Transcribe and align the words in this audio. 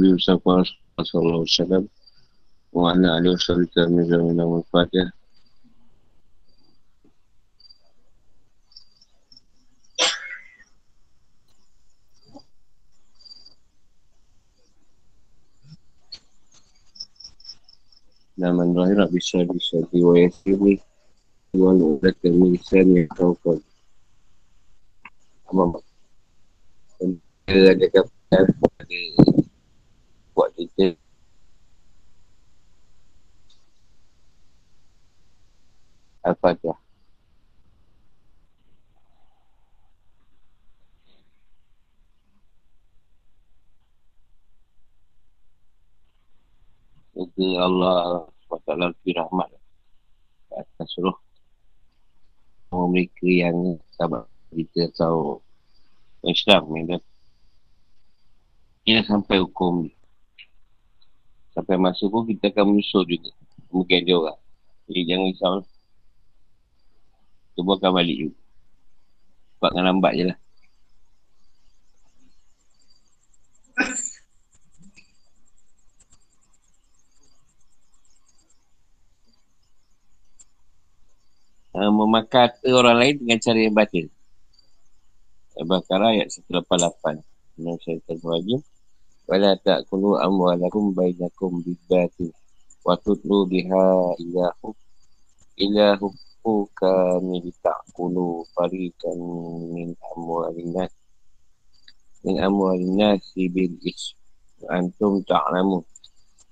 Nabi 0.00 0.16
Mustafa 0.16 0.64
sallallahu 1.04 1.44
alaihi 1.44 1.52
wasallam 1.52 1.84
wa 2.72 2.88
ala 2.88 3.20
alihi 3.20 3.36
wasallam 3.36 3.68
min 3.92 4.04
zaman 4.08 4.40
al-Fatihah. 4.40 5.12
Naman 18.40 18.72
rahir 18.72 19.04
bisa 19.12 19.44
bisa 19.52 19.84
diwayasi 19.92 20.80
Tuhan 21.52 21.76
ulat 21.76 22.16
kami 22.24 22.56
lisan 22.56 22.96
yang 22.96 23.04
kau 23.12 23.36
kau 23.44 23.60
Apa 25.52 25.76
Dia 27.44 27.76
ada 27.76 27.86
kapal 27.92 28.48
Ada 28.80 29.29
Buat 30.40 30.56
cerita 30.56 30.96
Al-Fatihah 36.24 36.80
Semoga 47.12 47.48
Allah 47.60 48.24
SWT 48.48 48.68
lebih 48.80 49.12
rahmat 49.20 49.52
atas 50.56 50.88
seluruh 50.96 51.20
mereka 52.88 53.28
yang 53.28 53.76
sahabat 53.92 54.24
kita 54.56 54.88
atau 54.88 55.44
Islam 56.24 56.64
yang 56.80 56.96
dah 56.96 57.04
sampai 59.04 59.44
hukum 59.44 59.84
ni. 59.84 59.99
Sampai 61.50 61.76
masa 61.76 62.06
pun 62.06 62.26
kita 62.26 62.50
akan 62.54 62.74
menyusul 62.74 63.02
juga. 63.06 63.30
Mungkin 63.70 64.06
dia 64.06 64.16
orang. 64.18 64.38
Jadi 64.86 65.00
jangan 65.06 65.26
risau. 65.30 65.54
Semua 67.54 67.74
akan 67.78 67.90
balik 67.94 68.16
juga. 68.16 68.38
Sebab 69.58 69.70
kan 69.76 69.82
lambat 69.84 70.12
je 70.16 70.24
lah. 70.30 70.38
uh, 81.80 81.92
memakai 81.92 82.40
harta 82.48 82.68
orang 82.68 82.96
lain 83.00 83.14
dengan 83.24 83.38
cara 83.40 83.58
yang 83.58 83.74
batil. 83.74 84.06
Al-Baqarah 85.56 86.10
ayat 86.16 86.28
188. 86.32 87.20
Yang 87.60 87.78
saya 87.84 87.98
terbahagia. 88.08 88.58
Wala 89.30 89.54
ta'kulu 89.54 90.18
amwalakum 90.18 90.90
bainakum 90.90 91.62
bidbati. 91.62 92.34
Wa 92.82 92.98
tutlu 92.98 93.46
biha. 93.46 94.18
Ilahu 95.54 96.10
kami 96.74 97.38
ta'kulu 97.62 98.42
farikan 98.50 99.14
min 99.70 99.94
amwalinat. 100.10 100.90
Min 102.26 102.42
amwalinat 102.42 103.22
si 103.22 103.46
bil 103.46 103.70
is. 103.86 104.18
Antum 104.66 105.22
ta'lamu. 105.22 105.86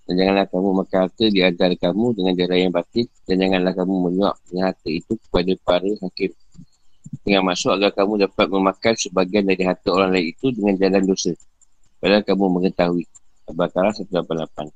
Dan 0.06 0.14
janganlah 0.22 0.46
kamu 0.46 0.68
makan 0.78 0.98
harta 1.04 1.26
di 1.28 1.42
antara 1.42 1.74
kamu 1.74 2.14
dengan 2.14 2.32
cara 2.38 2.54
yang 2.62 2.70
batin. 2.70 3.10
Dan 3.26 3.42
janganlah 3.42 3.74
kamu 3.74 3.94
menyuap 4.06 4.38
dengan 4.46 4.70
harta 4.70 4.86
itu 4.86 5.18
kepada 5.26 5.52
para 5.66 5.90
hakim. 5.98 6.30
Dengan 7.26 7.42
masuk 7.42 7.74
agar 7.74 7.90
kamu 7.90 8.22
dapat 8.30 8.46
memakan 8.46 8.94
sebagian 8.94 9.50
dari 9.50 9.66
harta 9.66 9.90
orang 9.90 10.14
lain 10.14 10.30
itu 10.30 10.54
dengan 10.54 10.78
jalan 10.78 11.02
dosa. 11.02 11.34
Padahal 11.98 12.22
kamu 12.22 12.46
mengetahui. 12.58 13.04
Al-Baqarah 13.50 13.96
188. 13.96 14.70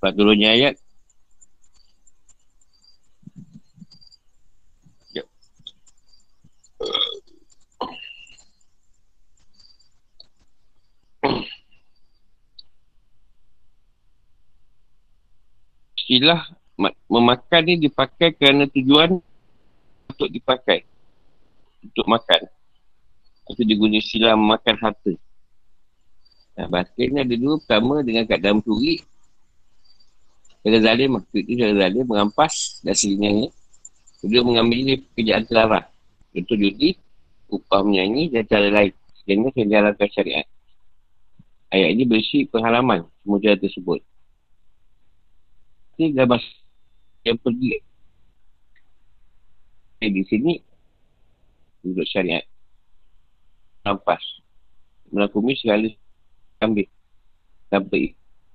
Sebab 0.00 0.12
turunnya 0.16 0.56
ayat 0.56 0.80
istilah 16.10 16.42
memakan 17.06 17.62
ni 17.70 17.86
dipakai 17.86 18.34
kerana 18.34 18.66
tujuan 18.66 19.22
untuk 20.10 20.26
dipakai 20.26 20.89
untuk 21.84 22.06
makan. 22.06 22.40
Itu 23.50 23.62
diguna 23.66 23.98
istilah 23.98 24.38
memakan 24.38 24.76
harta. 24.78 25.12
Nah, 26.60 26.84
ni 26.94 27.18
ada 27.18 27.34
dua 27.40 27.56
pertama 27.56 28.04
dengan 28.04 28.28
keadaan 28.28 28.60
mencuri 28.60 29.00
cara 30.60 30.76
zalim 30.84 31.16
maksud 31.16 31.40
itu 31.40 31.56
cara 31.56 31.72
zalim 31.72 32.04
merampas 32.04 32.84
dan 32.84 32.92
selingannya 32.92 33.48
kedua 34.20 34.44
mengambil 34.44 35.00
pekerjaan 35.12 35.44
terlarang. 35.48 35.86
Contoh 36.36 36.56
judi 36.60 37.00
upah 37.48 37.80
menyanyi 37.82 38.28
dan 38.28 38.44
cara 38.44 38.68
lain. 38.68 38.92
Sehingga 39.24 39.50
jalankan 39.56 40.08
syariat. 40.12 40.46
Ayat 41.70 41.88
ini 41.96 42.02
berisi 42.04 42.44
penghalaman 42.50 43.08
semua 43.22 43.38
cara 43.40 43.56
tersebut. 43.56 44.00
Ni 45.96 46.12
dah 46.12 46.26
yang 47.24 47.38
pergi. 47.40 47.80
Di 50.00 50.22
sini 50.28 50.60
untuk 51.84 52.06
syariat. 52.06 52.44
Nampas. 53.84 54.22
Melakumi 55.10 55.58
segala 55.58 55.90
ambil 56.62 56.86
tanpa 57.72 57.98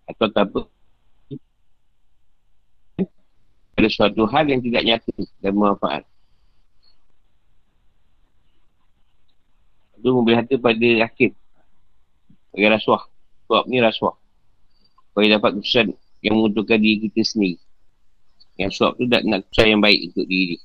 atau 0.06 0.28
tanpa 0.32 0.62
ada 3.76 3.90
suatu 3.92 4.24
hal 4.32 4.48
yang 4.48 4.64
tidak 4.64 4.84
nyata 4.88 5.12
dan 5.44 5.52
bermanfaat. 5.52 6.04
Itu 10.00 10.16
memberi 10.16 10.40
hati 10.40 10.56
pada 10.56 10.80
yakin 10.80 11.36
bagi 12.56 12.68
rasuah. 12.72 13.04
Suap 13.52 13.68
ni 13.68 13.84
rasuah. 13.84 14.16
Bagi 15.12 15.28
dapat 15.28 15.60
keputusan 15.60 15.92
yang 16.24 16.40
menguntungkan 16.40 16.80
diri 16.80 17.12
kita 17.12 17.22
sendiri. 17.28 17.60
Yang 18.56 18.80
suap 18.80 18.96
tu 18.96 19.04
tak 19.12 19.28
nak 19.28 19.44
keputusan 19.44 19.68
yang 19.76 19.82
baik 19.84 20.00
untuk 20.14 20.26
diri. 20.32 20.58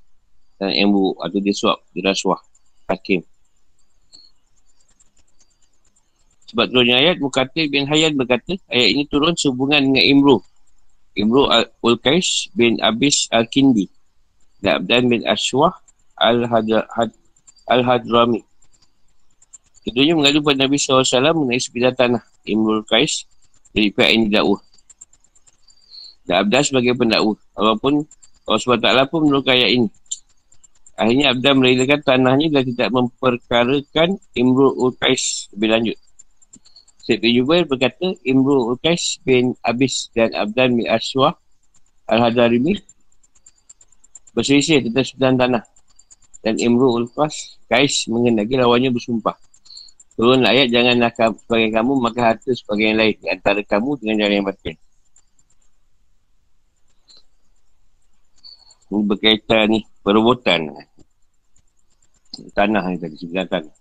Dan 0.62 0.70
yang 0.76 0.88
buruk 0.94 1.18
atau 1.18 1.38
dia 1.42 1.54
suap, 1.56 1.78
dia 1.90 2.06
rasuah. 2.06 2.40
Hakim. 2.90 3.22
Sebab 6.50 6.66
turunnya 6.66 6.98
ayat, 6.98 7.22
Mukatil 7.22 7.70
bin 7.70 7.86
Hayyan 7.86 8.18
berkata, 8.18 8.58
ayat 8.66 8.88
ini 8.90 9.06
turun 9.06 9.38
sehubungan 9.38 9.78
dengan 9.78 10.02
Imru. 10.02 10.42
Imru 11.14 11.46
Al-Qais 11.46 12.50
bin 12.58 12.82
Abis 12.82 13.30
Al-Kindi. 13.30 13.86
Dan 14.58 14.82
Abdan 14.82 15.06
bin 15.06 15.22
Ashwah 15.22 15.78
Al-Hadrami. 17.70 18.42
Keduanya 19.86 20.18
mengadu 20.18 20.42
pada 20.42 20.66
Nabi 20.66 20.74
SAW 20.76 21.06
mengenai 21.06 21.62
sepeda 21.62 21.94
tanah 21.94 22.20
Imru 22.42 22.82
Al-Qais 22.82 23.30
dari 23.70 23.94
pihak 23.94 24.10
ini 24.10 24.26
dakwah. 24.26 24.58
Dan 26.26 26.42
Abdah 26.42 26.66
sebagai 26.66 26.98
pendakwa. 26.98 27.38
Walaupun 27.54 28.02
Allah 28.50 28.58
SWT 28.58 29.06
pun 29.06 29.30
menurut 29.30 29.46
ayat 29.46 29.70
ini. 29.70 29.88
Akhirnya 31.00 31.32
Abdah 31.32 31.56
merelakan 31.56 32.00
tanahnya 32.04 32.52
dan 32.52 32.62
tidak 32.76 32.88
memperkarakan 32.92 34.20
Imru 34.36 34.76
Qais 35.00 35.48
lebih 35.56 35.68
lanjut. 35.72 35.98
Syed 37.00 37.24
bin 37.24 37.40
Jubair 37.40 37.64
berkata, 37.64 38.12
Imru 38.20 38.76
Qais 38.84 39.16
bin 39.24 39.56
Abis 39.64 40.12
dan 40.12 40.36
Abdan 40.36 40.76
bin 40.76 40.84
Aswah 40.84 41.32
Al-Hadarimi 42.04 42.76
berselisih 44.36 44.84
tentang 44.84 45.08
sebelah 45.08 45.32
tanah. 45.40 45.64
Dan 46.44 46.60
Imru 46.60 46.92
Qais 47.64 48.04
mengenagi 48.04 48.60
lawannya 48.60 48.92
bersumpah. 48.92 49.40
Turun 50.20 50.44
ayat, 50.44 50.68
janganlah 50.68 51.08
sebagai 51.16 51.72
kamu 51.72 51.92
maka 51.96 52.20
harta 52.20 52.52
sebagai 52.52 52.92
yang 52.92 53.00
lain 53.00 53.16
antara 53.24 53.64
kamu 53.64 53.96
dengan 54.04 54.20
jalan 54.20 54.36
yang 54.36 54.44
batin. 54.44 54.76
Ini 58.90 59.06
berkaitan 59.06 59.64
ni 59.70 59.80
perebutan 60.02 60.66
tanah 62.54 62.82
ni 62.88 62.96
tadi 62.96 63.16
sebelah 63.20 63.46
tanah. 63.46 63.74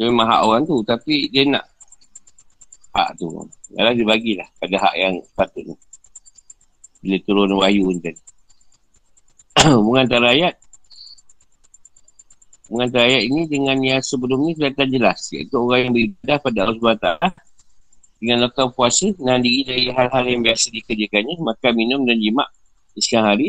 Dia 0.00 0.08
memang 0.08 0.26
hak 0.26 0.40
orang 0.48 0.62
tu 0.64 0.76
tapi 0.82 1.28
dia 1.28 1.44
nak 1.44 1.64
hak 2.96 3.20
tu. 3.20 3.28
Yalah 3.76 3.92
dia 3.92 4.06
bagilah 4.06 4.48
pada 4.58 4.76
hak 4.80 4.94
yang 4.96 5.14
patut 5.36 5.64
ni. 5.64 5.76
Bila 7.00 7.16
turun 7.24 7.52
wahyu 7.56 7.84
ni 7.92 8.00
tadi. 8.00 8.22
Hubungan 9.76 10.08
antara 10.08 10.32
ayat 10.32 10.54
Hubungan 12.66 12.86
antara 12.88 13.04
ayat 13.10 13.22
ini 13.28 13.42
dengan 13.50 13.76
yang 13.82 14.00
sebelum 14.00 14.40
ni 14.46 14.56
kelihatan 14.56 14.88
jelas. 14.88 15.20
Iaitu 15.30 15.54
orang 15.58 15.90
yang 15.90 15.92
beribadah 15.92 16.36
pada 16.40 16.58
Allah 16.64 16.76
SWT 16.80 17.08
dengan 18.20 18.36
lakukan 18.46 18.68
puasa 18.76 19.08
dan 19.16 19.40
diri 19.40 19.64
dari 19.64 19.84
hal-hal 19.88 20.24
yang 20.28 20.44
biasa 20.44 20.68
dikerjakannya, 20.68 21.40
makan, 21.40 21.72
minum 21.72 22.00
dan 22.04 22.20
jimat 22.20 22.48
di 22.92 23.00
hari 23.16 23.48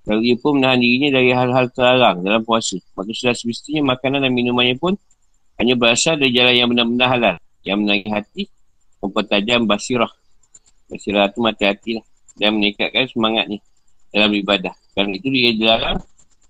Kalau 0.00 0.20
ia 0.24 0.36
pun 0.40 0.56
menahan 0.56 0.80
dirinya 0.80 1.20
dari 1.20 1.30
hal-hal 1.30 1.68
terlarang 1.70 2.24
dalam 2.24 2.40
puasa. 2.40 2.80
Maka 2.96 3.12
sudah 3.12 3.34
semestinya 3.36 3.94
makanan 3.94 4.24
dan 4.24 4.32
minumannya 4.32 4.76
pun 4.80 4.96
hanya 5.60 5.76
berasal 5.76 6.16
dari 6.16 6.32
jalan 6.32 6.54
yang 6.56 6.68
benar-benar 6.72 7.08
halal. 7.12 7.36
Yang 7.60 7.78
menangis 7.84 8.08
hati, 8.08 8.42
mempertajam 9.04 9.68
basirah. 9.68 10.12
Basirah 10.88 11.28
itu 11.28 11.38
mati 11.44 11.64
hati 11.68 11.90
lah. 12.00 12.04
Dan 12.40 12.56
meningkatkan 12.56 13.04
semangatnya 13.12 13.60
dalam 14.08 14.32
ibadah. 14.32 14.72
Kerana 14.96 15.12
itu 15.12 15.28
dia 15.28 15.52
dilarang 15.52 16.00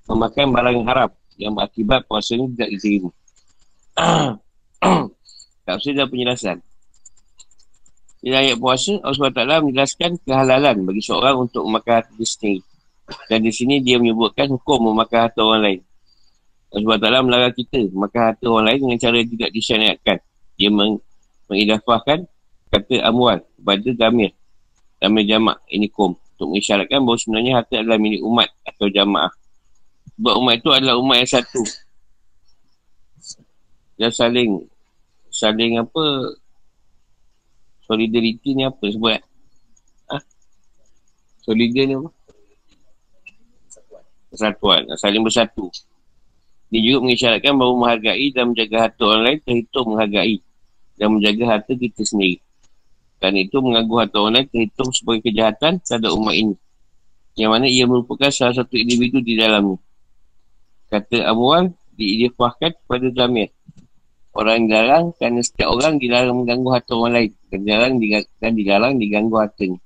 memakan 0.07 0.47
barang 0.55 0.75
yang 0.79 0.87
haram. 0.87 1.11
Yang 1.35 1.53
berakibat 1.59 2.01
puasanya 2.07 2.47
tidak 2.55 2.69
diterima. 2.79 3.11
tak 5.67 5.75
usah 5.75 5.93
dah 5.93 6.07
penjelasan. 6.07 6.59
Di 8.21 8.31
ayat 8.37 8.61
puasa, 8.61 9.01
Allah 9.01 9.17
SWT 9.17 9.65
menjelaskan 9.65 10.11
kehalalan 10.23 10.77
bagi 10.85 11.03
seorang 11.03 11.49
untuk 11.49 11.65
memakan 11.65 12.05
hati 12.05 12.23
sendiri. 12.23 12.70
Dan 13.31 13.47
di 13.47 13.53
sini 13.55 13.83
dia 13.83 13.99
menyebutkan 13.99 14.51
hukum 14.51 14.91
memakan 14.91 15.29
harta 15.29 15.41
orang 15.43 15.63
lain. 15.63 15.81
Allah 16.71 16.99
SWT 17.03 17.27
melarang 17.27 17.55
kita 17.55 17.79
memakan 17.91 18.23
harta 18.31 18.45
orang 18.47 18.67
lain 18.71 18.79
dengan 18.87 18.99
cara 19.03 19.15
yang 19.19 19.31
tidak 19.35 19.51
disyariatkan. 19.51 20.17
Dia 20.55 20.71
meng 20.71 20.93
mengidafahkan 21.51 22.19
kata 22.71 22.95
amwal 23.03 23.43
kepada 23.43 23.91
damir. 23.99 24.31
Damir 25.03 25.25
jamak, 25.27 25.59
ini 25.73 25.91
kum. 25.91 26.15
Untuk 26.15 26.55
mengisyaratkan 26.55 27.03
bahawa 27.03 27.19
sebenarnya 27.19 27.53
harta 27.59 27.75
adalah 27.83 27.99
milik 27.99 28.23
umat 28.23 28.49
atau 28.63 28.87
jamaah. 28.87 29.33
Sebab 30.15 30.35
umat 30.39 30.55
itu 30.61 30.71
adalah 30.71 30.95
umat 31.01 31.17
yang 31.19 31.31
satu. 31.31 31.63
Dan 33.99 34.11
saling, 34.15 34.51
saling 35.29 35.77
apa, 35.77 36.05
Solidarity 37.91 38.55
ni 38.55 38.63
apa 38.63 38.87
eh? 38.87 39.23
Ha? 40.15 40.17
Solidar 41.43 41.85
ni 41.91 41.99
apa? 41.99 42.11
Persatuan. 44.31 44.87
Saling 44.95 45.27
bersatu. 45.27 45.67
Dia 46.71 46.81
juga 46.87 47.03
mengisyaratkan 47.03 47.51
bahawa 47.59 47.75
menghargai 47.83 48.31
dan 48.31 48.55
menjaga 48.55 48.77
harta 48.87 49.03
orang 49.03 49.23
lain 49.27 49.39
terhitung 49.43 49.87
menghargai 49.91 50.39
dan 50.95 51.09
menjaga 51.19 51.45
harta 51.59 51.73
kita 51.75 52.03
sendiri. 52.07 52.39
Dan 53.19 53.35
itu 53.37 53.59
mengganggu 53.59 53.95
harta 54.07 54.17
orang 54.23 54.35
lain 54.39 54.49
terhitung 54.55 54.91
sebagai 54.95 55.29
kejahatan 55.29 55.83
terhadap 55.83 56.15
umat 56.15 56.35
ini. 56.39 56.55
Yang 57.35 57.51
mana 57.51 57.67
ia 57.67 57.85
merupakan 57.91 58.31
salah 58.31 58.55
satu 58.55 58.79
individu 58.79 59.19
di 59.19 59.35
dalamnya. 59.35 59.83
Kata 60.91 61.27
Amual 61.27 61.75
diidifahkan 61.99 62.71
kepada 62.87 63.07
Zamir. 63.15 63.51
Orang 64.31 64.63
yang 64.63 64.67
dilarang 64.71 65.05
kerana 65.19 65.41
setiap 65.43 65.75
orang 65.75 65.99
dilarang 65.99 66.37
mengganggu 66.39 66.71
harta 66.71 66.93
orang 66.95 67.13
lain 67.19 67.31
dan 67.51 67.59
dilarang, 67.67 67.95
dan 68.39 68.53
dilarang 68.55 68.93
diganggu 68.95 69.35
hartanya. 69.43 69.79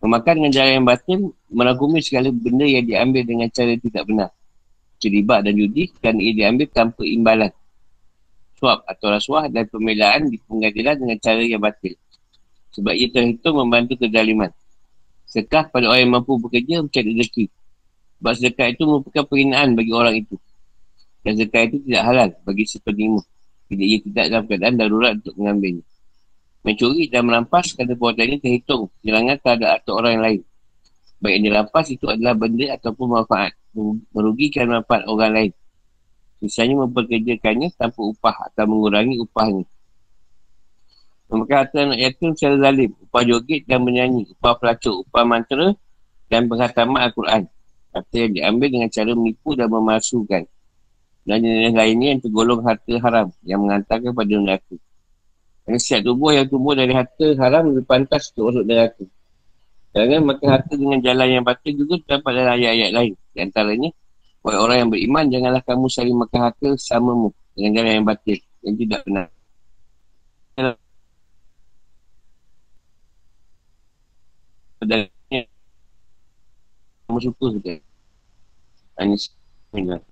Memakan 0.00 0.40
dengan 0.40 0.52
cara 0.56 0.68
yang 0.72 0.88
batin 0.88 1.28
meragumi 1.52 2.00
segala 2.00 2.32
benda 2.32 2.64
yang 2.64 2.88
diambil 2.88 3.20
dengan 3.20 3.48
cara 3.52 3.76
tidak 3.76 4.04
benar. 4.08 4.30
Ceribat 4.96 5.44
dan 5.44 5.52
judi 5.60 5.92
dan 6.00 6.16
ia 6.16 6.32
diambil 6.32 6.72
tanpa 6.72 7.04
imbalan. 7.04 7.52
Suap 8.56 8.84
atau 8.88 9.12
rasuah 9.12 9.52
dan 9.52 9.68
pemelaan 9.68 10.32
di 10.32 10.40
pengadilan 10.40 10.96
dengan 11.04 11.16
cara 11.20 11.40
yang 11.44 11.60
batil. 11.60 11.96
Sebab 12.72 12.96
ia 12.96 13.12
terhitung 13.12 13.60
membantu 13.60 14.00
kezaliman. 14.00 14.48
Sekah 15.28 15.68
pada 15.68 15.92
orang 15.92 16.00
yang 16.08 16.12
mampu 16.16 16.40
bekerja 16.40 16.80
mencari 16.80 17.12
rezeki. 17.20 17.44
Sebab 18.20 18.32
sedekah 18.36 18.68
itu 18.72 18.82
merupakan 18.88 19.24
perinaan 19.28 19.76
bagi 19.76 19.92
orang 19.92 20.16
itu. 20.16 20.36
Dan 21.20 21.36
sedekah 21.36 21.62
itu 21.68 21.76
tidak 21.84 22.02
halal 22.08 22.28
bagi 22.48 22.64
si 22.64 22.80
penerima. 22.80 23.20
Bila 23.68 23.84
ia 23.84 23.98
tidak 24.00 24.24
dalam 24.32 24.44
keadaan 24.48 24.74
darurat 24.80 25.12
untuk 25.20 25.34
mengambilnya. 25.36 25.84
Mencuri 26.60 27.08
dan 27.08 27.24
merampas 27.24 27.72
kata 27.72 27.96
perbuatan 27.96 28.36
terhitung 28.36 28.92
serangan 29.00 29.36
terhadap 29.40 29.80
atau 29.80 29.92
orang 29.96 30.12
yang 30.20 30.24
lain. 30.24 30.40
Baik 31.20 31.32
yang 31.36 31.44
dirampas 31.48 31.86
itu 31.88 32.06
adalah 32.08 32.36
benda 32.36 32.66
ataupun 32.76 33.06
manfaat. 33.16 33.52
Merugikan 34.12 34.68
manfaat 34.68 35.04
orang 35.08 35.32
lain. 35.32 35.52
Misalnya 36.40 36.84
memperkerjakannya 36.84 37.68
tanpa 37.76 38.00
upah 38.00 38.36
atau 38.48 38.64
mengurangi 38.64 39.20
upahnya. 39.20 39.64
Memakai 41.28 41.56
harta 41.60 41.78
anak 41.84 41.98
yatim 42.00 42.32
secara 42.32 42.56
zalim. 42.56 42.90
Upah 43.04 43.22
joget 43.24 43.62
dan 43.68 43.80
menyanyi. 43.84 44.28
Upah 44.36 44.56
pelacur. 44.56 45.04
Upah 45.04 45.24
mantra 45.28 45.76
dan 46.32 46.48
penghataman 46.48 47.00
Al-Quran. 47.08 47.42
Harta 47.92 48.16
yang 48.16 48.32
diambil 48.32 48.68
dengan 48.72 48.88
cara 48.88 49.10
menipu 49.12 49.52
dan 49.52 49.68
memasukkan 49.68 50.44
dan 51.30 51.44
jenis 51.44 51.74
lainnya 51.76 52.16
yang 52.16 52.20
tergolong 52.22 52.60
harta 52.64 52.94
haram 52.98 53.28
yang 53.44 53.60
mengantarkan 53.60 54.10
pada 54.10 54.34
neraka. 54.34 54.76
Setiap 55.76 56.02
tubuh 56.08 56.34
yang 56.34 56.46
tumbuh 56.50 56.74
dari 56.74 56.90
harta 56.90 57.26
haram 57.38 57.70
lebih 57.70 57.84
pantas 57.86 58.32
untuk 58.32 58.50
masuk 58.50 58.64
neraka. 58.66 59.04
Jangan 59.90 60.20
makan 60.22 60.48
harta 60.48 60.72
dengan 60.78 60.98
jalan 61.02 61.28
yang 61.28 61.44
batil 61.44 61.72
juga 61.74 61.94
terdapat 62.02 62.32
dalam 62.34 62.52
ayat-ayat 62.58 62.90
lain. 62.94 63.12
Di 63.34 63.38
antaranya, 63.42 63.90
oleh 64.46 64.58
orang 64.58 64.76
yang 64.80 64.90
beriman, 64.90 65.24
janganlah 65.28 65.62
kamu 65.66 65.86
saling 65.90 66.16
makan 66.16 66.40
harta 66.48 66.68
samamu 66.78 67.28
dengan 67.52 67.70
jalan 67.76 67.92
yang 68.00 68.06
batil 68.06 68.38
yang 68.62 68.74
tidak 68.78 69.00
benar. 69.04 69.26
Dan 74.80 75.12
kamu 77.04 77.18
suka 77.20 77.46
ke? 77.60 77.74
Hanya 78.96 79.16
sebenarnya. 79.20 80.08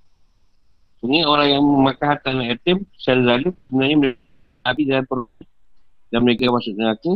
Ini 0.99 1.25
orang 1.25 1.49
yang 1.55 1.63
memakan 1.63 2.07
harta 2.11 2.35
anak 2.35 2.59
yatim 2.59 2.83
zalim 3.01 3.55
sebenarnya 3.71 4.19
api 4.67 4.83
dalam 4.85 5.07
perut 5.07 5.48
dan 6.09 6.25
mereka 6.25 6.49
masuk 6.49 6.75
neraka 6.77 7.13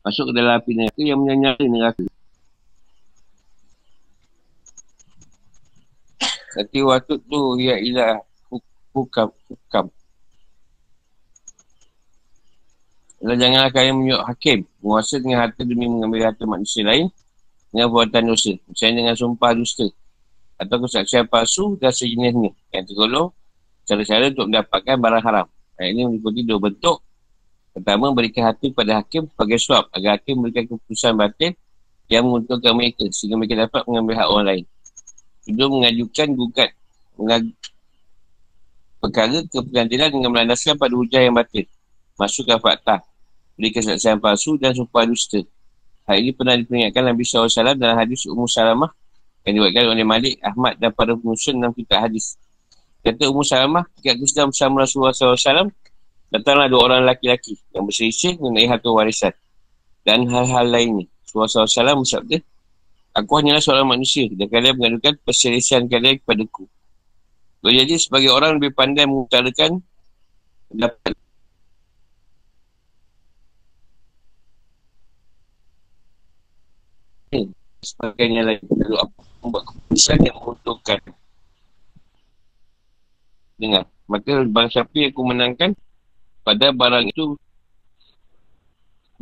masuk 0.00 0.32
ke 0.32 0.32
dalam 0.32 0.56
api 0.56 0.72
neraka 0.76 1.02
yang 1.04 1.20
menyanyari 1.20 1.66
neraka. 1.68 2.04
Nanti 6.50 6.78
waktu 6.82 7.14
tu 7.30 7.40
ya 7.62 7.76
ilah 7.78 8.24
hukam 8.90 9.28
hukam. 9.46 9.86
Dan 13.20 13.36
janganlah 13.36 13.70
kalian 13.70 14.00
menyuk 14.00 14.24
hakim 14.24 14.64
menguasa 14.80 15.20
dengan 15.20 15.44
harta 15.44 15.60
demi 15.60 15.84
mengambil 15.84 16.32
harta 16.32 16.48
manusia 16.48 16.80
lain 16.80 17.12
dengan 17.68 17.92
buatan 17.92 18.32
dosa. 18.32 18.56
Misalnya 18.66 19.04
dengan 19.04 19.14
sumpah 19.14 19.52
dusta 19.52 19.86
atau 20.56 20.76
kesaksian 20.80 21.28
palsu 21.28 21.76
dan 21.76 21.92
sejenisnya 21.92 22.56
yang 22.72 22.84
tergolong 22.88 23.28
cara-cara 23.84 24.32
untuk 24.32 24.48
mendapatkan 24.48 24.96
barang 24.96 25.22
haram. 25.24 25.46
Ayat 25.76 25.92
ini 25.92 26.02
meliputi 26.08 26.40
dua 26.48 26.58
bentuk. 26.58 27.04
Pertama, 27.70 28.10
berikan 28.10 28.50
hati 28.50 28.74
pada 28.74 28.98
hakim 28.98 29.30
sebagai 29.30 29.58
suap 29.62 29.86
agar 29.94 30.18
hakim 30.18 30.42
memberikan 30.42 30.66
keputusan 30.74 31.14
batin 31.14 31.54
yang 32.10 32.26
menguntungkan 32.26 32.74
mereka 32.74 33.06
sehingga 33.14 33.38
mereka 33.38 33.54
dapat 33.70 33.82
mengambil 33.86 34.14
hak 34.18 34.28
orang 34.28 34.46
lain. 34.46 34.64
Kedua, 35.46 35.66
mengajukan 35.70 36.28
gugat 36.34 36.70
mengag- 37.14 37.54
perkara 39.00 39.38
ke 39.44 39.58
pengadilan 39.64 40.08
dengan 40.12 40.30
melandaskan 40.32 40.76
pada 40.76 40.92
hujah 40.92 41.20
yang 41.24 41.34
batin. 41.34 41.64
Masukkan 42.20 42.60
fakta. 42.60 43.00
Berikan 43.56 43.80
kesaksian 43.80 44.20
palsu 44.20 44.60
dan 44.60 44.76
sumpah 44.76 45.08
dusta. 45.08 45.40
Hal 46.04 46.20
ini 46.20 46.32
pernah 46.36 46.56
diperingatkan 46.56 47.06
Nabi 47.06 47.22
SAW 47.24 47.48
dalam 47.76 47.96
hadis 47.96 48.26
Ummu 48.28 48.44
Salamah 48.48 48.92
yang 49.44 49.62
diwakilkan 49.62 49.88
oleh 49.94 50.04
Malik, 50.04 50.34
Ahmad 50.44 50.76
dan 50.76 50.92
para 50.92 51.16
pengusun 51.16 51.56
dalam 51.60 51.72
kitab 51.72 52.04
hadis. 52.08 52.36
Kata 53.00 53.32
Ummu 53.32 53.44
Salamah, 53.44 53.88
ketika 53.96 54.16
aku 54.16 54.24
sedang 54.28 54.48
bersama 54.52 54.84
Rasulullah 54.84 55.16
SAW, 55.16 55.72
datanglah 56.30 56.70
dua 56.70 56.80
orang 56.86 57.00
lelaki-lelaki 57.04 57.58
yang 57.74 57.84
berselisih 57.84 58.38
mengenai 58.38 58.70
harta 58.70 58.88
warisan 58.90 59.34
dan 60.06 60.24
hal-hal 60.30 60.66
lainnya. 60.66 61.06
Rasulullah 61.26 61.68
SAW 61.68 62.02
bersabda, 62.02 62.38
Aku 63.10 63.42
hanyalah 63.42 63.58
seorang 63.58 63.90
manusia 63.90 64.30
dan 64.30 64.46
kalian 64.46 64.78
mengadukan 64.78 65.18
perselisihan 65.26 65.82
kalian 65.90 66.22
kepada 66.22 66.46
ku. 66.46 66.70
Jadi 67.60 67.98
sebagai 67.98 68.30
orang 68.30 68.56
lebih 68.56 68.70
pandai 68.72 69.04
mengutarakan 69.04 69.82
pendapat 70.70 71.12
sebagainya 77.82 78.42
lagi. 78.46 78.64
Lalu 78.70 78.96
apa 78.96 79.18
membuat 79.42 79.64
keputusan 79.68 80.18
yang 80.22 80.36
menguntungkan. 80.38 80.98
Dengar. 83.60 83.84
Maka 84.08 84.30
barang 84.46 84.70
siapa 84.72 84.98
aku 85.10 85.22
menangkan 85.26 85.70
pada 86.50 86.74
barang 86.74 87.06
itu 87.14 87.38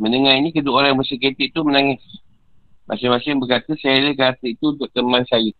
mendengar 0.01 0.33
ini 0.41 0.49
kedua 0.49 0.81
orang 0.81 0.97
yang 0.97 0.99
bersekretik 1.05 1.53
itu 1.53 1.61
menangis. 1.61 2.01
Masing-masing 2.89 3.37
berkata 3.37 3.69
saya 3.77 4.01
ada 4.01 4.17
kata 4.17 4.49
itu 4.49 4.73
untuk 4.73 4.89
teman 4.89 5.21
saya. 5.29 5.53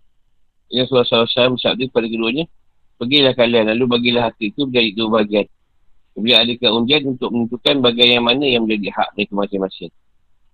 Yang 0.74 0.90
suara 0.90 1.30
saya 1.30 1.54
bersabda 1.54 1.86
kepada 1.94 2.10
keduanya. 2.10 2.50
Pergilah 2.98 3.38
kalian 3.38 3.70
lalu 3.70 3.86
bagilah 3.86 4.34
hati 4.34 4.50
itu 4.50 4.66
menjadi 4.66 4.90
dua 4.98 5.22
bagian. 5.22 5.46
Kemudian 6.18 6.38
adakah 6.42 6.70
undian 6.74 7.02
untuk 7.06 7.30
menentukan 7.30 7.76
bagian 7.86 8.10
yang 8.18 8.26
mana 8.26 8.44
yang 8.50 8.66
menjadi 8.66 8.90
hak 8.92 9.10
mereka 9.14 9.34
masing-masing. 9.38 9.92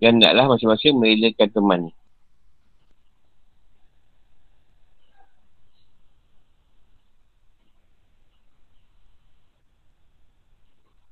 Dan 0.03 0.19
taklah 0.19 0.45
masing-masing 0.51 0.93
merelakan 0.99 1.47
temannya. 1.55 1.93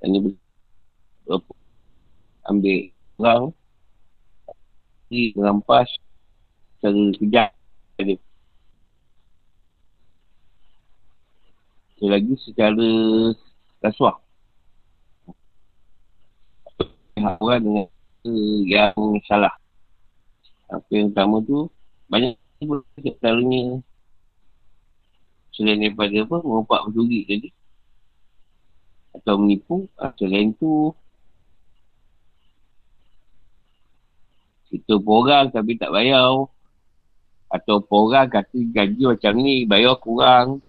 Tanya 0.03 0.19
berapa. 0.19 1.53
Ambil 2.51 2.91
perang. 3.15 3.55
Merampas. 5.07 5.88
Secara 6.75 7.00
kejap. 7.15 7.50
Ada. 7.95 8.19
Sekali 11.95 12.10
lagi 12.12 12.33
secara 12.43 12.88
rasuah. 13.79 14.19
Hawa 17.24 17.55
dengan 17.63 17.88
yang 18.67 19.24
salah. 19.24 19.55
Apa 20.67 20.83
yang 20.91 21.15
pertama 21.15 21.39
tu. 21.48 21.72
Banyak 22.12 22.36
pun. 22.60 22.83
Selain 25.55 25.79
daripada 25.79 26.27
apa. 26.27 26.43
Mereka 26.43 26.91
berjurik 26.91 27.24
tadi. 27.31 27.50
Atau 29.13 29.38
menipu, 29.38 29.86
ah, 30.01 30.10
selain 30.17 30.51
tu, 30.58 30.89
kita 34.74 34.98
orang 34.98 35.53
tapi 35.53 35.77
tak 35.77 35.93
bayar. 35.93 36.50
Atau 37.53 37.86
orang 37.93 38.25
kata 38.25 38.58
gaji 38.74 39.03
macam 39.05 39.34
ni, 39.38 39.70
bayar 39.70 39.93
kurang. 40.01 40.65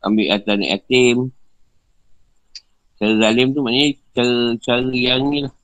Ambil 0.00 0.32
atas 0.32 0.56
anak 0.56 0.70
yatim. 0.72 1.28
Cara 2.96 3.14
zalim 3.14 3.52
tu 3.52 3.60
maknanya 3.60 3.92
cara, 4.16 4.38
cara 4.58 4.90
yang 4.94 5.22
ni 5.28 5.44
lah. 5.44 5.54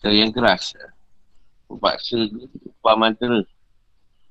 Cara 0.00 0.14
yang 0.16 0.32
keras. 0.32 0.72
Paksa 1.66 2.16
upah 2.80 2.94
mantra. 2.94 3.42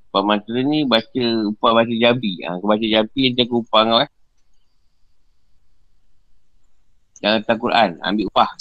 Upah 0.09 0.23
mantra 0.23 0.59
ni 0.63 0.87
baca 0.87 1.23
upah 1.51 1.71
baca 1.83 1.93
jabi. 1.93 2.41
Ha, 2.47 2.57
kau 2.57 2.67
baca 2.71 2.85
jabi 2.85 3.19
yang 3.29 3.35
jaga 3.35 3.53
upah 3.59 3.81
kau 3.83 3.99
eh. 4.01 4.11
Jangan 7.19 7.39
kata 7.43 7.53
Quran. 7.59 7.89
Ambil 8.03 8.25
upah. 8.31 8.51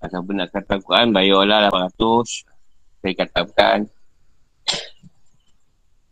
Asal 0.00 0.24
pun 0.24 0.40
nak 0.40 0.48
kata 0.48 0.80
Quran, 0.80 1.12
bayarlah 1.12 1.68
800. 1.68 2.48
Saya 3.04 3.14
katakan. 3.20 3.78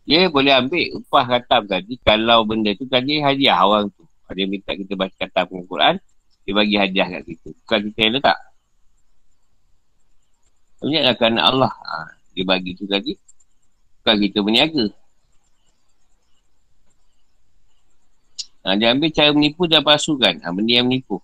Dia 0.09 0.25
boleh 0.25 0.53
ambil 0.57 0.97
upah 0.97 1.37
katam 1.37 1.69
tadi 1.69 1.93
kalau 2.01 2.41
benda 2.41 2.73
tu 2.73 2.89
tadi 2.89 3.21
hadiah 3.21 3.61
orang 3.61 3.93
tu. 3.93 4.05
Dia 4.33 4.45
minta 4.45 4.73
kita 4.73 4.93
baca 4.93 5.13
katam 5.13 5.45
dengan 5.49 5.65
Quran, 5.69 5.95
dia 6.45 6.53
bagi 6.53 6.75
hadiah 6.77 7.07
kat 7.17 7.23
kita. 7.29 7.49
Bukan 7.65 7.79
kita 7.89 7.99
yang 8.01 8.13
letak. 8.17 8.37
Banyaklah 10.79 11.13
kerana 11.19 11.41
Allah. 11.47 11.71
Ha, 11.71 12.15
dia 12.35 12.43
bagi 12.47 12.75
tu 12.75 12.87
tadi. 12.87 13.15
Bukan 13.99 14.15
kita 14.23 14.39
berniaga. 14.39 14.85
Ha, 18.63 18.75
dia 18.75 18.91
ambil 18.95 19.11
cara 19.11 19.29
menipu 19.35 19.67
dan 19.67 19.83
pasukan. 19.83 20.39
Ha, 20.43 20.51
benda 20.51 20.71
yang 20.79 20.87
menipu 20.87 21.19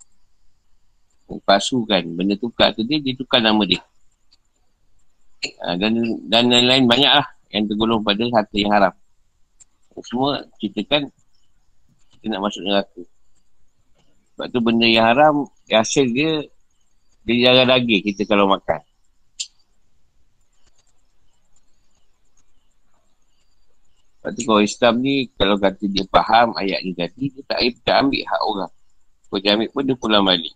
pasukan 1.25 2.05
benda 2.13 2.37
tukar 2.37 2.71
tu 2.77 2.85
dia, 2.85 3.01
dia 3.01 3.17
tukar 3.17 3.41
nama 3.41 3.61
dia. 3.65 3.81
Ha, 5.65 5.77
dan 5.77 5.97
dan 6.29 6.49
lain-lain 6.49 6.85
banyak 6.85 7.11
lah 7.11 7.27
yang 7.49 7.65
tergolong 7.65 8.01
pada 8.05 8.21
harta 8.29 8.55
yang 8.55 8.73
haram. 8.73 8.93
Semua 10.05 10.43
kita 10.61 10.85
kan 10.85 11.09
kita 12.13 12.25
nak 12.29 12.41
masuk 12.45 12.61
neraka. 12.61 13.01
Sebab 14.35 14.47
tu 14.51 14.59
benda 14.59 14.85
yang 14.85 15.07
haram, 15.07 15.47
hasil 15.71 16.11
dia, 16.11 16.43
dia 17.23 17.35
jarang 17.49 17.71
lagi 17.71 18.03
kita 18.03 18.27
kalau 18.27 18.51
makan. 18.51 18.83
Sebab 24.25 24.41
tu 24.41 24.43
kalau 24.49 24.63
Islam 24.65 24.93
ni, 25.05 25.29
kalau 25.37 25.53
kata 25.61 25.85
dia 25.85 26.01
faham 26.09 26.57
ayat 26.57 26.81
ni 26.81 26.97
tadi, 26.97 27.29
dia 27.29 27.45
tak, 27.45 27.61
tak 27.85 28.09
ambil 28.09 28.25
hak 28.25 28.41
orang. 28.41 28.71
Kalau 29.29 29.37
dia 29.37 29.51
ambil 29.53 29.69
pun 29.69 29.83
dia 29.85 29.93
pulang 30.01 30.25
balik. 30.25 30.53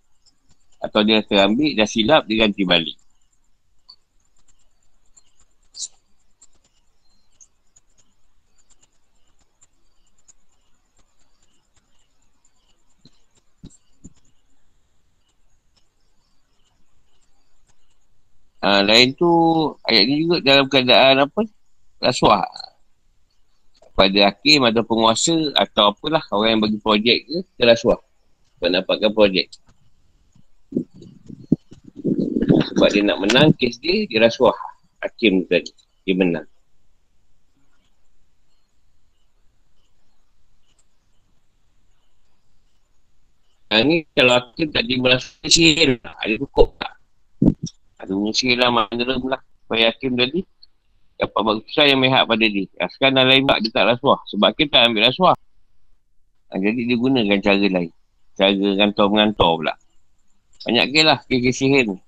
Atau 0.82 1.06
dia 1.06 1.22
terambil 1.22 1.78
dah 1.78 1.86
silap 1.86 2.26
dia 2.26 2.50
ganti 2.50 2.66
balik. 2.66 2.98
Ha, 18.66 18.82
lain 18.82 19.14
tu 19.14 19.30
ayat 19.86 20.04
ni 20.10 20.26
juga 20.26 20.42
dalam 20.42 20.66
keadaan 20.66 21.30
apa? 21.30 21.46
Rasuah 22.02 22.69
pada 24.00 24.32
hakim 24.32 24.64
atau 24.64 24.88
penguasa 24.88 25.36
atau 25.60 25.92
apalah 25.92 26.24
orang 26.32 26.56
yang 26.56 26.62
bagi 26.64 26.80
projek 26.80 27.18
ke 27.28 27.38
ke 27.44 27.64
rasuah 27.68 28.00
pendapatkan 28.64 29.12
projek 29.12 29.52
sebab 32.80 32.96
dia 32.96 33.04
nak 33.04 33.20
menang 33.20 33.50
kes 33.60 33.76
dia, 33.84 34.08
dia 34.08 34.24
rasuah 34.24 34.56
hakim 35.04 35.44
tadi. 35.52 35.74
Dia 36.08 36.16
menang. 36.16 36.48
Yang 43.70 43.84
ni 43.86 43.98
kalau 44.16 44.34
hakim 44.40 44.68
tadi 44.74 44.94
merasa 44.98 45.30
sihir 45.46 46.00
lah. 46.02 46.16
Ada 46.24 46.34
cukup 46.40 46.80
tak? 46.80 46.94
Ada 48.00 48.14
sihir 48.34 48.58
lah 48.58 48.70
mana 48.72 49.04
lah. 49.06 49.42
Supaya 49.68 49.92
hakim 49.94 50.16
tadi 50.16 50.42
dapat 51.20 51.42
bagusan 51.44 51.86
yang 51.92 52.00
mehak 52.00 52.24
pada 52.24 52.46
dia. 52.48 52.64
Ya, 52.80 52.88
sekarang 52.88 53.28
lain 53.28 53.44
tak 53.44 53.60
dia 53.60 53.72
tak 53.76 53.86
rasuah. 53.92 54.20
Sebab 54.32 54.56
kita 54.56 54.88
ambil 54.88 55.12
rasuah. 55.12 55.36
Ha, 56.50 56.56
jadi 56.56 56.80
dia 56.88 56.96
gunakan 56.96 57.40
cara 57.44 57.60
lain. 57.60 57.92
Cara 58.40 58.52
ngantor-mengantor 58.56 59.52
pula. 59.60 59.76
Banyak 60.64 60.86
ke 60.96 61.02
lah 61.04 61.20
kes-kes 61.28 61.56
sihir 61.60 61.84
ni. 61.92 62.00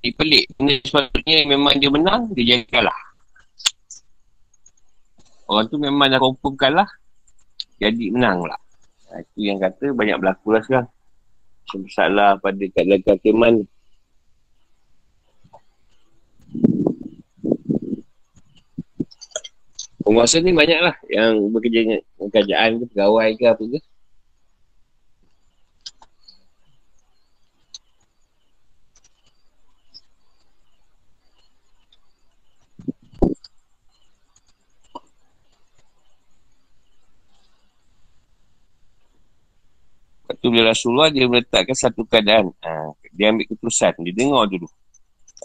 Dia 0.00 0.12
pelik. 0.16 0.44
Benda 0.56 0.74
sepatutnya 0.80 1.36
memang 1.44 1.76
dia 1.76 1.90
menang, 1.92 2.32
dia 2.32 2.44
jangan 2.56 2.66
kalah. 2.72 2.98
Orang 5.46 5.68
tu 5.68 5.76
memang 5.78 6.10
dah 6.10 6.18
confirm 6.18 6.58
kalah, 6.58 6.88
jadi 7.78 8.10
menang. 8.10 8.48
Ha, 8.48 9.22
itu 9.22 9.46
yang 9.46 9.60
kata 9.60 9.92
banyak 9.92 10.16
berlaku 10.18 10.56
lah 10.56 10.62
sekarang. 10.64 10.88
Masalah 11.66 12.40
pada 12.40 12.64
keadaan 12.72 13.02
kehakiman 13.04 13.54
Penguasa 20.16 20.40
ni 20.40 20.56
banyak 20.56 20.80
lah 20.80 20.96
yang 21.12 21.52
bekerja 21.52 21.78
dengan 21.84 22.00
kerajaan 22.32 22.70
ke, 22.80 22.84
pegawai 22.88 23.28
ke 23.36 23.44
apa 23.52 23.64
ke. 23.68 23.78
tu 40.40 40.48
bila 40.48 40.72
Rasulullah 40.72 41.12
dia 41.12 41.28
meletakkan 41.28 41.76
satu 41.76 42.08
keadaan. 42.08 42.56
Ha, 42.64 42.96
dia 43.12 43.36
ambil 43.36 43.52
keputusan. 43.52 44.00
Dia 44.00 44.16
dengar 44.16 44.48
dulu. 44.48 44.64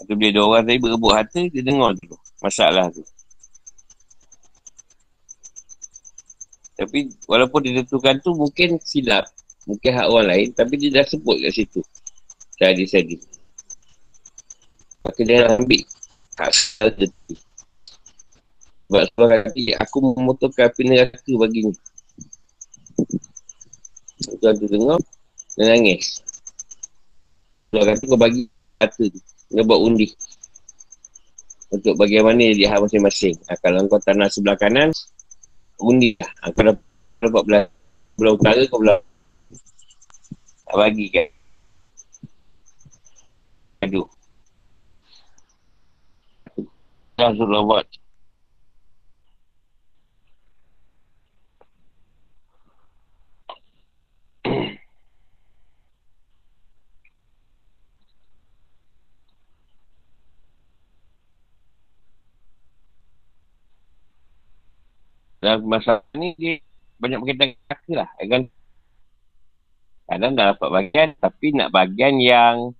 Atau 0.00 0.16
bila 0.16 0.32
ada 0.32 0.40
orang 0.40 0.62
tadi 0.64 0.78
berebut 0.80 1.12
harta, 1.12 1.40
dia 1.44 1.60
dengar 1.60 1.92
dulu. 1.92 2.16
Masalah 2.40 2.88
tu. 2.88 3.04
Tapi 6.82 7.14
walaupun 7.30 7.60
dia 7.62 7.82
tentukan 7.82 8.18
tu 8.18 8.34
mungkin 8.34 8.82
silap. 8.82 9.30
Mungkin 9.70 9.90
hak 9.94 10.06
orang 10.10 10.26
lain. 10.26 10.48
Tapi 10.50 10.74
dia 10.76 10.90
dah 10.98 11.06
sebut 11.06 11.38
kat 11.38 11.52
situ. 11.54 11.80
Tadi-tadi. 12.58 13.16
Maka 15.02 15.20
dia 15.22 15.46
ambil 15.50 15.82
hak 16.38 16.50
salah 16.54 16.94
Sebab 18.92 19.02
sebab 19.08 19.26
kata, 19.48 19.62
aku 19.80 19.96
memutuskan 20.04 20.68
api 20.68 20.82
neraka 20.84 21.32
baginya. 21.40 21.72
Tuan 24.38 24.54
tu 24.58 24.66
dengar 24.70 25.00
Dan 25.58 25.66
nangis 25.78 26.22
Tuan 27.74 27.82
kata 27.90 28.02
kau 28.06 28.18
bagi 28.18 28.46
Kata 28.78 29.02
tu 29.10 29.18
Kau 29.50 29.64
buat 29.66 29.80
undi 29.82 30.08
Untuk 31.72 31.98
bagaimana 31.98 32.54
dia 32.54 32.70
hak 32.70 32.86
masing-masing 32.86 33.34
ha, 33.50 33.58
Kalau 33.58 33.82
kau 33.90 33.98
tanah 33.98 34.30
sebelah 34.30 34.54
kanan 34.58 34.94
Undi 35.82 36.14
ha, 36.22 36.50
Kau 36.54 36.62
dapat 36.62 37.42
belah 37.44 37.64
Belah 38.16 38.32
utara 38.38 38.62
kau 38.70 38.78
belah 38.78 39.00
Tak 40.66 40.76
bagi 40.78 41.06
kan? 41.12 41.28
Aduh. 43.82 44.06
Rasulullah 47.18 47.62
buat 47.66 47.86
Dalam 65.42 65.66
masa 65.66 66.06
ni 66.14 66.38
dia 66.38 66.62
banyak 67.02 67.18
berkaitan 67.18 67.58
kata 67.66 67.92
lah. 67.98 68.08
Kan? 68.22 68.46
Kadang 70.06 70.32
dah 70.38 70.54
dapat 70.54 70.68
bagian 70.70 71.08
tapi 71.18 71.50
nak 71.50 71.74
bagian 71.74 72.14
yang 72.22 72.70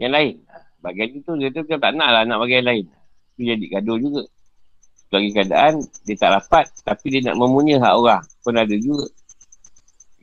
yang 0.00 0.16
lain. 0.16 0.40
Bagian 0.80 1.12
itu 1.12 1.30
dia 1.36 1.52
tu 1.52 1.60
tak 1.68 1.92
nak 1.92 2.08
lah 2.08 2.22
nak 2.24 2.40
bagian 2.40 2.64
lain. 2.64 2.88
Itu 3.36 3.52
jadi 3.52 3.66
gaduh 3.68 4.00
juga. 4.00 4.24
Bagi 5.12 5.28
keadaan 5.36 5.84
dia 6.08 6.16
tak 6.16 6.40
dapat 6.40 6.72
tapi 6.88 7.06
dia 7.12 7.28
nak 7.28 7.36
memunya 7.36 7.76
hak 7.84 7.94
orang. 8.00 8.24
Pun 8.40 8.56
ada 8.56 8.72
juga. 8.80 9.04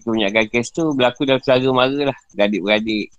Kebanyakan 0.01 0.45
kes 0.49 0.73
tu 0.73 0.93
berlaku 0.97 1.29
dalam 1.29 1.41
selera 1.45 1.69
mara 1.73 2.01
lah. 2.09 2.17
Gadik-beradik. 2.33 3.13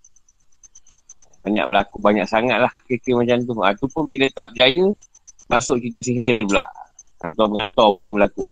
Banyak 1.47 1.71
berlaku, 1.71 1.97
banyak 2.03 2.27
sangat 2.27 2.59
lah 2.59 2.73
kes 2.91 3.07
macam 3.15 3.39
tu. 3.47 3.55
Ha, 3.63 3.71
tu 3.79 3.87
pun 3.87 4.11
bila 4.11 4.27
tak 4.35 4.43
berjaya, 4.51 4.87
masuk 5.47 5.79
kita 5.79 5.99
sihir 6.03 6.43
pula. 6.43 6.63
Atau 7.21 7.47
mengatau 7.49 7.91
berlaku. 8.13 8.49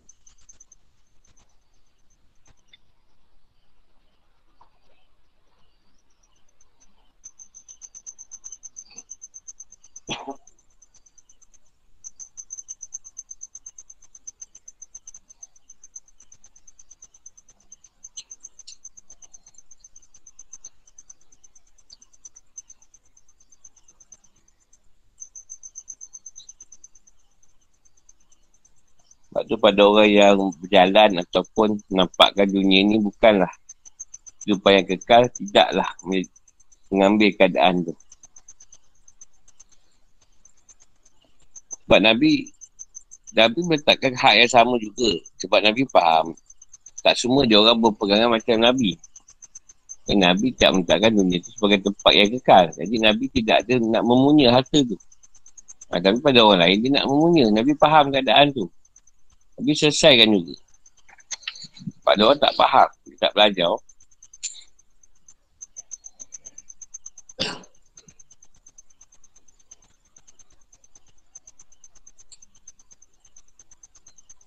Tu 29.44 29.56
pada 29.60 29.80
orang 29.84 30.10
yang 30.10 30.36
berjalan 30.58 31.20
ataupun 31.20 31.80
nampakkan 31.92 32.48
dunia 32.48 32.82
ni 32.84 32.96
bukanlah 32.98 33.50
kehidupan 34.44 34.72
yang 34.76 34.86
kekal, 34.86 35.22
tidaklah 35.32 35.88
mengambil 36.92 37.30
keadaan 37.36 37.80
tu. 37.84 37.94
Sebab 41.84 42.00
Nabi, 42.00 42.48
Nabi 43.36 43.60
meletakkan 43.64 44.12
hak 44.16 44.34
yang 44.40 44.50
sama 44.52 44.76
juga. 44.80 45.20
Sebab 45.40 45.60
Nabi 45.64 45.84
faham, 45.88 46.32
tak 47.04 47.20
semua 47.20 47.44
dia 47.44 47.60
orang 47.60 47.76
berpegangan 47.80 48.32
macam 48.32 48.56
Nabi. 48.60 48.96
Dan 50.04 50.20
Nabi 50.20 50.52
tak 50.56 50.76
meletakkan 50.76 51.12
dunia 51.16 51.40
tu 51.40 51.52
sebagai 51.56 51.80
tempat 51.84 52.12
yang 52.12 52.28
kekal. 52.36 52.64
Jadi 52.76 52.96
Nabi 53.00 53.24
tidak 53.32 53.64
ada 53.64 53.74
nak 53.80 54.04
memunya 54.04 54.52
harta 54.52 54.80
tu. 54.84 54.96
Ha, 55.92 56.00
tapi 56.00 56.20
pada 56.20 56.44
orang 56.44 56.60
lain, 56.64 56.76
dia 56.80 56.90
nak 57.00 57.04
memunya. 57.08 57.44
Nabi 57.52 57.72
faham 57.76 58.12
keadaan 58.12 58.52
tu. 58.52 58.68
Tapi 59.54 59.70
selesaikan 59.72 60.28
juga. 60.34 60.54
Sebab 62.04 62.12
dia 62.18 62.24
orang 62.26 62.40
tak 62.42 62.54
faham. 62.58 62.88
Dia 63.06 63.16
tak 63.22 63.32
belajar. 63.32 63.70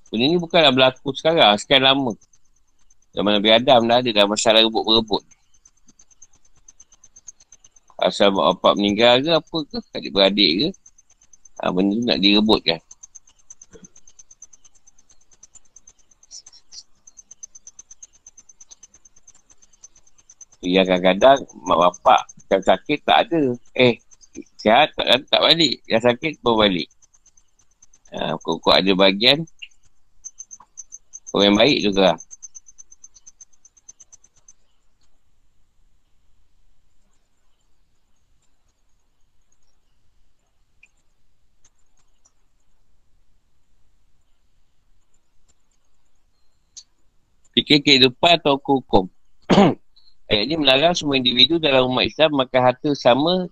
Benda 0.07 0.23
ni 0.33 0.39
bukanlah 0.39 0.71
berlaku 0.71 1.11
sekarang. 1.11 1.59
Sekian 1.59 1.83
lama. 1.83 2.15
Zaman 3.11 3.41
Nabi 3.41 3.49
Adam 3.51 3.89
dah 3.89 3.97
ada 3.99 4.09
dah 4.13 4.25
masalah 4.29 4.63
rebut-berebut. 4.63 5.23
Asal 7.97 8.29
bapak 8.31 8.77
meninggal 8.77 9.25
ke 9.25 9.31
apa 9.33 9.57
ke. 9.67 9.77
Adik-beradik 9.97 10.51
ke. 10.57 10.67
Ha, 11.59 11.73
benda 11.73 11.97
tu 11.97 12.05
nak 12.05 12.19
direbutkan. 12.21 12.79
Yang 20.67 20.85
kadang-kadang 20.91 21.39
mak 21.63 21.77
bapak 21.79 22.21
yang 22.51 22.63
sakit 22.63 22.99
tak 23.07 23.17
ada. 23.27 23.41
Eh, 23.75 23.95
sihat 24.59 24.91
tak, 24.93 25.23
tak 25.31 25.41
balik. 25.41 25.79
Yang 25.87 26.03
sakit 26.11 26.33
pun 26.43 26.55
balik. 26.59 26.87
Ha, 28.11 28.39
kok 28.39 28.71
ada 28.71 28.91
bagian 28.95 29.43
orang 31.35 31.55
baik 31.59 31.79
juga. 31.83 32.15
Fikir 47.57 47.81
kehidupan 47.81 48.37
atau 48.37 48.61
hukum. 48.61 49.09
Ayat 50.27 50.43
ini 50.43 50.55
melarang 50.59 50.91
semua 50.91 51.15
individu 51.15 51.55
dalam 51.55 51.87
umat 51.87 52.03
Islam 52.03 52.35
makan 52.35 52.59
harta 52.59 52.91
sama 52.99 53.47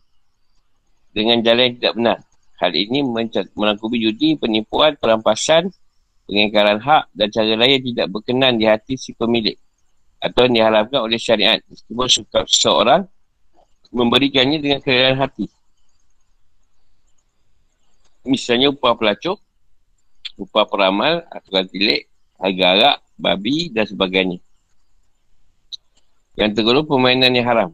dengan 1.15 1.39
jalan 1.39 1.71
yang 1.71 1.75
tidak 1.79 1.93
benar. 1.95 2.17
Hal 2.59 2.71
ini 2.75 2.99
melangkupi 3.55 3.97
judi, 4.03 4.35
penipuan, 4.35 4.99
perampasan, 4.99 5.71
pengingkaran 6.27 6.83
hak 6.83 7.07
dan 7.15 7.31
cara 7.31 7.55
lain 7.55 7.79
yang 7.79 7.83
tidak 7.95 8.07
berkenan 8.11 8.59
di 8.59 8.67
hati 8.67 8.99
si 8.99 9.15
pemilik 9.15 9.55
atau 10.19 10.47
yang 10.47 10.53
diharapkan 10.59 10.99
oleh 10.99 11.15
syariat. 11.15 11.63
Meskipun 11.63 12.07
suka 12.11 12.43
seseorang 12.43 13.07
memberikannya 13.95 14.59
dengan 14.59 14.79
kerelaan 14.83 15.15
hati. 15.15 15.47
Misalnya 18.27 18.75
upah 18.75 18.99
pelacur, 18.99 19.39
upah 20.35 20.67
peramal, 20.67 21.23
aturan 21.31 21.71
tilik, 21.71 22.03
harga 22.35 22.65
arak, 22.75 22.97
babi 23.15 23.71
dan 23.71 23.87
sebagainya 23.87 24.43
yang 26.35 26.51
tergolong 26.51 26.83
permainan 26.83 27.31
yang 27.31 27.47
haram. 27.47 27.69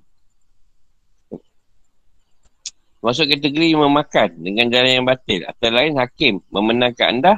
Masuk 3.01 3.33
kategori 3.33 3.73
memakan 3.73 4.29
dengan 4.37 4.69
jalan 4.69 5.01
yang 5.01 5.05
batil. 5.09 5.41
Atau 5.49 5.73
lain 5.73 5.97
hakim 5.97 6.37
memenangkan 6.53 7.17
anda 7.17 7.33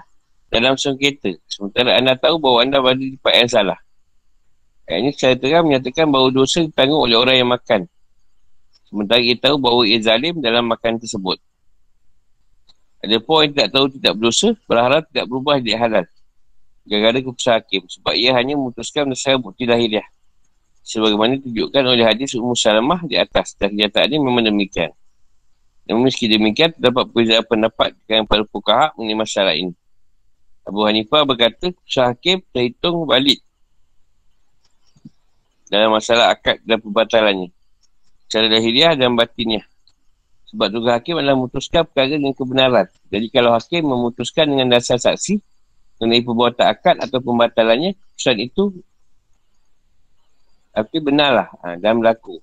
dalam 0.52 0.76
sengketa. 0.76 1.32
Sementara 1.48 1.96
anda 1.96 2.20
tahu 2.20 2.36
bahawa 2.36 2.68
anda 2.68 2.84
berada 2.84 3.00
di 3.00 3.16
tempat 3.16 3.34
yang 3.40 3.50
salah. 3.50 3.80
Ini 4.84 5.16
secara 5.16 5.40
terang 5.40 5.64
menyatakan 5.72 6.12
bahawa 6.12 6.28
dosa 6.36 6.60
ditanggung 6.68 7.08
oleh 7.08 7.16
orang 7.16 7.36
yang 7.40 7.48
makan. 7.48 7.88
Sementara 8.84 9.24
ia 9.24 9.40
tahu 9.40 9.56
bahawa 9.56 9.88
ia 9.88 10.00
zalim 10.04 10.44
dalam 10.44 10.68
makan 10.68 11.00
tersebut. 11.00 11.40
Ada 13.00 13.24
yang 13.24 13.52
tidak 13.56 13.70
tahu 13.72 13.86
tidak 13.96 14.14
berdosa, 14.20 14.48
berharap 14.68 15.08
tidak 15.12 15.26
berubah 15.32 15.64
di 15.64 15.72
halal. 15.72 16.04
Gara-gara 16.84 17.20
keputusan 17.24 17.56
hakim. 17.56 17.88
Sebab 17.88 18.14
ia 18.20 18.36
hanya 18.36 18.60
memutuskan 18.60 19.08
berdasarkan 19.08 19.40
bukti 19.40 19.64
lahiriah 19.64 20.04
sebagaimana 20.84 21.40
tunjukkan 21.40 21.84
oleh 21.88 22.06
hadis 22.06 22.36
Ummu 22.36 22.54
Salamah 22.54 23.02
di 23.08 23.16
atas. 23.16 23.56
Dan 23.56 23.74
kenyataan 23.74 24.14
ini 24.14 24.20
memang 24.20 24.44
demikian. 24.44 24.92
Namun 25.88 26.08
meski 26.08 26.28
demikian 26.28 26.76
terdapat 26.76 27.12
perbezaan 27.12 27.44
pendapat 27.48 27.90
dengan 28.08 28.24
para 28.28 28.44
fukaha 28.48 28.92
mengenai 29.00 29.20
masalah 29.24 29.56
ini. 29.56 29.74
Abu 30.64 30.84
Hanifah 30.88 31.28
berkata 31.28 31.76
Syah 31.84 32.16
Hakim 32.16 32.40
terhitung 32.56 33.04
balik 33.04 33.44
dalam 35.68 35.92
masalah 35.92 36.32
akad 36.32 36.64
dan 36.64 36.80
pembatalannya. 36.80 37.52
Secara 38.28 38.48
lahiriah 38.48 38.96
dan 38.96 39.18
batinnya 39.20 39.68
sebab 40.54 40.70
tugas 40.70 40.94
hakim 41.02 41.18
adalah 41.18 41.34
memutuskan 41.34 41.82
perkara 41.82 42.14
dengan 42.14 42.38
kebenaran. 42.38 42.86
Jadi 43.10 43.28
kalau 43.34 43.58
hakim 43.58 43.90
memutuskan 43.90 44.46
dengan 44.46 44.70
dasar 44.70 45.02
saksi 45.02 45.42
mengenai 45.98 46.22
perbuatan 46.22 46.66
akad 46.70 46.96
atau 47.02 47.18
pembatalannya, 47.26 47.98
keputusan 47.98 48.38
itu 48.38 48.64
tapi 50.74 50.98
benarlah 50.98 51.54
ha, 51.62 51.78
dan 51.78 52.02
berlaku. 52.02 52.42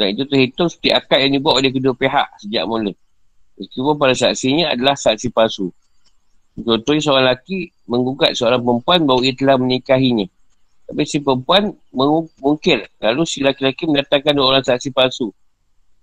Dan 0.00 0.16
itu 0.16 0.24
terhitung 0.26 0.72
seperti 0.72 0.90
akad 0.90 1.18
yang 1.28 1.38
dibuat 1.38 1.60
oleh 1.60 1.70
kedua 1.70 1.92
pihak 1.92 2.40
sejak 2.40 2.64
mula. 2.64 2.90
Meskipun 3.60 3.94
pada 4.00 4.16
saksinya 4.16 4.72
adalah 4.72 4.96
saksi 4.96 5.28
palsu. 5.30 5.68
Contohnya 6.56 7.00
seorang 7.04 7.24
lelaki 7.28 7.70
menggugat 7.84 8.32
seorang 8.34 8.64
perempuan 8.64 9.04
bahawa 9.04 9.20
ia 9.22 9.32
telah 9.36 9.56
menikahinya. 9.60 10.26
Tapi 10.88 11.02
si 11.06 11.20
perempuan 11.20 11.76
mungkir. 12.40 12.88
Lalu 12.98 13.22
si 13.28 13.44
lelaki 13.44 13.84
mendatangkan 13.86 14.32
dua 14.32 14.56
orang 14.56 14.64
saksi 14.64 14.90
palsu 14.90 15.30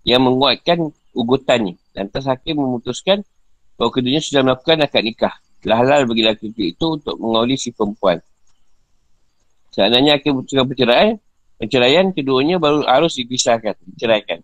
yang 0.05 0.23
menguatkan 0.23 0.93
ugutannya. 1.11 1.75
Lantas 1.97 2.29
hakim 2.29 2.61
memutuskan 2.61 3.25
bahawa 3.75 3.91
keduanya 3.91 4.21
sudah 4.23 4.41
melakukan 4.45 4.85
akad 4.85 5.03
nikah. 5.03 5.35
Telah 5.59 5.77
halal 5.83 6.07
bagi 6.07 6.23
lelaki 6.23 6.47
itu 6.55 6.85
untuk 6.87 7.19
mengawali 7.19 7.59
si 7.59 7.75
perempuan. 7.75 8.23
Seandainya 9.69 10.17
akan 10.17 10.31
putuskan 10.41 10.65
perceraian, 10.65 11.15
perceraian 11.61 12.05
keduanya 12.09 12.57
baru 12.57 12.83
harus 12.89 13.13
dipisahkan, 13.17 13.77
diceraikan. 13.93 14.41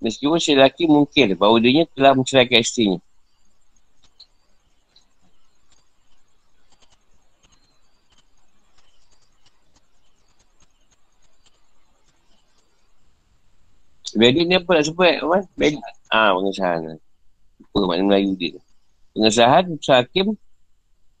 Meskipun 0.00 0.40
si 0.40 0.56
lelaki 0.56 0.88
mungkin 0.88 1.36
bahawa 1.36 1.60
dia 1.60 1.84
telah 1.92 2.16
menceraikan 2.16 2.58
isterinya. 2.58 3.00
Wedding 14.10 14.50
ni 14.50 14.58
apa 14.58 14.70
nak 14.74 14.84
sebut, 14.90 15.22
Wan? 15.22 15.46
Wedding. 15.54 15.78
Ah, 16.10 16.34
pengesahan. 16.34 16.98
Apa 17.70 17.76
makna 17.86 18.02
Melayu 18.10 18.34
dia? 18.34 18.58
Pengesahan, 19.14 19.70
hakim, 19.78 20.34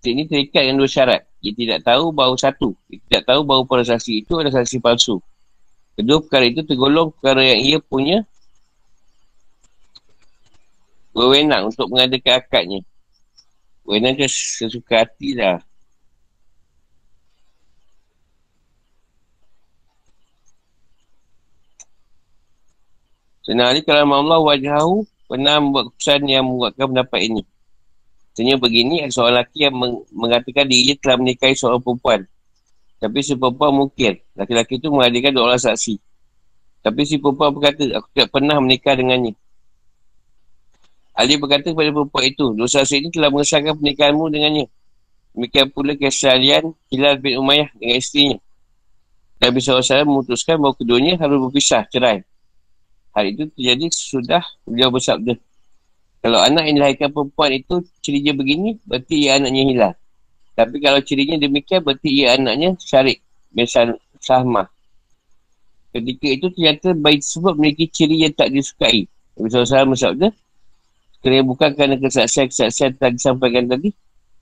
ini 0.08 0.24
terikat 0.24 0.64
dengan 0.64 0.80
dua 0.80 0.90
syarat. 0.90 1.22
dia 1.40 1.52
tidak 1.56 1.80
tahu 1.84 2.12
bahawa 2.12 2.36
satu. 2.36 2.72
Dia 2.88 3.00
tidak 3.08 3.22
tahu 3.28 3.40
bahawa 3.44 3.62
para 3.68 3.84
saksi 3.84 4.24
itu 4.24 4.32
adalah 4.40 4.60
saksi 4.60 4.80
palsu. 4.80 5.20
Kedua 5.96 6.20
perkara 6.24 6.44
itu 6.48 6.64
tergolong 6.64 7.12
perkara 7.12 7.44
yang 7.44 7.60
ia 7.60 7.78
punya 7.80 8.24
berwenang 11.12 11.68
untuk 11.68 11.92
mengadakan 11.92 12.40
akadnya. 12.40 12.80
Berwenang 13.84 14.16
ke 14.16 14.24
sesuka 14.28 15.04
hati 15.04 15.36
lah. 15.36 15.60
Senang 23.44 23.72
hari 23.72 23.82
kalau 23.82 24.06
Allah 24.06 24.40
wajahu 24.40 25.04
pernah 25.26 25.58
membuat 25.58 25.90
keputusan 25.90 26.22
yang 26.30 26.46
membuatkan 26.46 26.86
pendapat 26.86 27.20
ini. 27.26 27.42
Sebenarnya 28.40 28.56
begini, 28.56 29.04
seorang 29.12 29.36
lelaki 29.36 29.68
yang 29.68 29.76
meng- 29.76 30.00
mengatakan 30.16 30.64
dirinya 30.64 30.96
telah 30.96 31.16
menikahi 31.20 31.52
seorang 31.52 31.84
perempuan. 31.84 32.24
Tapi 32.96 33.20
si 33.20 33.36
perempuan 33.36 33.84
mungkin. 33.84 34.16
Laki-laki 34.32 34.80
itu 34.80 34.88
menghadirkan 34.88 35.36
dua 35.36 35.52
orang 35.52 35.60
saksi. 35.60 36.00
Tapi 36.80 37.04
si 37.04 37.20
perempuan 37.20 37.52
berkata, 37.52 37.84
aku 38.00 38.08
tidak 38.16 38.32
pernah 38.32 38.56
menikah 38.56 38.96
dengannya. 38.96 39.36
Ali 41.12 41.36
berkata 41.36 41.68
kepada 41.68 41.92
perempuan 41.92 42.24
itu, 42.32 42.56
dua 42.56 42.64
saksi 42.64 43.04
ini 43.04 43.08
telah 43.12 43.28
mengesahkan 43.28 43.76
pernikahanmu 43.76 44.24
dengannya. 44.32 44.72
Demikian 45.36 45.68
pula 45.68 45.92
kesalian 46.00 46.72
Hilal 46.88 47.20
bin 47.20 47.44
Umayyah 47.44 47.68
dengan 47.76 48.00
isterinya. 48.00 48.38
Nabi 49.36 49.60
SAW 49.60 49.84
memutuskan 50.08 50.56
bahawa 50.56 50.72
keduanya 50.80 51.20
harus 51.20 51.36
berpisah, 51.44 51.84
cerai. 51.92 52.24
Hal 53.12 53.36
itu 53.36 53.52
terjadi 53.52 53.84
sesudah 53.92 54.40
beliau 54.64 54.88
bersabda. 54.88 55.36
Kalau 56.20 56.38
anak 56.44 56.68
yang 56.68 56.76
dilahirkan 56.76 57.10
perempuan 57.16 57.50
itu 57.56 57.80
cirinya 58.04 58.36
begini, 58.36 58.76
berarti 58.84 59.14
ia 59.24 59.40
anaknya 59.40 59.62
hilang. 59.64 59.94
Tapi 60.52 60.76
kalau 60.84 61.00
cirinya 61.00 61.40
demikian, 61.40 61.80
berarti 61.80 62.08
ia 62.12 62.36
anaknya 62.36 62.76
syarik. 62.76 63.24
Misal 63.56 63.96
sahmah. 64.20 64.68
Ketika 65.90 66.26
itu 66.28 66.46
ternyata 66.54 66.92
bayi 66.94 67.18
tersebut 67.18 67.56
memiliki 67.56 67.88
ciri 67.88 68.22
yang 68.22 68.34
tak 68.36 68.52
disukai. 68.52 69.08
Nabi 69.34 69.48
SAW 69.48 69.96
bersabda, 69.96 70.28
kerana 71.24 71.42
bukan 71.42 71.70
kerana 71.72 71.96
kesaksian-kesaksian 71.98 73.00
telah 73.00 73.10
disampaikan 73.16 73.64
tadi, 73.66 73.90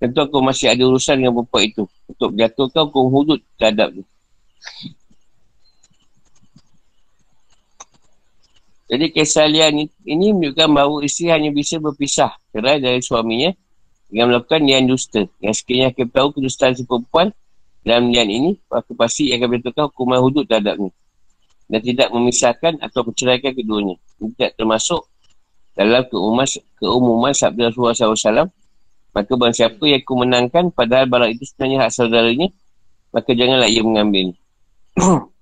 tentu 0.03 0.19
aku 0.19 0.43
masih 0.43 0.75
ada 0.75 0.83
urusan 0.83 1.23
dengan 1.23 1.41
perempuan 1.41 1.65
itu. 1.71 1.85
Untuk 2.11 2.29
menjatuhkan 2.35 2.83
hukum 2.91 3.07
hudud 3.15 3.41
terhadap. 3.55 3.95
Jadi 8.89 9.13
kisah 9.13 9.45
lian 9.45 9.85
ini 9.85 10.27
menunjukkan 10.33 10.69
bahawa 10.73 11.05
isteri 11.05 11.29
hanya 11.29 11.53
bisa 11.53 11.77
berpisah 11.77 12.33
cerai 12.57 12.81
dari 12.81 13.05
suaminya 13.05 13.53
dengan 14.09 14.33
melakukan 14.33 14.65
nian 14.65 14.89
dusta. 14.89 15.29
Yang 15.45 15.61
sekiranya 15.61 15.93
akan 15.93 16.09
tahu 16.09 16.29
kedustaan 16.41 16.73
si 16.73 16.89
perempuan 16.89 17.29
dalam 17.85 18.09
nian 18.09 18.33
ini, 18.33 18.57
maka 18.73 18.89
pasti 18.97 19.29
akan 19.37 19.61
bertukar 19.61 19.93
hukuman 19.93 20.25
hudud 20.25 20.49
terhadapnya. 20.49 20.89
Dan 21.69 21.81
tidak 21.85 22.09
memisahkan 22.17 22.81
atau 22.81 23.05
menceraikan 23.05 23.53
keduanya. 23.53 24.01
Ini 24.25 24.33
tidak 24.41 24.57
termasuk 24.57 25.05
dalam 25.77 26.03
keumuman, 26.09 26.49
keumuman 26.81 27.33
sabda 27.37 27.69
Rasulullah 27.69 27.93
SAW. 27.93 28.49
Maka 29.13 29.33
barang 29.37 29.57
siapa 29.57 29.85
yang 29.85 30.01
aku 30.01 30.15
menangkan 30.17 30.65
padahal 30.73 31.05
barang 31.05 31.37
itu 31.37 31.45
sebenarnya 31.45 31.77
hak 31.85 31.91
saudaranya, 31.93 32.49
maka 33.13 33.31
janganlah 33.37 33.69
ia 33.69 33.85
mengambil. 33.85 34.33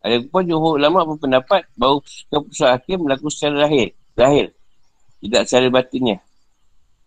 Ada 0.00 0.24
pun 0.24 0.42
Johor 0.48 0.80
ulama 0.80 1.04
berpendapat 1.04 1.68
bahawa 1.76 2.00
keputusan 2.32 2.68
hakim 2.72 3.04
berlaku 3.04 3.28
secara 3.28 3.68
lahir. 3.68 3.92
Lahir. 4.16 4.56
Tidak 5.20 5.42
secara 5.44 5.68
batinnya. 5.68 6.24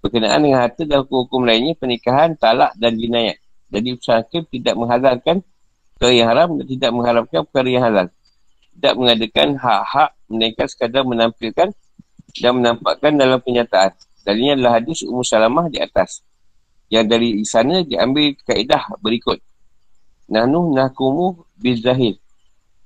Berkenaan 0.05 0.45
dengan 0.45 0.59
harta 0.61 0.85
dan 0.85 1.01
hukum-hukum 1.01 1.41
lainnya, 1.47 1.73
pernikahan, 1.73 2.37
talak 2.37 2.77
dan 2.77 2.93
jinayat. 2.93 3.41
Jadi 3.73 3.97
keputusan 3.97 4.17
hakim 4.21 4.41
tidak 4.53 4.75
menghalalkan 4.77 5.35
perkara 5.97 6.13
yang 6.13 6.29
haram 6.29 6.49
dan 6.61 6.65
tidak 6.69 6.91
mengharamkan 6.93 7.41
perkara 7.49 7.69
yang 7.71 7.83
halal. 7.85 8.07
Tidak 8.73 8.93
mengadakan 8.97 9.47
hak-hak, 9.57 10.11
mereka 10.29 10.63
sekadar 10.69 11.03
menampilkan 11.05 11.69
dan 12.37 12.51
menampakkan 12.57 13.11
dalam 13.17 13.39
kenyataan. 13.41 13.93
Dalilnya 14.23 14.53
adalah 14.55 14.73
hadis 14.79 15.03
Ummu 15.03 15.23
Salamah 15.25 15.67
di 15.67 15.83
atas. 15.83 16.23
Yang 16.87 17.05
dari 17.09 17.29
sana 17.43 17.81
diambil 17.83 18.37
kaedah 18.45 18.95
berikut. 19.03 19.41
Nahnu 20.31 20.71
nahkumu 20.71 21.43
bizahir. 21.59 22.22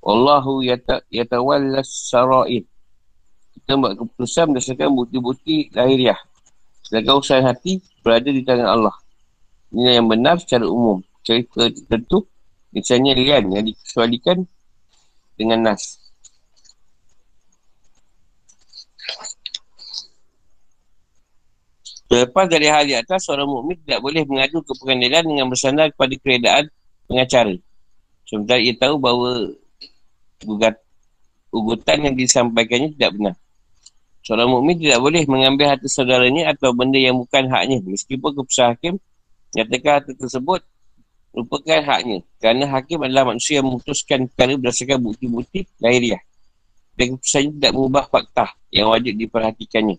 Wallahu 0.02 0.64
yata, 0.64 1.04
yatawallas 1.12 1.90
sara'id. 2.10 2.64
Kita 3.58 3.76
buat 3.76 3.98
keputusan 3.98 4.54
berdasarkan 4.54 4.90
bukti-bukti 4.94 5.74
lahiriah. 5.74 6.20
Sedangkan 6.86 7.20
usaha 7.20 7.42
hati 7.44 7.84
berada 8.00 8.30
di 8.32 8.46
tangan 8.46 8.70
Allah. 8.80 8.96
Ini 9.76 10.00
yang 10.00 10.08
benar 10.08 10.40
secara 10.40 10.64
umum. 10.64 11.04
Cerita 11.26 11.68
tertentu, 11.68 12.24
misalnya 12.72 13.12
lian 13.12 13.52
yang 13.52 13.68
dikesualikan 13.68 14.48
dengan 15.36 15.68
nas. 15.68 16.00
Selepas 22.08 22.48
dari 22.48 22.72
hal 22.72 22.88
di 22.88 22.96
atas, 22.96 23.28
seorang 23.28 23.52
mukmin 23.52 23.76
tidak 23.84 24.00
boleh 24.00 24.24
mengadu 24.24 24.64
ke 24.64 24.72
pengadilan 24.80 25.28
dengan 25.28 25.52
bersandar 25.52 25.92
kepada 25.92 26.16
keredaan 26.24 26.66
pengacara. 27.12 27.60
Sementara 28.24 28.64
ia 28.64 28.76
tahu 28.80 28.96
bahawa 28.96 29.52
ugutan 31.52 31.98
yang 32.04 32.16
disampaikannya 32.16 32.94
tidak 32.94 33.12
benar. 33.18 33.36
Seorang 34.28 34.52
mukmin 34.52 34.76
tidak 34.76 35.00
boleh 35.00 35.24
mengambil 35.24 35.72
harta 35.72 35.88
saudaranya 35.88 36.52
atau 36.52 36.76
benda 36.76 37.00
yang 37.00 37.16
bukan 37.16 37.48
haknya. 37.48 37.80
Meskipun 37.80 38.36
keputusan 38.36 38.76
hakim 38.76 38.94
nyatakan 39.56 40.04
harta 40.04 40.12
tersebut 40.20 40.62
merupakan 41.32 41.80
haknya. 41.80 42.20
Kerana 42.44 42.68
hakim 42.76 43.00
adalah 43.08 43.32
manusia 43.32 43.64
yang 43.64 43.72
memutuskan 43.72 44.28
perkara 44.28 44.60
berdasarkan 44.60 45.00
bukti-bukti 45.00 45.64
lahiriah. 45.80 46.20
Dan 47.00 47.16
keputusannya 47.16 47.52
tidak 47.56 47.72
mengubah 47.72 48.06
fakta 48.12 48.46
yang 48.68 48.92
wajib 48.92 49.16
diperhatikannya. 49.16 49.98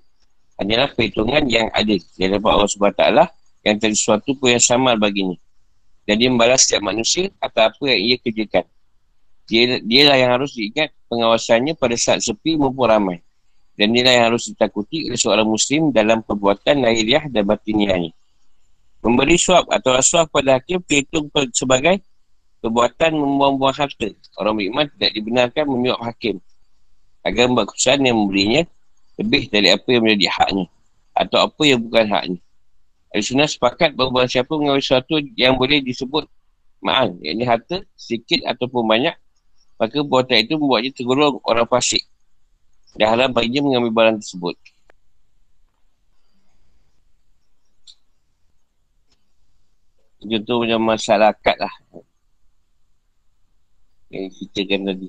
Hanyalah 0.61 0.91
perhitungan 0.93 1.43
yang 1.49 1.73
ada 1.73 1.95
yang 2.21 2.31
dapat 2.37 2.51
Allah 2.53 2.69
SWT 2.69 3.05
yang 3.65 3.75
terjadi 3.79 3.97
sesuatu 3.97 4.37
pun 4.37 4.53
yang 4.53 4.61
sama 4.61 4.93
baginya. 4.99 5.39
Dan 6.05 6.21
dia 6.21 6.29
membalas 6.29 6.69
setiap 6.69 6.85
manusia 6.85 7.33
atau 7.41 7.65
apa 7.65 7.83
yang 7.97 8.01
ia 8.13 8.17
kerjakan 8.21 8.69
dia, 9.49 9.81
dia 9.81 10.03
lah 10.05 10.17
yang 10.21 10.31
harus 10.37 10.53
diingat 10.53 10.93
pengawasannya 11.09 11.73
pada 11.73 11.97
saat 11.97 12.21
sepi 12.21 12.61
maupun 12.61 12.85
ramai. 12.85 13.19
Dan 13.81 13.97
dia 13.97 14.05
lah 14.05 14.13
yang 14.13 14.27
harus 14.35 14.53
ditakuti 14.53 15.09
oleh 15.09 15.17
seorang 15.17 15.49
Muslim 15.49 15.89
dalam 15.89 16.21
perbuatan 16.21 16.85
lahiriah 16.85 17.25
dan 17.33 17.49
batiniahnya. 17.49 18.13
Memberi 19.01 19.41
suap 19.41 19.71
atau 19.73 19.97
rasuah 19.97 20.29
pada 20.29 20.61
hakim 20.61 20.85
terhitung 20.85 21.33
sebagai 21.57 22.03
perbuatan 22.61 23.15
membuang-buang 23.17 23.73
harta. 23.73 24.11
Orang 24.37 24.61
beriman 24.61 24.91
tidak 24.99 25.11
dibenarkan 25.17 25.65
menyuap 25.65 26.01
hakim. 26.05 26.43
Agar 27.25 27.49
membuat 27.49 27.73
keputusan 27.73 28.05
yang 28.05 28.17
memberinya 28.19 28.63
lebih 29.17 29.49
dari 29.49 29.73
apa 29.73 29.89
yang 29.89 30.03
menjadi 30.05 30.27
haknya. 30.35 30.67
Atau 31.15 31.39
apa 31.41 31.63
yang 31.65 31.81
bukan 31.81 32.05
haknya. 32.11 32.39
Al 33.15 33.23
Sunnah 33.25 33.49
sepakat 33.49 33.97
bahawa 33.97 34.29
siapa 34.29 34.53
mengambil 34.53 34.85
sesuatu 34.85 35.17
yang 35.39 35.57
boleh 35.57 35.81
disebut 35.81 36.29
ma'al. 36.83 37.17
Yang 37.23 37.47
harta 37.47 37.77
sedikit 37.95 38.45
ataupun 38.45 38.85
banyak 38.85 39.15
maka 39.79 40.03
perbuatan 40.03 40.43
itu 40.43 40.59
membuatnya 40.59 40.91
tergolong 40.91 41.39
orang 41.47 41.65
fasik. 41.71 42.03
Dan 42.99 43.15
haram 43.15 43.31
baginya 43.31 43.63
mengambil 43.63 43.95
barang 43.95 44.17
tersebut. 44.19 44.59
Contoh 50.19 50.67
macam 50.67 50.83
masyarakat 50.83 51.57
lah. 51.63 51.75
Yang 54.11 54.51
ceritakan 54.51 54.81
tadi. 54.91 55.09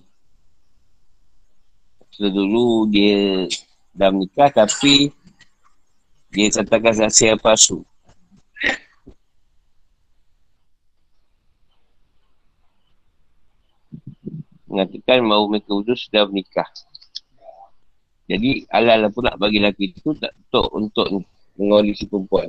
So, 2.13 2.29
dulu 2.29 2.85
dia 2.93 3.49
dah 3.95 4.13
menikah 4.13 4.53
tapi 4.53 5.09
dia 6.29 6.47
katakan 6.53 6.93
saksi 6.93 7.33
yang 7.33 7.41
palsu. 7.41 7.81
Mengatakan 14.79 15.19
bahawa 15.27 15.45
mereka 15.51 15.75
berdua 15.75 15.97
sudah 15.99 16.23
menikah. 16.31 16.69
Jadi 18.31 18.63
ala-ala 18.71 19.11
pula 19.11 19.35
bagi 19.35 19.59
lelaki 19.59 19.91
itu 19.91 20.15
tak 20.15 20.31
untuk 20.39 20.71
untuk 20.71 21.07
mengawali 21.59 21.91
si 21.91 22.07
perempuan. 22.07 22.47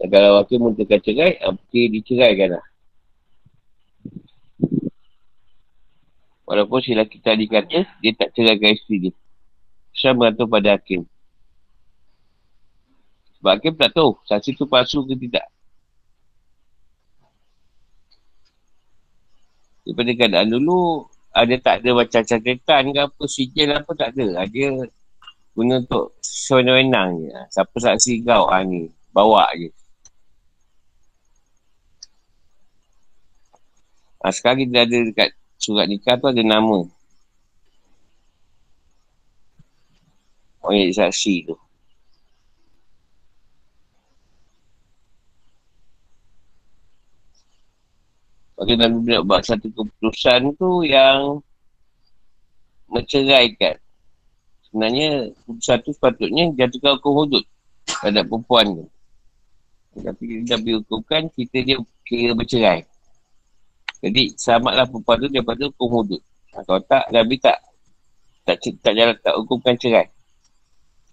Dan 0.00 0.08
kalau 0.08 0.40
wakil 0.40 0.56
muntahkan 0.64 1.00
cerai, 1.04 1.36
okay, 1.44 1.92
diceraikan 1.92 2.56
lah. 2.56 2.66
Walaupun 6.48 6.78
si 6.80 6.94
lelaki 6.94 7.18
tadi 7.20 7.44
kata, 7.50 7.84
dia 8.00 8.12
tak 8.16 8.32
ceraikan 8.32 8.72
isteri 8.72 9.10
dia. 9.10 9.12
Saya 9.92 10.16
bergantung 10.16 10.48
pada 10.48 10.78
hakim. 10.78 11.04
Sebab 13.36 13.52
hakim 13.58 13.74
tak 13.76 13.92
tahu, 13.92 14.16
saksi 14.24 14.56
tu 14.56 14.64
palsu 14.64 15.02
ke 15.04 15.18
tidak. 15.18 15.44
Daripada 19.86 20.10
keadaan 20.18 20.48
dulu 20.50 21.06
ada 21.30 21.54
tak 21.62 21.74
ada 21.84 21.90
macam 21.94 22.22
catatan 22.26 22.82
ke 22.90 23.00
apa 23.06 23.22
sijil 23.30 23.70
apa 23.70 23.90
tak 23.94 24.08
ada 24.18 24.42
dia 24.50 24.74
guna 25.54 25.80
untuk 25.80 26.18
sewenang-wenang 26.20 27.22
je 27.22 27.30
siapa 27.54 27.76
saksi 27.78 28.26
kau 28.26 28.50
ha, 28.50 28.60
ni 28.66 28.90
bawa 29.16 29.48
je. 29.56 29.72
Ha, 34.20 34.28
sekarang 34.28 34.68
kita 34.68 34.84
ada 34.84 34.98
dekat 35.06 35.30
surat 35.56 35.88
nikah 35.88 36.20
tu 36.20 36.28
ada 36.28 36.42
nama. 36.44 36.84
Oh, 40.60 40.72
yang 40.74 40.92
saksi 40.92 41.46
tu. 41.48 41.56
Bagi 48.56 48.74
Nabi 48.80 49.04
nak 49.04 49.22
buat 49.28 49.40
satu 49.44 49.68
keputusan 49.68 50.56
tu 50.56 50.80
yang 50.80 51.44
menceraikan. 52.88 53.76
Sebenarnya 54.64 55.28
keputusan 55.44 55.76
tu 55.84 55.90
sepatutnya 55.92 56.44
jatuhkan 56.56 56.96
hukum 56.96 57.12
hudud 57.20 57.44
pada 58.00 58.24
perempuan 58.24 58.66
tu. 58.80 58.86
Tapi 59.96 60.22
kita 60.24 60.56
dah 60.56 60.76
hukumkan, 60.80 61.28
kita 61.32 61.56
dia 61.64 61.76
kira 62.04 62.32
bercerai. 62.32 62.84
Jadi 64.00 64.36
selamatlah 64.40 64.88
perempuan 64.88 65.16
tu 65.20 65.28
daripada 65.28 65.62
hukum 65.68 65.88
hudud. 66.00 66.22
Kalau 66.56 66.80
tak, 66.88 67.12
Nabi 67.12 67.36
tak 67.36 67.60
tak, 68.46 68.56
tak, 68.62 68.72
tak 68.80 68.92
jalan 68.94 69.16
tak 69.20 69.34
hukumkan 69.36 69.74
cerai. 69.76 70.06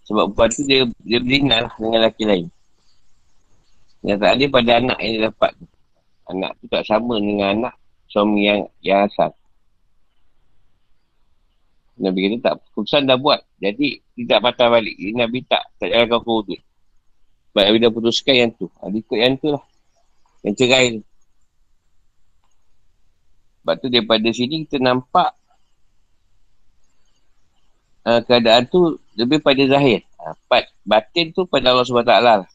Sebab 0.08 0.32
perempuan 0.32 0.50
tu 0.54 0.64
dia, 0.64 0.80
dia 1.04 1.40
lah 1.44 1.72
dengan 1.76 2.00
lelaki 2.00 2.24
lain. 2.24 2.46
Yang 4.04 4.20
tak 4.20 4.32
ada 4.36 4.46
pada 4.52 4.72
anak 4.84 4.98
yang 5.00 5.12
dia 5.12 5.22
dapat. 5.32 5.52
Anak 6.32 6.56
tu 6.62 6.66
tak 6.72 6.88
sama 6.88 7.20
dengan 7.20 7.60
anak 7.60 7.76
suami 8.08 8.46
yang, 8.46 8.62
yang 8.86 9.10
asal. 9.10 9.34
Nabi 11.98 12.26
kata 12.26 12.38
tak, 12.42 12.56
keputusan 12.70 13.06
dah 13.06 13.18
buat. 13.18 13.42
Jadi, 13.62 14.02
tidak 14.18 14.40
patah 14.42 14.70
balik. 14.70 14.98
Nabi 15.14 15.46
tak, 15.46 15.62
tak 15.78 15.94
jalan 15.94 16.10
kau 16.10 16.42
hudud. 16.42 16.58
Sebab 17.54 17.64
Nabi 17.70 17.78
dah 17.82 17.92
putuskan 17.94 18.36
yang 18.38 18.52
tu. 18.58 18.66
Ha, 18.82 18.90
ikut 18.90 19.18
yang 19.18 19.38
tu 19.38 19.54
lah. 19.54 19.64
Yang 20.42 20.56
cerai 20.58 20.86
tu. 20.98 21.02
Sebab 23.62 23.76
tu 23.80 23.88
daripada 23.94 24.28
sini 24.34 24.68
kita 24.68 24.82
nampak 24.82 25.32
uh, 28.10 28.20
keadaan 28.26 28.68
tu 28.68 29.00
lebih 29.16 29.40
pada 29.40 29.64
zahir. 29.70 30.04
Uh, 30.20 30.36
part 30.52 30.68
batin 30.84 31.32
tu 31.32 31.48
pada 31.48 31.72
Allah 31.72 31.86
SWT 31.88 32.12
lah. 32.20 32.50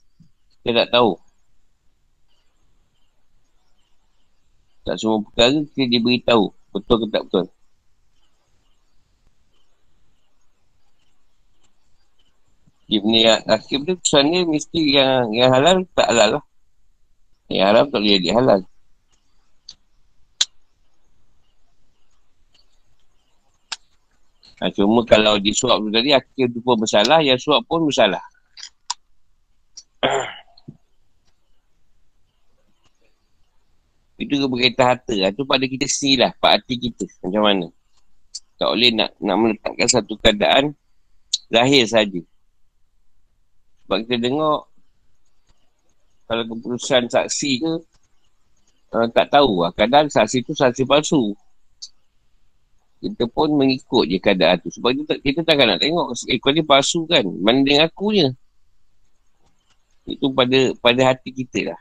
Kita 0.67 0.85
tak 0.85 0.89
tahu. 0.93 1.17
Tak 4.89 4.97
semua 4.97 5.21
perkara 5.21 5.61
kita 5.69 5.85
diberitahu. 5.85 6.49
Betul 6.73 6.97
ke 7.05 7.07
tak 7.13 7.23
betul. 7.29 7.45
Ibn 12.89 13.13
Hakim 13.53 13.85
tu 13.85 14.01
kesan 14.01 14.33
dia 14.33 14.49
mesti 14.49 14.81
yang, 14.97 15.29
yang 15.37 15.53
halal 15.53 15.85
tak 15.93 16.09
halal 16.09 16.41
lah. 16.41 16.45
Yang 17.53 17.65
haram 17.69 17.85
tak 17.93 18.01
boleh 18.01 18.17
jadi 18.17 18.31
halal. 18.33 18.61
Ha, 24.59 24.73
cuma 24.73 25.05
kalau 25.05 25.37
disuap 25.37 25.85
tu 25.85 25.93
tadi, 25.93 26.17
akhir 26.17 26.49
tu 26.51 26.65
pun 26.65 26.81
bersalah, 26.81 27.21
yang 27.21 27.37
suap 27.37 27.61
pun 27.69 27.85
bersalah. 27.85 28.25
Itu 34.29 34.45
berkaitan 34.45 34.87
harta. 34.93 35.15
Itu 35.17 35.49
pada 35.49 35.65
kita 35.65 35.89
sendiri 35.89 36.29
lah, 36.29 36.33
pak 36.37 36.61
hati 36.61 36.75
kita. 36.77 37.09
Macam 37.25 37.43
mana. 37.49 37.67
Tak 38.61 38.69
boleh 38.69 38.91
nak 38.93 39.11
nak 39.25 39.37
meletakkan 39.41 39.89
satu 39.89 40.15
keadaan 40.21 40.77
lahir 41.49 41.89
saja. 41.89 42.21
Sebab 43.89 44.05
kita 44.05 44.29
dengar 44.29 44.69
kalau 46.29 46.45
keputusan 46.45 47.09
saksi 47.09 47.51
ke 47.65 47.73
uh, 48.93 49.09
tak 49.09 49.33
tahu 49.33 49.65
lah. 49.65 49.73
Kadang 49.73 50.13
saksi 50.13 50.45
tu 50.45 50.53
saksi 50.53 50.85
palsu 50.85 51.33
kita 52.99 53.31
pun 53.31 53.55
mengikut 53.55 54.11
je 54.11 54.19
keadaan 54.19 54.59
tu. 54.59 54.71
Sebab 54.75 54.91
kita, 54.91 55.13
kita 55.23 55.41
takkan 55.47 55.71
nak 55.71 55.79
tengok, 55.79 56.19
eh 56.27 56.39
kau 56.43 56.51
ni 56.51 56.67
palsu 56.67 57.07
kan? 57.07 57.23
Mana 57.23 57.63
dengan 57.63 57.87
aku 57.87 58.11
je? 58.11 58.29
Itu 60.09 60.35
pada 60.35 60.75
pada 60.83 61.15
hati 61.15 61.31
kita 61.31 61.73
lah. 61.73 61.81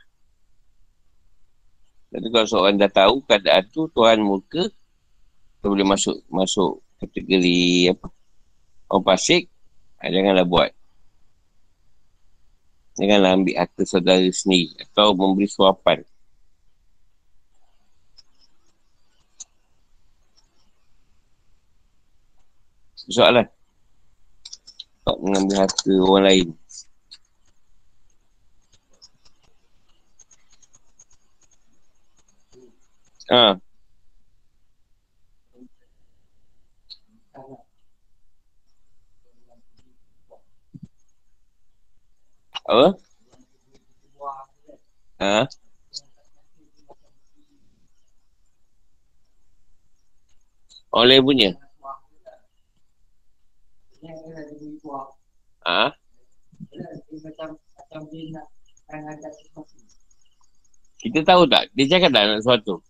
Jadi 2.08 2.26
kalau 2.32 2.46
seorang 2.48 2.76
dah 2.80 2.88
tahu 2.88 3.20
keadaan 3.28 3.64
tu, 3.68 3.84
Tuhan 3.92 4.24
muka, 4.24 4.72
kita 5.58 5.66
boleh 5.68 5.86
masuk 5.86 6.16
masuk 6.32 6.80
kategori 6.96 7.92
apa? 7.92 8.08
Orang 8.88 9.04
pasik, 9.04 9.52
ah, 10.00 10.08
janganlah 10.08 10.48
buat. 10.48 10.72
Janganlah 12.98 13.30
ambil 13.36 13.54
harta 13.60 13.82
saudara 13.84 14.28
sendiri 14.32 14.74
atau 14.82 15.12
memberi 15.14 15.46
suapan. 15.46 16.02
soalan. 23.08 23.48
Tak 25.04 25.16
mengambil 25.24 25.56
harta 25.64 25.92
orang 26.04 26.24
lain. 26.28 26.48
Ha. 33.30 33.60
Apa? 42.68 42.86
Ha? 45.20 45.48
Oleh 50.92 51.20
punya? 51.20 51.52
Ha? 55.68 55.92
Kita 60.98 61.20
tahu 61.28 61.44
tak? 61.44 61.68
Dia 61.76 61.84
cakap 61.92 62.10
tak 62.16 62.22
nak 62.24 62.40
sesuatu? 62.40 62.87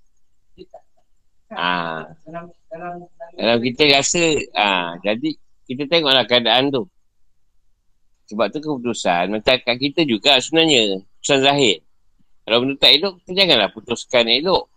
Ha. 1.49 2.05
Kalau 3.39 3.57
kita 3.65 3.83
rasa, 3.89 4.23
ha, 4.53 4.97
jadi 5.01 5.31
kita 5.65 5.83
tengoklah 5.89 6.25
keadaan 6.29 6.69
tu. 6.69 6.85
Sebab 8.29 8.53
tu 8.53 8.61
keputusan, 8.61 9.33
macam 9.33 9.57
kat 9.57 9.77
kita 9.81 10.05
juga 10.05 10.37
sebenarnya, 10.37 11.01
keputusan 11.01 11.41
zahir. 11.45 11.77
Kalau 12.45 12.65
benda 12.65 12.75
tak 12.77 12.93
elok, 12.97 13.13
kita 13.25 13.31
janganlah 13.45 13.69
putuskan 13.73 14.25
elok. 14.29 14.69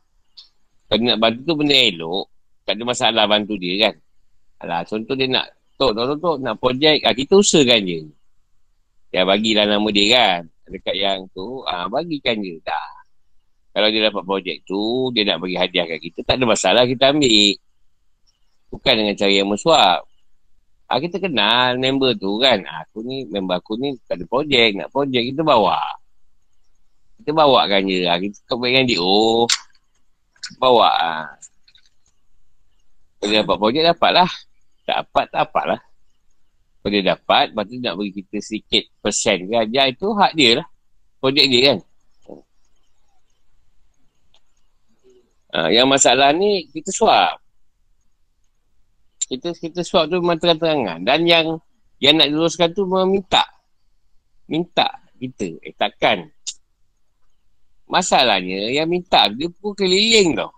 Kalau 0.88 1.04
nak 1.08 1.20
bantu 1.20 1.40
tu 1.44 1.56
benda 1.60 1.76
elok, 1.76 2.26
tak 2.64 2.80
ada 2.80 2.84
masalah 2.88 3.24
bantu 3.28 3.56
dia 3.60 3.88
kan. 3.88 3.96
Alah, 4.64 4.84
contoh 4.88 5.16
dia 5.16 5.28
nak 5.28 5.48
Tok, 5.82 5.98
tok, 5.98 6.14
tok, 6.14 6.20
tok 6.22 6.38
nak 6.46 6.56
projek. 6.62 7.02
Ah, 7.02 7.10
kita 7.10 7.42
usahakan 7.42 7.82
je. 7.90 8.06
Ya, 9.10 9.26
bagilah 9.26 9.66
nama 9.66 9.90
dia 9.90 10.06
kan. 10.14 10.42
Dekat 10.70 10.94
yang 10.94 11.26
tu, 11.34 11.66
ah, 11.66 11.90
bagikan 11.90 12.38
je. 12.38 12.62
Dah. 12.62 13.01
Kalau 13.72 13.88
dia 13.88 14.12
dapat 14.12 14.24
projek 14.28 14.68
tu, 14.68 15.12
dia 15.16 15.24
nak 15.24 15.40
bagi 15.40 15.56
hadiah 15.56 15.88
kat 15.88 16.00
kita, 16.04 16.20
tak 16.28 16.36
ada 16.40 16.46
masalah 16.48 16.84
kita 16.84 17.16
ambil. 17.16 17.56
Bukan 18.72 18.94
dengan 19.00 19.16
cara 19.16 19.32
yang 19.32 19.48
mesuap. 19.48 20.00
Ah, 20.92 21.00
kita 21.00 21.24
kenal 21.24 21.80
member 21.80 22.12
tu 22.20 22.36
kan. 22.36 22.60
Ah, 22.68 22.84
aku 22.84 23.00
ni, 23.08 23.24
member 23.32 23.64
aku 23.64 23.80
ni 23.80 23.96
tak 24.04 24.20
ada 24.20 24.28
projek. 24.28 24.76
Nak 24.76 24.92
projek, 24.92 25.24
kita 25.32 25.40
bawa. 25.40 25.80
Kita 27.24 27.32
bawa 27.32 27.64
kan 27.72 27.88
je. 27.88 28.04
Ah, 28.04 28.20
kita 28.20 28.36
kau 28.44 28.60
dengan 28.60 28.84
dia. 28.84 29.00
Oh, 29.00 29.48
bawa. 30.60 30.92
Ah. 30.92 31.28
Kalau 33.24 33.32
dia 33.32 33.40
dapat 33.40 33.56
projek, 33.56 33.82
dapatlah. 33.88 34.30
Tak 34.84 34.96
dapat, 35.08 35.26
tak 35.32 35.40
dapat 35.48 35.66
lah. 35.72 35.82
Kalau 36.82 36.92
dia 36.92 37.04
dapat, 37.16 37.46
lepas 37.54 37.64
tu 37.70 37.76
nak 37.80 37.94
bagi 37.96 38.12
kita 38.20 38.38
sedikit 38.44 38.84
persen 39.00 39.38
ke 39.48 39.54
ajar, 39.54 39.86
itu 39.94 40.08
hak 40.12 40.32
dia 40.36 40.52
lah. 40.60 40.68
Projek 41.24 41.46
dia 41.48 41.62
kan. 41.72 41.78
Ha, 45.52 45.68
yang 45.68 45.88
masalah 45.88 46.32
ni, 46.32 46.68
kita 46.72 46.92
suap. 46.96 47.36
Kita 49.28 49.52
kita 49.56 49.84
suap 49.84 50.08
tu 50.12 50.20
memang 50.20 50.40
terang-terangan. 50.40 51.04
Dan 51.04 51.28
yang 51.28 51.60
yang 52.00 52.20
nak 52.20 52.32
luruskan 52.32 52.72
tu 52.72 52.88
meminta. 52.88 53.44
Minta 54.48 54.88
kita. 55.20 55.48
Eh 55.62 55.76
takkan. 55.78 56.28
Masalahnya, 57.92 58.72
yang 58.72 58.88
minta 58.88 59.28
dia 59.28 59.52
pukul 59.52 59.76
keliling 59.76 60.40
tau. 60.40 60.52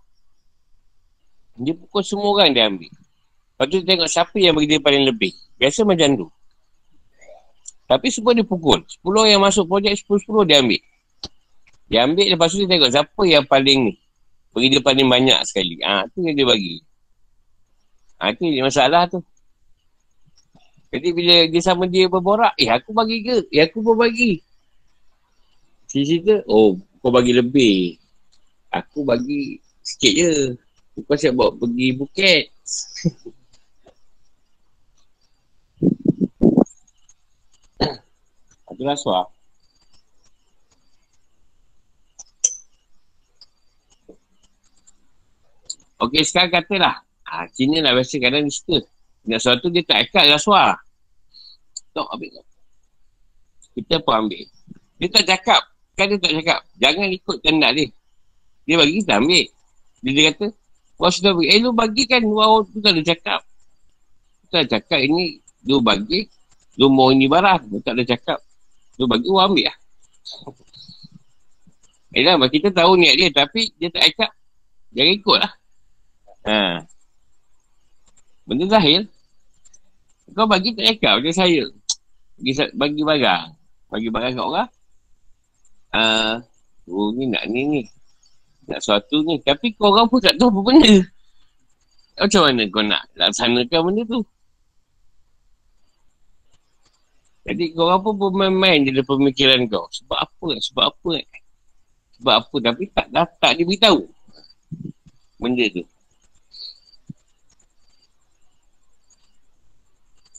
Dia 1.58 1.74
pukul 1.74 2.02
semua 2.06 2.30
orang 2.30 2.54
dia 2.54 2.70
ambil. 2.70 2.90
Lepas 2.90 3.66
tu 3.70 3.78
tengok 3.86 4.10
siapa 4.10 4.38
yang 4.38 4.54
bagi 4.58 4.70
dia 4.70 4.82
paling 4.82 5.06
lebih. 5.06 5.34
Biasa 5.58 5.86
macam 5.86 6.10
tu. 6.18 6.28
Tapi 7.90 8.08
semua 8.10 8.34
dia 8.34 8.46
pukul. 8.46 8.82
10 8.86 9.30
yang 9.30 9.42
masuk 9.42 9.70
projek, 9.70 9.94
10-10 10.02 10.50
dia 10.50 10.58
ambil. 10.62 10.82
Dia 11.90 12.00
ambil, 12.10 12.26
lepas 12.34 12.48
tu 12.50 12.58
dia 12.66 12.70
tengok 12.70 12.90
siapa 12.90 13.22
yang 13.30 13.46
paling 13.46 13.80
ni. 13.92 13.94
Bagi 14.54 14.68
dia 14.70 14.82
paling 14.86 15.10
banyak 15.10 15.40
sekali. 15.50 15.82
Ah, 15.82 16.06
ha, 16.06 16.10
tu 16.14 16.22
yang 16.22 16.38
dia 16.38 16.46
bagi. 16.46 16.78
Ha, 18.22 18.32
tu 18.38 18.46
masalah 18.62 19.10
tu. 19.10 19.20
Jadi 20.94 21.10
bila 21.10 21.36
dia 21.50 21.62
sama 21.66 21.90
dia 21.90 22.06
berborak, 22.06 22.54
eh 22.62 22.70
aku 22.70 22.94
bagi 22.94 23.26
ke? 23.26 23.50
Eh 23.50 23.66
aku 23.66 23.82
pun 23.82 23.98
bagi. 23.98 24.38
Cerita, 25.90 26.46
oh 26.46 26.78
kau 27.02 27.10
bagi 27.10 27.34
lebih. 27.34 27.98
Aku 28.70 29.02
bagi 29.02 29.58
sikit 29.82 30.14
je. 30.14 30.34
Kau 31.04 31.18
siap 31.18 31.34
bawa 31.34 31.50
pergi 31.58 31.98
Phuket. 31.98 32.44
Itu 38.70 38.84
rasuah. 38.90 39.26
Okey, 46.04 46.24
sekarang 46.28 46.52
katalah. 46.52 47.00
Ha, 47.24 47.48
Cina 47.56 47.80
lah 47.80 47.96
biasa 47.96 48.20
kadang 48.20 48.44
dia 48.46 48.54
suka. 48.54 48.78
Nak 49.24 49.40
sesuatu 49.40 49.72
dia 49.72 49.82
tak 49.88 50.12
ikat 50.12 50.26
rasuah. 50.36 50.76
Tak 51.96 52.08
ambil. 52.12 52.44
Kita 53.74 53.96
pun 54.04 54.14
ambil. 54.28 54.44
Dia 55.00 55.08
tak 55.08 55.24
cakap. 55.32 55.62
Kan 55.96 56.12
dia 56.12 56.20
tak 56.20 56.34
cakap. 56.36 56.60
Jangan 56.76 57.08
ikut 57.08 57.38
kehendak 57.40 57.72
dia. 57.80 57.88
Dia 58.68 58.76
bagi 58.76 58.94
kita 59.00 59.14
ambil. 59.24 59.46
Dia, 60.04 60.12
dia 60.12 60.24
kata, 60.36 60.46
Wah 61.00 61.10
sudah 61.10 61.32
bagi. 61.34 61.48
Eh 61.50 61.60
lu 61.64 61.72
bagi 61.72 62.04
kan. 62.06 62.22
Wah 62.28 62.62
tu 62.68 62.78
tak 62.84 62.94
ada 62.94 63.02
cakap. 63.02 63.42
Tak 64.52 64.60
ada 64.64 64.68
cakap 64.78 65.00
ini. 65.02 65.40
Lu 65.66 65.80
bagi. 65.80 66.28
Lu 66.78 66.92
mau 66.92 67.10
ini 67.10 67.26
barang. 67.26 67.72
Lu 67.72 67.80
tak 67.82 67.98
ada 67.98 68.04
cakap. 68.04 68.40
Lu 69.00 69.08
bagi. 69.08 69.28
Wah 69.32 69.48
ambil 69.48 69.72
lah. 69.72 69.78
Eh 72.14 72.22
lah, 72.22 72.38
kita 72.46 72.70
tahu 72.70 72.94
niat 72.94 73.18
dia. 73.18 73.34
Tapi 73.34 73.74
dia 73.82 73.90
tak 73.90 74.06
cakap. 74.14 74.32
Jangan 74.94 75.14
ikut 75.18 75.38
lah. 75.42 75.52
Ha. 76.44 76.84
Benda 78.44 78.66
zahir. 78.68 79.08
Kau 80.36 80.48
bagi 80.48 80.76
tak 80.76 80.96
cakap 80.96 81.20
macam 81.20 81.36
saya. 81.36 81.64
Bagi, 82.40 82.54
bagi 82.76 83.02
barang. 83.04 83.48
Bagi 83.92 84.10
barang 84.12 84.34
kat 84.36 84.46
orang. 84.46 84.70
Uh, 85.94 86.42
oh 86.90 87.14
ni 87.14 87.30
nak 87.30 87.46
ni 87.48 87.62
ni. 87.70 87.82
Nak 88.68 88.82
suatu 88.84 89.22
ni. 89.24 89.40
Tapi 89.46 89.72
kau 89.78 89.94
orang 89.94 90.10
pun 90.10 90.20
tak 90.20 90.36
tahu 90.36 90.50
apa 90.52 90.60
benda. 90.64 90.96
Macam 92.14 92.42
mana 92.46 92.64
kau 92.70 92.84
nak 92.84 93.04
laksanakan 93.16 93.80
benda 93.90 94.02
tu? 94.06 94.22
Jadi 97.44 97.76
kau 97.76 97.92
orang 97.92 98.02
pun 98.02 98.14
bermain-main 98.16 98.88
je 98.88 98.92
dalam 98.96 99.08
pemikiran 99.08 99.60
kau. 99.68 99.86
Sebab 99.92 100.20
apa? 100.20 100.50
Sebab 100.60 100.86
apa? 100.92 101.14
Sebab 102.20 102.36
apa? 102.40 102.56
Tapi 102.60 102.84
tak, 102.96 103.08
tak, 103.12 103.28
tak 103.40 103.52
dia 103.60 103.68
beritahu. 103.68 104.02
Benda 105.40 105.66
tu. 105.72 105.84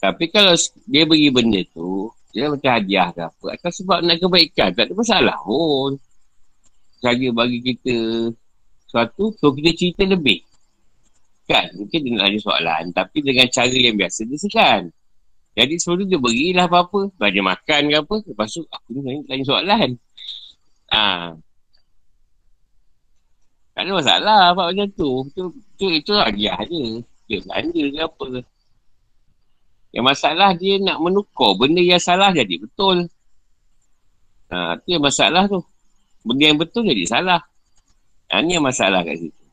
Tapi 0.05 0.29
kalau 0.29 0.53
dia 0.85 1.01
beri 1.09 1.33
benda 1.33 1.61
tu, 1.73 2.13
dia 2.29 2.45
macam 2.45 2.77
hadiah 2.77 3.09
ke 3.09 3.25
apa. 3.25 3.47
Atau 3.57 3.71
sebab 3.73 4.05
nak 4.05 4.21
kebaikan, 4.21 4.69
tak 4.77 4.85
ada 4.85 4.93
masalah 4.93 5.37
pun. 5.41 5.97
Saja 7.01 7.27
bagi 7.33 7.59
kita 7.65 7.95
suatu, 8.85 9.33
so 9.41 9.49
kita 9.49 9.73
cerita 9.73 10.05
lebih. 10.05 10.45
Kan? 11.49 11.73
Mungkin 11.73 11.99
dia 12.05 12.11
nak 12.13 12.27
ada 12.29 12.37
soalan. 12.37 12.83
Tapi 12.93 13.17
dengan 13.25 13.49
cara 13.49 13.73
yang 13.73 13.97
biasa, 13.97 14.29
dia 14.29 14.37
sekan. 14.37 14.81
Jadi 15.57 15.73
sebelum 15.81 16.05
dia 16.05 16.21
berilah 16.21 16.69
apa-apa. 16.69 17.09
Belajar 17.17 17.43
makan 17.55 17.81
ke 17.89 17.95
apa. 17.97 18.15
Lepas 18.29 18.47
tu, 18.53 18.61
aku 18.69 18.89
ni 18.93 19.25
tanya 19.25 19.43
soalan. 19.47 19.89
Ha. 20.93 21.33
Tak 23.73 23.81
ada 23.83 23.91
masalah 23.91 24.39
apa 24.53 24.61
macam 24.69 24.87
tu. 24.93 25.11
Itu, 25.33 25.43
itu, 25.75 25.85
itu 26.03 26.11
hadiah 26.13 26.59
je. 26.67 27.01
Dia 27.25 27.41
belanja 27.41 27.83
ke 27.89 27.99
apa. 28.05 28.27
Yang 29.95 30.05
masalah 30.11 30.51
dia 30.59 30.75
nak 30.83 30.99
menukar 30.99 31.55
benda 31.55 31.79
yang 31.79 32.03
salah 32.03 32.35
jadi 32.35 32.59
betul. 32.59 33.07
Ha, 34.51 34.75
itu 34.83 34.99
yang 34.99 35.03
masalah 35.07 35.47
tu. 35.47 35.63
Benda 36.27 36.43
yang 36.51 36.59
betul 36.59 36.83
jadi 36.83 37.07
salah. 37.07 37.39
Ha, 38.27 38.43
ni 38.43 38.59
yang 38.59 38.67
masalah 38.67 39.07
kat 39.07 39.23
situ. 39.23 39.45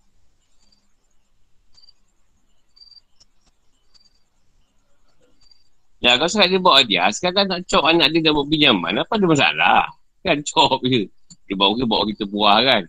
Ya, 6.03 6.19
kalau 6.19 6.27
sekarang 6.27 6.51
dia 6.51 6.59
bawa 6.59 6.81
dia, 6.83 7.07
sekarang 7.15 7.47
nak 7.47 7.63
cop 7.71 7.87
anak 7.87 8.11
dia 8.11 8.27
dah 8.27 8.35
buat 8.35 8.51
pinjaman, 8.51 9.07
apa 9.07 9.13
ada 9.15 9.27
masalah? 9.31 9.83
Kan 10.27 10.43
cop 10.51 10.83
je. 10.83 11.07
Dia 11.47 11.55
bawa 11.55 11.79
kita, 11.79 11.87
bawa 11.87 12.03
kita 12.11 12.25
buah 12.27 12.59
kan. 12.67 12.83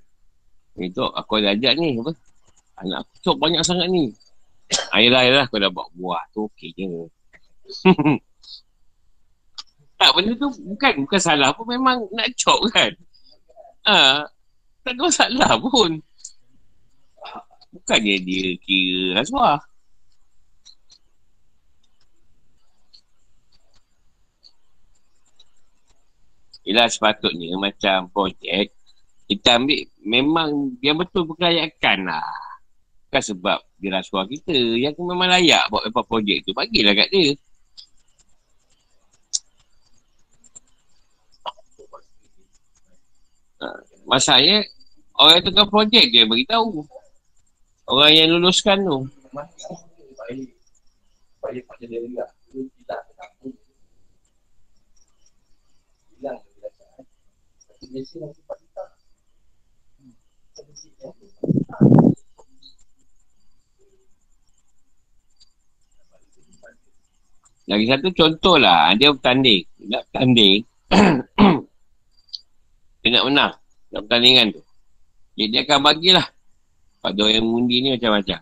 Itu 0.81 1.05
aku 1.13 1.37
ada 1.37 1.53
ajak 1.53 1.77
ni, 1.77 2.01
apa? 2.01 2.09
Anak 2.81 3.05
aku 3.05 3.13
cop 3.21 3.37
banyak 3.37 3.61
sangat 3.61 3.93
ni. 3.93 4.09
Ayolah, 4.97 5.21
ayolah, 5.21 5.45
kau 5.45 5.61
dah 5.61 5.69
bawa 5.69 5.85
buah 5.93 6.23
tu, 6.33 6.49
okey 6.49 6.73
je. 6.73 6.89
tak, 9.99 10.11
benda 10.15 10.33
tu 10.37 10.49
bukan 10.67 10.93
bukan 11.07 11.21
salah 11.21 11.49
pun 11.55 11.65
memang 11.67 12.07
nak 12.13 12.27
cop 12.37 12.59
kan. 12.69 12.91
Ha, 13.87 14.27
tak 14.83 14.93
ada 14.95 15.01
masalah 15.01 15.51
pun. 15.59 16.01
Bukannya 17.73 18.15
dia 18.21 18.47
kira 18.61 19.21
rasuah. 19.21 19.59
Yelah 26.63 26.87
sepatutnya 26.87 27.59
macam 27.59 28.07
projek 28.07 28.71
kita 29.33 29.57
ambil 29.57 29.81
memang 30.03 30.49
yang 30.83 30.99
betul 30.99 31.25
berkelayakan 31.25 32.11
lah. 32.11 32.27
Bukan 33.07 33.23
sebab 33.23 33.59
dia 33.79 33.89
rasuah 33.93 34.27
kita. 34.27 34.53
Yang 34.53 34.99
memang 34.99 35.31
layak 35.31 35.63
buat 35.71 35.87
apa 35.87 36.01
projek 36.03 36.43
tu. 36.43 36.51
Bagilah 36.51 36.93
kat 36.97 37.09
dia. 37.09 37.31
Masalahnya 44.03 44.67
Orang 45.13 45.33
yang 45.39 45.45
tengah 45.45 45.67
projek 45.69 46.09
dia 46.09 46.25
beritahu. 46.25 46.81
Orang 47.85 48.11
yang 48.17 48.33
luluskan 48.33 48.81
tu. 48.81 48.97
Lagi 67.63 67.87
satu 67.87 68.11
contoh 68.11 68.59
lah 68.59 68.91
Dia 68.97 69.13
bertanding. 69.13 69.61
Nak 69.87 70.01
bertanding 70.09 70.65
Dia 73.03 73.19
nak 73.19 73.23
menang 73.27 73.53
dalam 73.91 74.03
pertandingan 74.07 74.45
tu. 74.55 74.61
Jadi 75.35 75.47
dia 75.51 75.61
akan 75.67 75.79
bagilah 75.83 76.25
pada 77.03 77.19
orang 77.19 77.35
yang 77.35 77.45
mengundi 77.45 77.75
ni 77.83 77.89
macam-macam. 77.99 78.39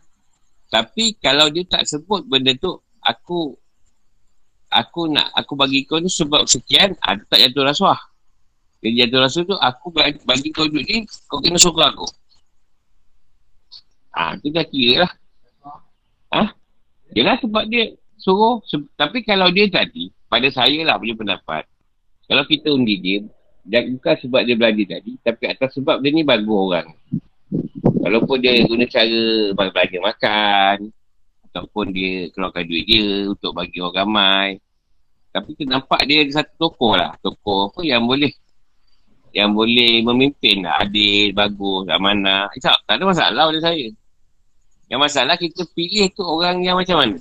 Tapi 0.72 1.04
kalau 1.18 1.50
dia 1.50 1.66
tak 1.66 1.84
sebut 1.90 2.24
benda 2.30 2.54
tu, 2.56 2.78
aku 3.02 3.58
aku 4.72 5.02
nak 5.12 5.34
aku 5.36 5.58
bagi 5.60 5.84
kau 5.84 6.00
ni 6.00 6.08
sebab 6.08 6.48
sekian, 6.48 6.96
ada 7.04 7.20
ah, 7.20 7.28
tak 7.28 7.40
jatuh 7.44 7.66
rasuah. 7.68 8.00
Jadi 8.82 8.94
jatuh 9.04 9.20
rasuah 9.20 9.44
tu, 9.46 9.58
aku 9.58 9.88
bagi, 9.94 10.50
kau 10.54 10.66
duit 10.70 10.88
ni, 10.88 11.04
kau 11.28 11.44
kena 11.44 11.60
suruh 11.60 11.86
aku. 11.86 12.08
Ha, 14.12 14.38
tu 14.42 14.50
dah 14.50 14.66
kira 14.66 15.06
lah. 15.06 15.12
Ha? 16.32 16.44
Yelah 17.14 17.38
sebab 17.44 17.68
dia 17.68 17.94
suruh, 18.18 18.64
se- 18.66 18.90
tapi 18.98 19.22
kalau 19.22 19.52
dia 19.54 19.68
tadi, 19.68 20.10
pada 20.32 20.48
saya 20.50 20.82
lah 20.88 20.98
punya 20.98 21.14
pendapat, 21.14 21.68
kalau 22.26 22.42
kita 22.48 22.74
undi 22.74 22.96
dia, 22.98 23.20
dan 23.62 23.94
bukan 23.98 24.16
sebab 24.18 24.42
dia 24.42 24.56
belajar 24.58 24.86
tadi 24.98 25.14
Tapi 25.22 25.44
atas 25.46 25.70
sebab 25.78 26.02
dia 26.02 26.10
ni 26.10 26.26
bagus 26.26 26.58
orang. 26.58 26.88
Walaupun 28.02 28.38
dia 28.42 28.66
guna 28.66 28.86
cara 28.90 29.22
belanja 29.54 29.98
makan 30.02 30.78
Ataupun 31.50 31.86
dia 31.94 32.32
keluarkan 32.34 32.64
duit 32.66 32.86
dia 32.90 33.30
Untuk 33.30 33.54
bagi 33.54 33.78
orang 33.78 33.98
ramai. 34.08 34.50
Tapi 35.32 35.56
kita 35.56 35.80
nampak 35.80 36.02
dia 36.10 36.26
ada 36.26 36.32
satu 36.42 36.54
tokoh 36.58 36.94
lah. 36.98 37.14
Tokoh 37.22 37.72
apa 37.72 37.82
yang 37.86 38.04
boleh 38.10 38.34
Yang 39.32 39.50
boleh 39.54 39.94
memimpin 40.04 40.66
lah. 40.66 40.82
Adil, 40.82 41.32
bagus, 41.32 41.88
amanah. 41.88 42.52
Tak, 42.60 42.84
tak 42.84 42.96
ada 43.00 43.04
masalah 43.08 43.44
pada 43.48 43.62
saya. 43.64 43.88
Yang 44.92 45.00
masalah 45.08 45.36
kita 45.40 45.64
pilih 45.72 46.12
tu 46.12 46.26
orang 46.28 46.60
yang 46.66 46.76
macam 46.76 47.00
mana. 47.00 47.18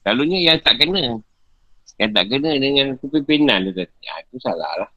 Selalunya 0.00 0.38
yang 0.40 0.56
tak 0.64 0.80
kena. 0.80 1.20
Yang 2.00 2.10
tak 2.16 2.24
kena 2.32 2.50
dengan 2.56 2.86
kepimpinan 2.96 3.68
tu 3.68 3.84
Ya, 3.84 4.16
itu 4.24 4.40
salah 4.40 4.72
lah 4.80 4.90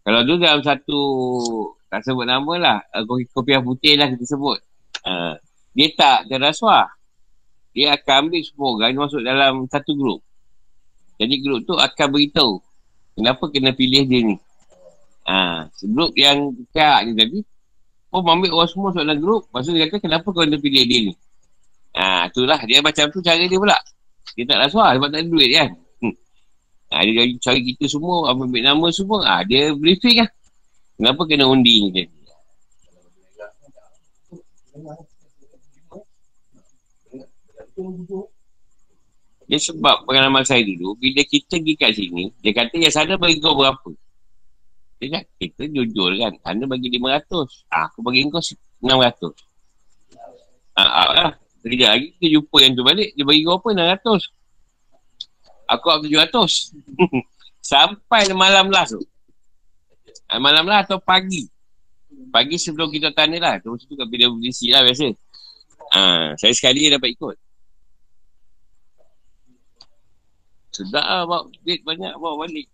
Kalau 0.00 0.20
tu 0.24 0.34
dalam 0.40 0.64
satu 0.64 1.00
tak 1.90 2.06
sebut 2.06 2.24
nama 2.24 2.52
lah 2.56 2.78
uh, 2.94 3.02
kopi, 3.04 3.28
kopi 3.34 3.52
putih 3.60 3.94
lah 4.00 4.08
kita 4.08 4.24
sebut. 4.24 4.58
Uh, 5.04 5.36
dia 5.76 5.88
tak 5.96 6.30
ada 6.30 6.50
rasuah. 6.50 6.86
Dia 7.76 7.94
akan 7.94 8.26
ambil 8.26 8.40
semua 8.42 8.68
orang 8.74 8.98
masuk 8.98 9.22
dalam 9.22 9.66
satu 9.70 9.92
grup. 9.94 10.20
Jadi 11.20 11.34
grup 11.44 11.68
tu 11.68 11.76
akan 11.76 12.06
beritahu 12.10 12.58
kenapa 13.14 13.44
kena 13.52 13.76
pilih 13.76 14.02
dia 14.08 14.20
ni. 14.24 14.36
Uh, 15.28 15.68
grup 15.92 16.16
yang 16.16 16.56
kak 16.72 17.04
ni 17.06 17.12
tadi 17.12 17.38
oh 18.10 18.24
ambil 18.24 18.50
orang 18.56 18.70
semua 18.72 18.90
dalam 18.90 19.20
grup 19.20 19.46
maksud 19.52 19.76
dia 19.76 19.86
kata 19.86 20.02
kenapa 20.02 20.26
kau 20.26 20.42
kena 20.42 20.58
pilih 20.58 20.84
dia 20.88 20.98
ni? 21.10 21.14
Uh, 21.92 22.24
itulah. 22.30 22.58
Dia 22.64 22.80
macam 22.80 23.10
tu 23.12 23.20
cara 23.20 23.42
dia 23.42 23.58
pula. 23.58 23.78
Dia 24.38 24.46
tak 24.46 24.58
rasuah 24.64 24.94
sebab 24.96 25.08
tak 25.10 25.20
ada 25.20 25.28
duit 25.28 25.50
kan? 25.52 25.68
hmm. 25.74 25.89
Ha, 26.90 27.06
dia 27.06 27.22
cari 27.38 27.60
kita 27.62 27.86
semua, 27.86 28.34
ambil 28.34 28.62
nama 28.66 28.86
semua. 28.90 29.22
Ha, 29.22 29.46
dia 29.46 29.70
briefing 29.70 30.18
lah. 30.18 30.30
Kenapa 30.98 31.22
kena 31.24 31.46
undi 31.46 31.86
ni 31.86 31.88
dia? 31.94 32.06
Dia 39.50 39.58
sebab 39.58 40.06
pengalaman 40.06 40.46
saya 40.46 40.62
dulu, 40.62 40.94
bila 40.98 41.26
kita 41.26 41.58
pergi 41.58 41.74
kat 41.74 41.90
sini, 41.94 42.30
dia 42.38 42.54
kata 42.54 42.74
yang 42.78 42.94
sana 42.94 43.18
bagi 43.18 43.42
kau 43.42 43.58
berapa? 43.58 43.90
Dia 45.02 45.18
kata, 45.18 45.30
kita 45.42 45.62
jujur 45.70 46.10
kan, 46.18 46.34
sana 46.42 46.64
bagi 46.70 46.86
500. 46.86 47.66
Ah, 47.70 47.90
aku 47.90 47.98
bagi 48.02 48.26
kau 48.30 48.38
600. 48.38 49.34
Ah, 50.78 50.86
ah, 50.86 51.10
ah. 51.26 51.32
Sekejap 51.60 51.90
lagi 51.92 52.06
kita 52.16 52.26
jumpa 52.40 52.56
yang 52.62 52.72
tu 52.78 52.82
balik, 52.86 53.10
dia 53.14 53.24
bagi 53.26 53.42
kau 53.42 53.58
apa? 53.58 53.68
600. 53.74 54.39
Aku 55.70 55.86
aku 55.86 56.06
700. 56.10 56.74
Sampai 57.70 58.26
malam 58.34 58.66
lah 58.72 58.82
tu. 58.88 58.98
Ah, 60.26 60.42
malam 60.42 60.66
lah 60.66 60.82
atau 60.82 60.98
pagi. 60.98 61.46
Pagi 62.34 62.58
sebelum 62.58 62.90
kita 62.90 63.14
tanya 63.14 63.38
lah. 63.38 63.54
Terus 63.62 63.86
tu 63.86 63.94
kat 63.94 64.06
bila 64.10 64.30
berisi 64.34 64.74
lah 64.74 64.82
biasa. 64.82 65.14
Ah, 65.94 66.34
saya 66.34 66.50
sekali 66.50 66.90
dapat 66.90 67.14
ikut. 67.14 67.36
Sedap 70.70 71.02
lah 71.02 71.22
bawa 71.26 71.50
duit 71.62 71.82
banyak 71.82 72.14
bawa 72.18 72.46
balik. 72.46 72.66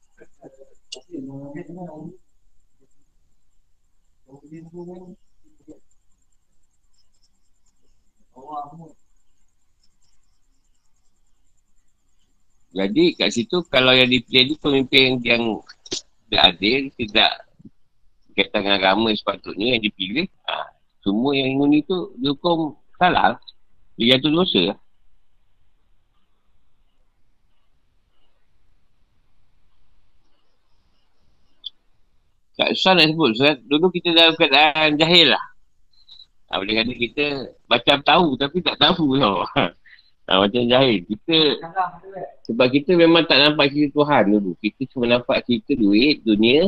Jadi 12.76 13.16
kat 13.16 13.32
situ 13.32 13.64
kalau 13.72 13.96
yang 13.96 14.12
dipilih 14.12 14.52
ni 14.52 14.54
pemimpin 14.60 15.16
yang 15.24 15.64
tidak 16.28 16.42
adil, 16.52 16.80
tidak 17.00 17.32
kaitan 18.36 18.60
dengan 18.68 18.76
agama 18.76 19.08
sepatutnya 19.16 19.80
yang 19.80 19.82
dipilih, 19.82 20.28
ha, 20.44 20.68
semua 21.00 21.32
yang 21.32 21.56
ingin 21.56 21.80
itu 21.80 22.12
dihukum 22.20 22.76
salah. 23.00 23.40
Dia 23.96 24.20
jatuh 24.20 24.44
dosa. 24.44 24.76
Tak 32.56 32.72
susah 32.76 32.92
nak 32.92 33.08
sebut. 33.12 33.30
Sebab 33.40 33.56
dulu 33.68 33.86
kita 33.88 34.12
dalam 34.12 34.36
keadaan 34.36 35.00
jahil 35.00 35.32
lah. 35.32 35.44
Ha, 36.52 36.60
boleh 36.60 36.76
kata 36.76 36.92
kita 36.92 37.24
macam 37.68 37.96
tahu 38.04 38.28
tapi 38.36 38.60
tak 38.60 38.76
tahu 38.76 39.16
tau. 39.16 39.48
Ha, 40.26 40.42
macam 40.42 40.62
jahil. 40.66 41.06
Kita, 41.06 41.36
sebab 42.50 42.66
kita 42.74 42.98
memang 42.98 43.24
tak 43.30 43.38
nampak 43.46 43.70
cerita 43.70 44.02
Tuhan 44.02 44.22
dulu. 44.34 44.58
Kita 44.58 44.82
cuma 44.90 45.06
nampak 45.06 45.46
cerita 45.46 45.78
duit, 45.78 46.22
dunia, 46.26 46.66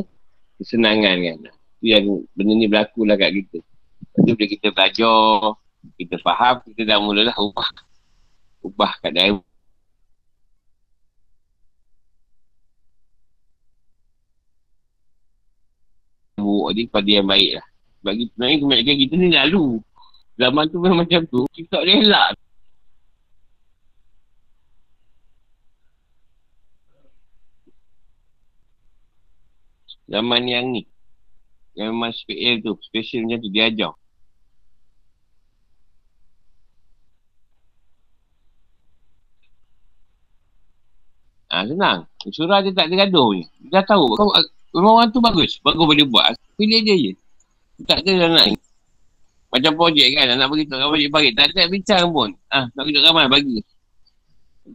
kesenangan 0.62 1.16
kan. 1.18 1.38
Itu 1.78 1.84
yang 1.90 2.04
benda 2.38 2.52
ni 2.54 2.66
berlaku 2.70 3.02
lah 3.02 3.18
kat 3.18 3.34
kita. 3.34 3.58
Lepas 4.18 4.34
bila 4.34 4.46
kita 4.46 4.66
belajar, 4.70 5.18
kita 5.98 6.14
faham, 6.22 6.54
kita 6.70 6.80
dah 6.86 6.98
mulalah 7.02 7.34
ubah. 7.34 7.70
Ubah 8.62 8.92
keadaan 9.02 9.42
buruk 16.68 16.76
ni 16.76 16.82
pada 16.88 17.08
yang 17.08 17.26
baik 17.26 17.50
lah. 17.56 17.66
Sebab 17.98 18.12
kita 18.14 18.30
sebenarnya 18.36 18.56
kebanyakan 18.60 18.96
kita 19.00 19.14
ni 19.16 19.28
lalu. 19.32 19.66
Zaman 20.38 20.64
tu 20.70 20.76
memang 20.78 20.98
macam 21.02 21.20
tu. 21.26 21.40
Kita 21.50 21.68
tak 21.72 21.80
boleh 21.82 21.96
elak. 22.04 22.30
Zaman 30.08 30.42
yang 30.48 30.72
ni. 30.72 30.88
Yang 31.76 31.88
memang 31.92 32.12
special 32.16 32.54
tu. 32.64 32.72
Special 32.80 33.28
macam 33.28 33.38
tu. 33.44 33.50
Dia 33.52 33.68
ajar. 33.68 33.92
Ha, 41.48 41.64
senang. 41.64 42.04
Surah 42.28 42.60
dia 42.60 42.72
tak 42.76 42.92
ada 42.92 43.08
gaduh 43.08 43.36
ni. 43.36 43.44
Dia 43.68 43.80
dah 43.80 43.96
tahu. 43.96 44.16
Kau 44.16 44.32
Rumah 44.68 45.00
orang 45.00 45.08
tu 45.12 45.20
bagus. 45.24 45.56
Bagus 45.64 45.80
boleh 45.80 46.04
buat. 46.04 46.36
Pilih 46.60 46.84
dia 46.84 46.96
je. 46.96 47.12
Tak 47.88 48.04
ada 48.04 48.28
anak 48.28 48.44
ni. 48.52 48.56
Macam 49.48 49.72
projek 49.80 50.08
kan. 50.12 50.28
Anak 50.28 50.48
beritahu. 50.52 50.76
Anak 50.76 50.88
projek 50.92 51.08
bagi. 51.08 51.30
Tak 51.32 51.44
ada 51.52 51.72
bincang 51.72 52.04
pun. 52.12 52.28
Ah, 52.52 52.68
nak 52.76 52.84
duduk 52.84 53.00
ramai 53.00 53.26
bagi. 53.32 53.64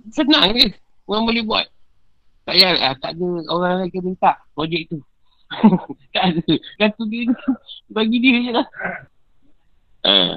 Senang 0.10 0.50
je. 0.58 0.74
Orang 1.06 1.30
boleh 1.30 1.46
buat. 1.46 1.66
Tak 2.50 2.58
payah. 2.58 2.74
Ah, 2.82 2.96
tak 2.98 3.14
ada 3.14 3.28
orang 3.54 3.86
lagi 3.86 4.00
minta 4.02 4.34
projek 4.58 4.90
tu. 4.90 4.98
Tak 6.16 6.26
ada. 6.34 6.54
Satu 6.80 7.04
dia. 7.10 7.30
Bagi 7.91 8.18
dia 8.20 8.38
je 8.39 8.51
lah. 8.51 8.68
Ah. 10.04 10.34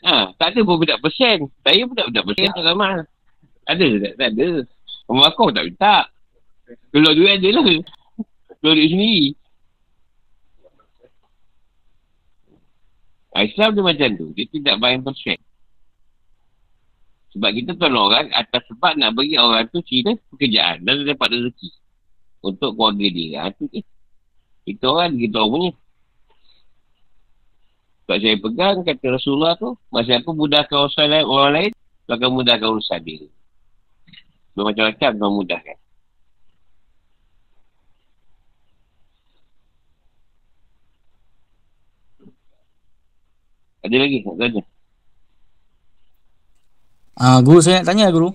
Ha, 0.00 0.32
tak 0.40 0.56
ada 0.56 0.60
pun 0.64 0.80
budak 0.80 1.00
persen. 1.04 1.48
Saya 1.60 1.84
pun 1.84 1.94
tak 1.96 2.08
budak 2.08 2.24
persen 2.24 2.48
tak 2.56 2.64
ramai. 2.64 3.04
Ada 3.68 3.86
tak? 4.00 4.12
Tak 4.16 4.28
ada. 4.32 4.48
Rumah 5.10 5.26
aku 5.28 5.52
tak 5.52 5.64
minta. 5.68 5.96
Keluar 6.94 7.12
duit 7.12 7.36
ada 7.36 7.48
lah. 7.50 7.64
Keluar 8.60 8.74
duit 8.78 8.88
sendiri. 8.88 9.26
Islam 13.40 13.68
tu 13.76 13.82
macam 13.84 14.08
tu. 14.16 14.26
Dia 14.36 14.44
tidak 14.48 14.76
bayang 14.80 15.04
persen. 15.04 15.38
Sebab 17.30 17.50
kita 17.54 17.78
tolong 17.78 18.10
orang 18.10 18.26
atas 18.34 18.66
sebab 18.66 18.98
nak 18.98 19.14
bagi 19.14 19.38
orang 19.38 19.70
tu 19.70 19.78
cerita 19.86 20.18
pekerjaan 20.34 20.82
dan 20.82 21.06
dapat 21.06 21.28
rezeki. 21.30 21.70
Untuk 22.40 22.76
keluarga 22.76 23.06
dia. 23.08 23.44
Ha, 23.44 23.52
tu. 23.52 23.68
Kita 24.64 24.84
orang, 24.88 25.16
kita 25.16 25.36
orang 25.40 25.50
punya. 25.52 25.70
Sebab 28.10 28.16
saya 28.26 28.36
pegang, 28.42 28.76
kata 28.82 29.06
Rasulullah 29.14 29.54
tu, 29.54 29.78
masa 29.86 30.18
apa 30.18 30.30
mudahkan 30.34 30.76
urusan 30.82 31.06
lain, 31.06 31.26
orang 31.30 31.52
lain, 31.54 31.70
tu 31.76 32.10
akan 32.10 32.30
mudahkan 32.34 32.66
urusan 32.66 33.00
dia. 33.06 33.28
Bermacam-macam, 34.58 35.10
memudahkan. 35.14 35.76
Ada 43.80 43.96
lagi 43.96 44.16
nak 44.26 44.36
tanya? 44.36 44.62
Uh, 47.20 47.38
guru 47.44 47.60
saya 47.64 47.80
nak 47.80 47.88
tanya 47.88 48.12
guru. 48.12 48.34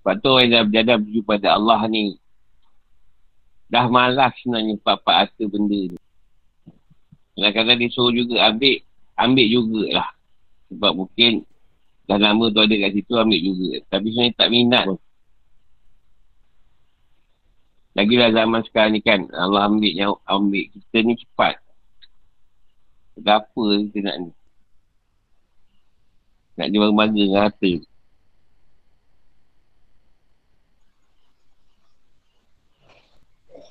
Sebab 0.00 0.14
tu 0.24 0.28
orang 0.32 0.48
yang 0.48 0.64
berjadah 0.72 0.96
berjumpa 0.96 1.32
pada 1.36 1.48
Allah 1.60 1.80
ni 1.92 2.16
dah 3.70 3.86
malas 3.86 4.32
sebenarnya 4.40 4.80
empat-empat 4.80 5.14
harta 5.14 5.44
benda 5.46 5.80
ni. 5.92 5.98
Kadang-kadang 7.36 7.76
dia 7.78 7.88
suruh 7.94 8.12
juga 8.12 8.36
ambil, 8.48 8.82
ambil 9.14 9.46
jugalah. 9.46 10.10
Sebab 10.72 10.92
mungkin 10.96 11.32
dah 12.08 12.18
lama 12.18 12.50
tu 12.50 12.58
ada 12.58 12.74
kat 12.74 12.90
situ 12.96 13.12
ambil 13.14 13.40
juga. 13.40 13.70
Tapi 13.92 14.06
sebenarnya 14.10 14.34
tak 14.40 14.48
minat 14.50 14.84
pun. 14.88 14.98
Lagilah 17.94 18.30
zaman 18.32 18.60
sekarang 18.64 18.92
ni 18.96 19.00
kan 19.02 19.20
Allah 19.34 19.66
ambil 19.66 19.92
yang 19.92 20.14
ambil 20.24 20.64
kita 20.72 20.96
ni 21.04 21.14
cepat. 21.20 21.60
Apa 23.20 23.62
kita 23.84 23.98
nak 24.00 24.16
ni? 24.16 24.30
Nak 26.56 26.66
dia 26.72 26.78
bangga 26.80 27.04
dengan 27.12 27.42
harta. 27.44 27.72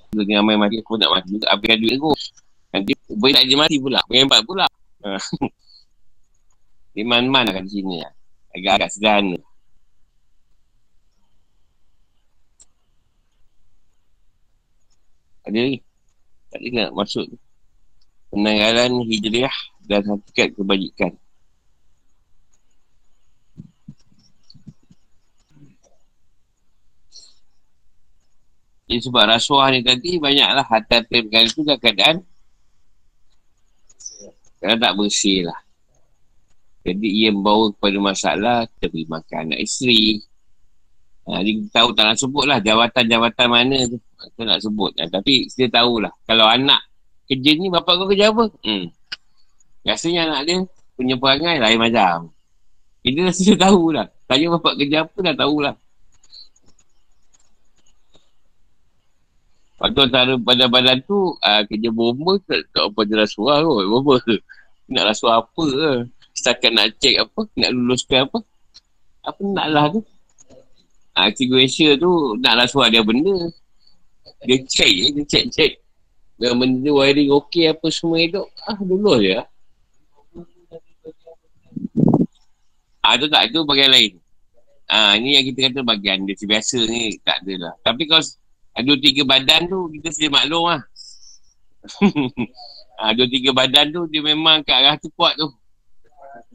Dengan 0.10 0.42
ramai 0.42 0.58
mati 0.58 0.82
aku 0.82 0.98
nak 0.98 1.10
mati 1.14 1.28
juga 1.38 1.54
habiskan 1.54 1.78
duit 1.78 1.96
aku. 2.02 2.14
Nanti 2.74 2.92
boleh 3.14 3.34
tak 3.34 3.44
dia 3.46 3.58
mati 3.58 3.76
pula. 3.78 4.00
Pengempat 4.10 4.42
pula. 4.46 4.66
Dia 6.94 7.06
man-man 7.06 7.46
lah 7.46 7.54
kat 7.54 7.70
sini 7.70 8.02
lah. 8.02 8.12
Agak-agak 8.52 8.90
sederhana. 8.90 9.38
Ada 15.46 15.58
lagi? 15.66 15.80
Tak 16.50 16.60
ada 16.62 16.68
nak 16.74 16.90
masuk 16.98 17.26
Penanggalan 18.30 18.92
hijriah 19.10 19.58
dan 19.90 20.06
hakikat 20.06 20.54
kebajikan. 20.54 21.18
Jadi 28.90 29.06
sebab 29.06 29.24
rasuah 29.30 29.70
ni 29.70 29.86
tadi 29.86 30.18
banyaklah 30.18 30.66
hati-hati 30.66 31.30
perkara 31.30 31.48
tu 31.54 31.62
dah 31.62 31.78
keadaan 31.78 32.16
kerana 34.58 34.76
tak 34.82 34.94
bersih 34.98 35.46
lah. 35.46 35.60
Jadi 36.82 37.06
ia 37.06 37.30
membawa 37.30 37.70
kepada 37.70 37.98
masalah 38.02 38.58
kita 38.66 38.90
makan 39.06 39.54
anak 39.54 39.62
isteri, 39.62 40.26
Ha, 41.30 41.46
dia 41.46 41.62
tahu 41.70 41.94
tak 41.94 42.10
nak 42.10 42.18
sebut 42.18 42.50
lah 42.50 42.58
jawatan-jawatan 42.58 43.48
mana 43.54 43.78
tu. 43.86 44.02
Kita 44.02 44.42
nak 44.50 44.60
sebut. 44.66 44.98
Ha, 44.98 45.06
tapi 45.14 45.46
dia 45.54 45.70
tahulah. 45.70 46.10
Kalau 46.26 46.50
anak 46.50 46.82
kerja 47.30 47.54
ni, 47.54 47.70
bapak 47.70 48.02
kau 48.02 48.10
kerja 48.10 48.34
apa? 48.34 48.50
Hmm. 48.66 48.90
Biasanya 49.86 50.26
anak 50.26 50.42
dia 50.50 50.58
punya 50.98 51.16
perangai 51.22 51.62
lain 51.62 51.78
macam. 51.78 52.34
Kita 53.06 53.30
dah 53.30 53.34
sudah 53.38 53.58
tahu 53.62 53.84
lah. 53.94 54.10
Tanya 54.26 54.58
bapak 54.58 54.74
kerja 54.82 55.06
apa 55.06 55.18
dah 55.22 55.36
tahulah. 55.38 55.76
Waktu 59.80 60.00
antara 60.12 60.36
badan-badan 60.36 61.00
tu, 61.08 61.40
uh, 61.40 61.62
kerja 61.64 61.88
bomba 61.88 62.36
tak, 62.44 62.68
tak 62.76 62.92
apa 62.92 63.00
je 63.08 63.16
rasuah 63.16 63.64
kot. 63.64 63.84
Bomba? 63.88 64.16
Nak 64.92 65.04
rasuah 65.08 65.40
apa 65.40 65.64
ke? 65.64 65.92
Setakat 66.36 66.72
nak 66.76 66.88
cek 67.00 67.16
apa, 67.24 67.42
nak 67.56 67.70
luluskan 67.72 68.20
apa. 68.28 68.40
Apa 69.24 69.42
nak 69.44 69.68
lah 69.72 69.86
tu. 69.88 70.04
Uh, 71.16 71.30
Cikgu 71.32 71.58
Asia 71.64 71.90
tu 71.96 72.36
nak 72.44 72.60
rasuah 72.60 72.92
dia 72.92 73.00
benda. 73.00 73.48
Dia 74.44 74.60
cek 74.68 74.92
je, 74.92 75.06
dia 75.16 75.24
cek-cek. 75.24 75.72
Yang 76.40 76.56
benda 76.60 76.90
wiring 76.96 77.32
okey 77.40 77.72
apa 77.72 77.88
semua 77.92 78.20
itu. 78.20 78.44
Ah, 78.68 78.76
dulu 78.80 79.20
je 79.20 79.40
lah. 79.40 79.48
Ah, 83.04 83.16
tu 83.16 83.28
tak, 83.32 83.52
tu 83.52 83.64
bagian 83.64 83.92
lain. 83.92 84.20
Ah, 84.92 85.16
ni 85.16 85.40
yang 85.40 85.46
kita 85.48 85.72
kata 85.72 85.80
bagian 85.88 86.24
dia 86.28 86.36
biasa 86.36 86.84
ni 86.88 87.16
tak 87.24 87.44
ada 87.44 87.54
lah. 87.68 87.74
Tapi 87.84 88.08
kalau 88.08 88.24
ada 88.80 88.92
tiga 88.96 89.28
badan 89.28 89.68
tu 89.68 89.92
kita 89.92 90.08
sedia 90.16 90.32
maklum 90.32 90.72
lah. 90.72 90.82
ah, 93.04 93.12
dua 93.12 93.28
tiga 93.28 93.52
badan 93.52 93.92
tu 93.92 94.08
dia 94.08 94.24
memang 94.24 94.64
kat 94.64 94.80
arah 94.80 94.96
tu 94.96 95.12
kuat 95.20 95.36
tu. 95.36 95.52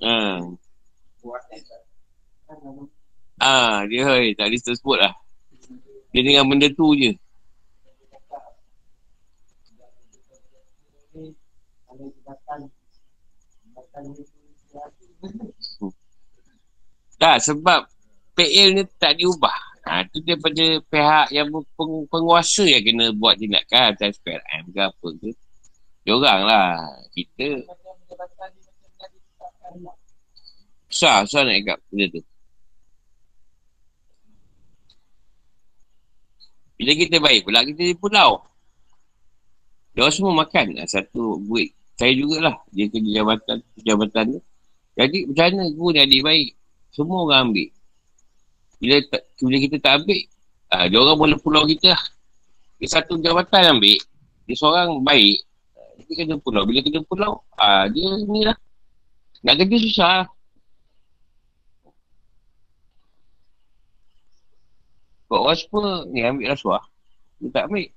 Ah. 0.00 0.40
Ah, 3.36 3.84
dia 3.84 4.08
hei, 4.08 4.32
tak 4.32 4.48
boleh 4.48 4.60
sebut 4.64 4.96
lah. 4.96 5.12
Dia 6.16 6.20
dengan 6.24 6.48
benda 6.48 6.70
tu 6.72 6.96
je. 6.96 7.12
Tak, 17.20 17.36
sebab 17.40 17.88
PL 18.32 18.80
ni 18.80 18.82
tak 18.96 19.18
diubah. 19.20 19.73
Ha, 19.84 20.00
tu 20.08 20.16
daripada 20.24 20.64
pihak 20.88 21.28
yang 21.28 21.52
peng, 21.52 22.08
penguasa 22.08 22.64
yang 22.64 22.80
kena 22.80 23.12
buat 23.12 23.36
tindakan 23.36 23.92
atas 23.92 24.16
PLM 24.24 24.72
ke 24.72 24.80
apa 24.80 25.08
ke. 25.20 25.30
Diorang 26.08 26.40
lah. 26.48 26.88
Kita. 27.12 27.60
Susah, 30.88 31.28
susah 31.28 31.42
nak 31.44 31.56
ikat 31.60 31.78
benda 31.92 32.04
tu. 32.16 32.22
Bila 36.80 36.92
kita 36.96 37.16
baik 37.20 37.40
pula, 37.44 37.60
kita 37.64 37.82
di 37.84 37.96
pulau. 37.96 38.40
Dia 39.94 40.10
semua 40.10 40.42
makan 40.42 40.74
lah 40.80 40.88
satu 40.88 41.38
buik. 41.44 41.70
Saya 41.94 42.10
jugalah. 42.18 42.56
Dia 42.74 42.90
kerja 42.90 43.22
jabatan, 43.22 43.58
jabatan 43.84 44.24
tu. 44.38 44.40
Jadi 44.94 45.18
macam 45.30 45.44
mana 45.50 45.64
guru 45.70 45.90
ni 45.94 46.00
adik 46.02 46.22
baik? 46.22 46.48
Semua 46.94 47.18
orang 47.26 47.50
ambil. 47.50 47.68
Bila, 48.78 49.00
bila 49.40 49.56
kita 49.58 49.76
tak 49.80 49.92
ambil, 50.02 50.20
uh, 50.74 50.84
dia 50.90 50.98
orang 50.98 51.18
boleh 51.18 51.38
pulau 51.40 51.62
kita 51.64 51.94
lah. 51.94 52.02
Dia 52.78 52.88
satu 53.00 53.16
jabatan 53.22 53.78
ambil. 53.78 53.98
Dia 54.44 54.54
seorang 54.58 55.00
baik. 55.00 55.40
Dia 56.04 56.12
kena 56.20 56.36
pulau. 56.42 56.66
Bila 56.68 56.84
kena 56.84 57.00
pulau, 57.06 57.40
uh, 57.56 57.84
dia 57.88 58.08
ni 58.28 58.44
lah. 58.44 58.58
Nak 59.44 59.54
kerja 59.60 59.76
susah. 59.80 60.18
Kau 65.28 65.48
orang 65.48 65.58
semua 65.58 66.04
ni 66.12 66.20
ambil 66.20 66.52
rasuah. 66.52 66.84
Dia 67.40 67.48
tak 67.50 67.66
ambil. 67.72 67.88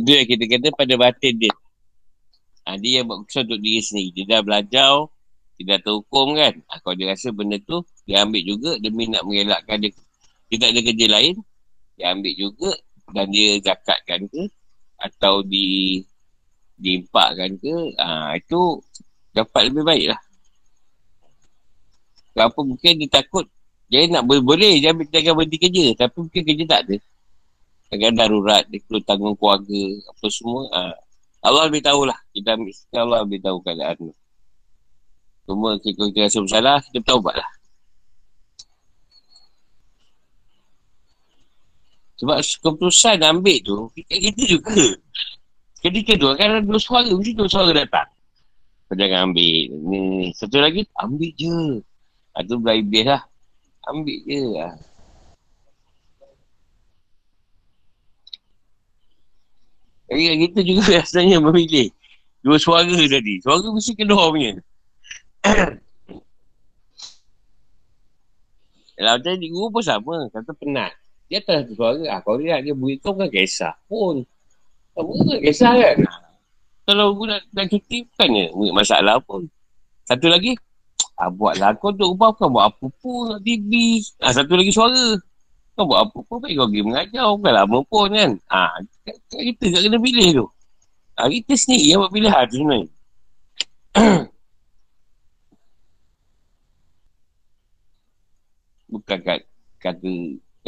Yang 0.00 0.26
kita 0.32 0.44
kata 0.46 0.68
pada 0.76 0.94
batin 0.96 1.34
dia. 1.36 1.52
Ha, 2.66 2.76
dia 2.76 3.00
yang 3.00 3.06
buat 3.08 3.24
keputusan 3.24 3.42
untuk 3.48 3.60
diri 3.60 3.80
sendiri. 3.80 4.08
Dia 4.12 4.24
dah 4.36 4.40
belajar, 4.44 4.92
dia 5.56 5.64
dah 5.74 5.78
terhukum 5.80 6.26
kan. 6.36 6.54
Ha, 6.68 6.80
kalau 6.84 6.94
dia 6.96 7.06
rasa 7.12 7.28
benda 7.32 7.56
tu, 7.64 7.80
dia 8.04 8.24
ambil 8.24 8.42
juga 8.44 8.70
demi 8.80 9.08
nak 9.08 9.22
mengelakkan 9.24 9.80
dia. 9.80 9.92
Dia 10.50 10.56
tak 10.66 10.70
ada 10.74 10.80
kerja 10.82 11.06
lain, 11.08 11.34
dia 11.96 12.04
ambil 12.12 12.32
juga 12.34 12.70
dan 13.10 13.26
dia 13.30 13.58
zakatkan 13.62 14.26
ke 14.30 14.42
atau 15.00 15.42
di 15.42 15.98
diimpakkan 16.80 17.60
ke, 17.60 17.74
ha, 18.00 18.34
itu 18.34 18.80
dapat 19.36 19.68
lebih 19.68 19.84
baik 19.84 20.06
lah. 20.16 20.20
Kenapa 22.32 22.58
mungkin 22.64 22.92
dia 23.04 23.10
takut 23.10 23.44
dia 23.90 24.06
nak 24.06 24.22
boleh-boleh 24.22 24.78
dia 24.78 24.94
ambil 24.94 25.06
dia 25.10 25.20
akan 25.20 25.34
berhenti 25.34 25.58
kerja 25.58 25.86
tapi 25.98 26.16
mungkin 26.24 26.42
kerja 26.46 26.64
tak 26.64 26.80
ada. 26.88 26.96
Kadang 27.90 28.14
darurat, 28.14 28.62
dia 28.70 28.78
perlu 28.86 29.02
tanggung 29.02 29.34
keluarga, 29.34 29.82
apa 30.14 30.26
semua. 30.30 30.62
Ha. 30.70 30.94
Allah 31.40 31.62
lebih 31.68 31.82
tahulah. 31.84 32.18
Kita 32.36 32.56
ambil 32.56 32.74
Allah 32.96 33.18
lebih 33.24 33.40
tahu 33.40 33.58
keadaan 33.64 33.96
tu. 33.96 34.12
Cuma 35.48 35.74
kita, 35.80 36.02
kita 36.12 36.28
rasa 36.28 36.38
bersalah, 36.44 36.76
kita 36.84 36.98
bertaubat 37.02 37.34
lah. 37.40 37.50
Sebab 42.20 42.36
keputusan 42.38 43.18
ambil 43.24 43.58
tu, 43.64 43.88
kita, 43.96 44.14
kita 44.30 44.42
juga. 44.44 44.84
Ketika 45.80 46.12
tu, 46.20 46.28
kan 46.36 46.60
ada 46.60 46.76
suara, 46.76 47.08
mesti 47.08 47.32
dua 47.32 47.48
suara 47.48 47.72
datang. 47.72 48.04
Kau 48.86 48.94
jangan 48.98 49.32
ambil. 49.32 49.72
Ni, 49.88 50.28
satu 50.36 50.60
lagi, 50.60 50.84
ambil 51.00 51.32
je. 51.32 51.80
Itu 52.36 52.54
ha, 52.54 52.60
belah 52.60 52.76
iblis 52.76 53.04
lah. 53.08 53.22
Ambil 53.88 54.18
je 54.28 54.40
lah. 54.54 54.72
Jadi 60.10 60.50
kita 60.50 60.60
juga 60.66 60.82
rasanya 60.98 61.38
memilih 61.38 61.94
dua 62.42 62.58
suara 62.58 62.90
tadi. 62.90 63.38
Suara 63.38 63.62
mesti 63.70 63.94
kedua 63.94 64.26
punya. 64.34 64.58
Kalau 69.00 69.16
tadi 69.24 69.48
guru 69.48 69.72
pun 69.72 69.80
sama. 69.80 70.28
Kata 70.28 70.52
penat. 70.52 70.92
Dia 71.32 71.40
atas 71.40 71.64
satu 71.64 71.72
suara. 71.72 72.02
Ah, 72.12 72.20
kalau 72.20 72.36
dia 72.36 72.60
dia 72.60 72.76
beri 72.76 73.00
kau 73.00 73.16
kan 73.16 73.32
kisah 73.32 73.72
pun. 73.88 74.28
Kamu 74.92 75.10
kan 75.24 75.40
kisah 75.40 75.72
kan? 75.72 75.96
Kalau 76.84 77.16
guru 77.16 77.32
nak, 77.32 77.40
nak 77.56 77.72
cuti 77.72 78.04
bukannya 78.12 78.52
masalah 78.76 79.16
pun. 79.24 79.48
Satu 80.04 80.28
lagi. 80.28 80.52
Ah, 81.16 81.32
buatlah 81.32 81.80
kau 81.80 81.96
tu 81.96 82.12
ubah 82.12 82.36
kau 82.36 82.52
buat 82.52 82.68
apa 82.68 82.86
pun 83.00 83.32
nak 83.32 83.40
TV. 83.40 84.04
Ah, 84.20 84.36
satu 84.36 84.52
lagi 84.52 84.68
suara. 84.68 85.16
Kau 85.80 85.88
buat 85.88 86.04
apa 86.04 86.20
pun 86.28 86.44
baik 86.44 86.60
kau 86.60 86.68
pergi 86.68 86.84
mengajar. 86.84 87.24
Bukan 87.32 87.52
lama 87.56 87.80
pun 87.88 88.12
kan. 88.12 88.36
Ha, 88.52 88.84
kita 89.32 89.64
tak 89.72 89.80
kena 89.88 89.96
pilih 89.96 90.28
tu. 90.36 90.44
Ha, 91.16 91.24
kita 91.32 91.56
sendiri 91.56 91.88
yang 91.88 92.04
buat 92.04 92.12
pilihan 92.12 92.44
tu 92.52 92.60
sebenarnya. 92.60 92.84
Bukan 98.92 99.18
kat 99.24 99.40
kata 99.80 100.12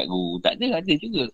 kat 0.00 0.06
guru. 0.08 0.40
Tak 0.40 0.56
ada, 0.56 0.80
ada 0.80 0.92
juga. 0.96 1.28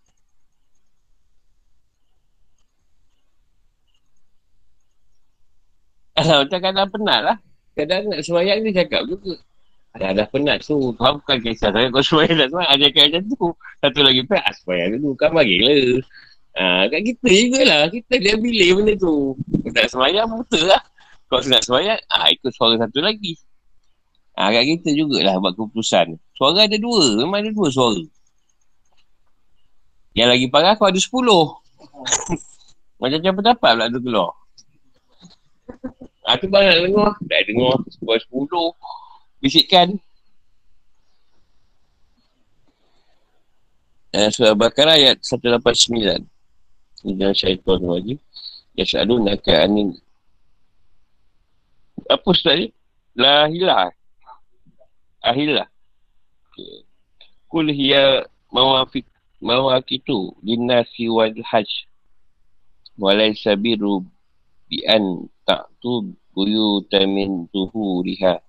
Alah, 6.18 6.42
macam 6.42 6.60
kadang 6.66 6.90
penat 6.90 7.20
lah. 7.22 7.38
Kadang 7.78 8.10
nak 8.10 8.26
semayang 8.26 8.58
dia 8.66 8.82
cakap 8.82 9.06
juga. 9.06 9.38
Dah, 9.98 10.14
dah 10.14 10.26
penat 10.30 10.62
tu. 10.62 10.94
Kau 10.94 11.18
bukan 11.18 11.36
kisah 11.42 11.74
saya. 11.74 11.90
Kau 11.90 11.98
suai 11.98 12.30
tak 12.30 12.54
suai. 12.54 12.66
Ada 12.70 12.86
kan 12.94 13.10
macam 13.10 13.22
tu. 13.34 13.46
Satu 13.82 14.00
lagi 14.06 14.22
pun. 14.22 14.38
Ah, 14.38 14.54
suai 14.54 14.94
dulu. 14.94 15.10
Kan 15.18 15.34
bagi 15.34 15.58
lah. 15.58 15.98
Ha, 16.58 16.86
kat 16.86 17.00
kita 17.02 17.26
jugalah. 17.26 17.82
Kita 17.90 18.14
dia 18.22 18.34
pilih 18.38 18.68
benda 18.78 18.94
tu. 18.94 19.34
Kau 19.34 19.70
tak 19.74 19.90
semayang, 19.90 20.30
betul 20.30 20.70
lah. 20.70 20.82
Kau 21.26 21.42
nak 21.50 21.62
semayang, 21.66 21.98
ah, 22.14 22.30
ikut 22.30 22.50
suara 22.54 22.78
satu 22.78 23.02
lagi. 23.02 23.34
Ha, 24.38 24.54
kat 24.54 24.64
kita 24.70 24.88
jugalah 24.94 25.34
buat 25.42 25.58
keputusan. 25.58 26.14
Suara 26.38 26.70
ada 26.70 26.78
dua. 26.78 27.18
Memang 27.18 27.42
ada 27.42 27.50
dua 27.50 27.66
suara. 27.66 28.02
Yang 30.14 30.28
lagi 30.30 30.46
parah 30.46 30.74
kau 30.78 30.86
ada 30.86 30.98
sepuluh. 30.98 31.58
Macam-macam 33.02 33.32
pendapat 33.38 33.70
pula 33.74 33.86
tu 33.90 34.00
keluar. 34.02 34.30
Ah, 36.22 36.34
tu 36.38 36.46
banyak 36.46 36.86
dengar. 36.86 37.18
Tak 37.18 37.40
dengar. 37.50 37.78
Sepuluh 37.90 38.18
sepuluh 38.22 38.68
bisikkan 39.38 39.98
eh, 44.14 44.28
surah 44.34 44.58
Bakar 44.58 44.90
ayat 44.90 45.22
189 45.22 46.26
Jangan 46.98 47.30
syaitan 47.30 47.78
lagi. 47.86 48.18
Ya 48.74 48.82
selalu 48.82 49.22
nak 49.22 49.46
anin 49.46 49.94
Apa 52.10 52.26
surah 52.34 52.58
ni? 52.58 52.74
La 53.14 53.46
hilah. 53.46 53.90
Ahilah 55.22 55.66
okay. 56.58 56.82
Kul 57.46 57.70
hiya 57.70 58.26
mawafik 58.50 59.06
Mawakitu 59.38 60.34
Linnasi 60.42 61.06
wal 61.06 61.34
hajj. 61.46 61.86
Walai 62.98 63.34
sabiru 63.38 64.02
Bi 64.66 64.82
an 64.86 65.30
ta'tu 65.46 66.14
Buyuta 66.34 67.02
min 67.06 67.46
tuhuriha 67.50 68.47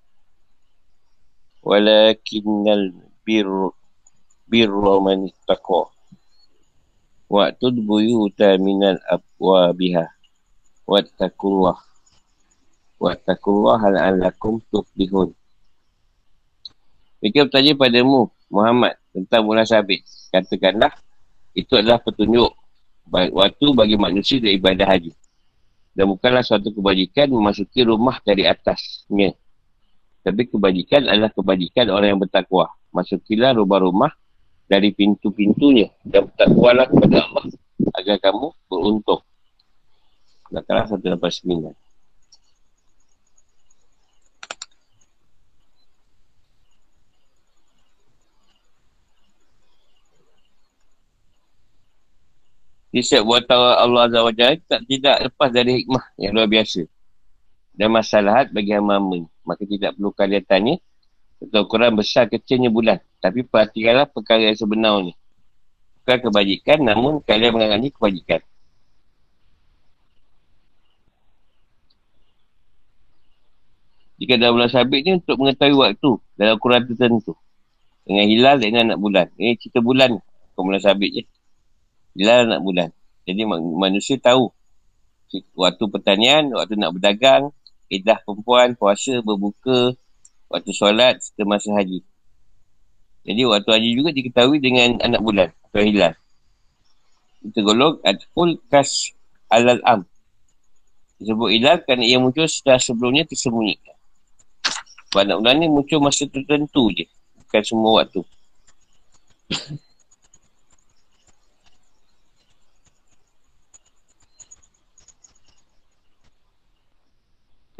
walakinnal 1.64 2.92
bir 3.24 3.46
birra 4.50 4.94
man 4.98 5.30
ittaqa 5.30 5.90
Waktu 7.30 7.86
buyuta 7.86 8.58
minal 8.58 8.98
abwabiha. 9.06 10.02
Wattakullah. 10.82 11.78
Wattakullah 12.98 13.78
hal'alakum 13.78 14.58
tuflihun. 14.74 15.30
Mereka 17.22 17.46
bertanya 17.46 17.78
padamu, 17.78 18.34
Muhammad, 18.50 18.98
tentang 19.14 19.46
bulan 19.46 19.62
sabit. 19.62 20.02
Katakanlah, 20.34 20.90
itu 21.54 21.70
adalah 21.78 22.02
petunjuk 22.02 22.50
waktu 23.14 23.66
bagi 23.78 23.94
manusia 23.94 24.42
dari 24.42 24.58
ibadah 24.58 24.90
haji. 24.90 25.14
Dan 25.94 26.10
bukanlah 26.10 26.42
suatu 26.42 26.74
kebajikan 26.74 27.30
memasuki 27.30 27.86
rumah 27.86 28.18
dari 28.26 28.42
atasnya. 28.42 29.38
Tapi 30.20 30.52
kebajikan 30.52 31.08
adalah 31.08 31.32
kebajikan 31.32 31.88
orang 31.88 32.16
yang 32.16 32.20
bertakwa. 32.20 32.68
Masukilah 32.92 33.56
rumah-rumah 33.56 34.12
dari 34.68 34.92
pintu-pintunya 34.92 35.88
dan 36.04 36.28
bertakwalah 36.28 36.86
kepada 36.86 37.24
Allah 37.24 37.44
agar 37.96 38.16
kamu 38.20 38.52
beruntung. 38.68 39.22
Nakala 40.52 40.84
189. 40.86 41.72
Jadi 52.90 53.06
setiap 53.06 53.22
buatan 53.22 53.54
Allah 53.54 54.10
Azza 54.10 54.18
wa 54.18 54.34
Jalla 54.34 54.58
tak 54.66 54.82
tidak 54.90 55.16
lepas 55.30 55.48
dari 55.54 55.78
hikmah 55.78 56.04
yang 56.18 56.34
luar 56.34 56.50
biasa. 56.50 56.82
Dan 57.80 57.96
masalahat 57.96 58.52
bagi 58.52 58.76
hamba-hamba. 58.76 59.24
Maka 59.40 59.64
tidak 59.64 59.96
perlu 59.96 60.12
kalian 60.12 60.44
tanya 60.44 60.74
atau 61.40 61.64
ukuran 61.64 61.96
besar 61.96 62.28
kecilnya 62.28 62.68
bulan. 62.68 63.00
Tapi 63.24 63.40
perhatikanlah 63.40 64.04
perkara 64.12 64.52
yang 64.52 64.60
sebenarnya. 64.60 65.16
Bukan 66.04 66.18
kebajikan, 66.28 66.84
namun 66.84 67.24
kalian 67.24 67.56
mengalami 67.56 67.88
kebajikan. 67.88 68.44
Jika 74.20 74.36
dalam 74.36 74.60
bulan 74.60 74.68
sabit 74.68 75.00
ni 75.00 75.16
untuk 75.16 75.40
mengetahui 75.40 75.80
waktu 75.80 76.10
dalam 76.36 76.60
ukuran 76.60 76.84
tertentu. 76.84 77.32
Dengan 78.04 78.28
hilal 78.28 78.60
dengan 78.60 78.92
anak 78.92 79.00
bulan. 79.00 79.26
Ini 79.40 79.56
cerita 79.56 79.80
bulan. 79.80 80.20
Bukan 80.52 80.62
bulan 80.68 80.82
sabit 80.84 81.10
je. 81.16 81.22
Hilal 82.20 82.44
anak 82.52 82.60
bulan. 82.60 82.88
Jadi 83.24 83.48
manusia 83.48 84.20
tahu. 84.20 84.52
Waktu 85.56 85.84
pertanian, 85.88 86.52
waktu 86.52 86.76
nak 86.76 86.92
berdagang, 87.00 87.54
edah 87.90 88.22
perempuan, 88.22 88.78
puasa, 88.78 89.18
berbuka, 89.20 89.98
waktu 90.46 90.70
solat 90.70 91.18
serta 91.18 91.42
masa 91.42 91.74
haji. 91.74 92.06
Jadi 93.26 93.42
waktu 93.44 93.68
haji 93.68 93.90
juga 93.98 94.10
diketahui 94.14 94.62
dengan 94.62 94.96
anak 95.02 95.20
bulan 95.20 95.48
atau 95.68 95.82
hilal. 95.82 96.14
Kita 97.40 97.60
golong 97.66 97.98
Adful 98.06 98.62
Kas 98.70 99.12
Alal 99.50 99.82
Am. 99.84 100.06
Disebut 101.20 101.52
hilal 101.52 101.82
kerana 101.84 102.04
ia 102.06 102.16
muncul 102.16 102.48
setelah 102.48 102.80
sebelumnya 102.80 103.28
tersembunyikan. 103.28 103.96
Sebab 105.10 105.26
anak 105.26 105.36
bulan 105.42 105.54
ni 105.58 105.66
muncul 105.68 105.98
masa 106.00 106.24
tertentu 106.30 106.88
je. 106.94 107.04
Bukan 107.44 107.62
semua 107.66 107.90
waktu. 108.00 108.22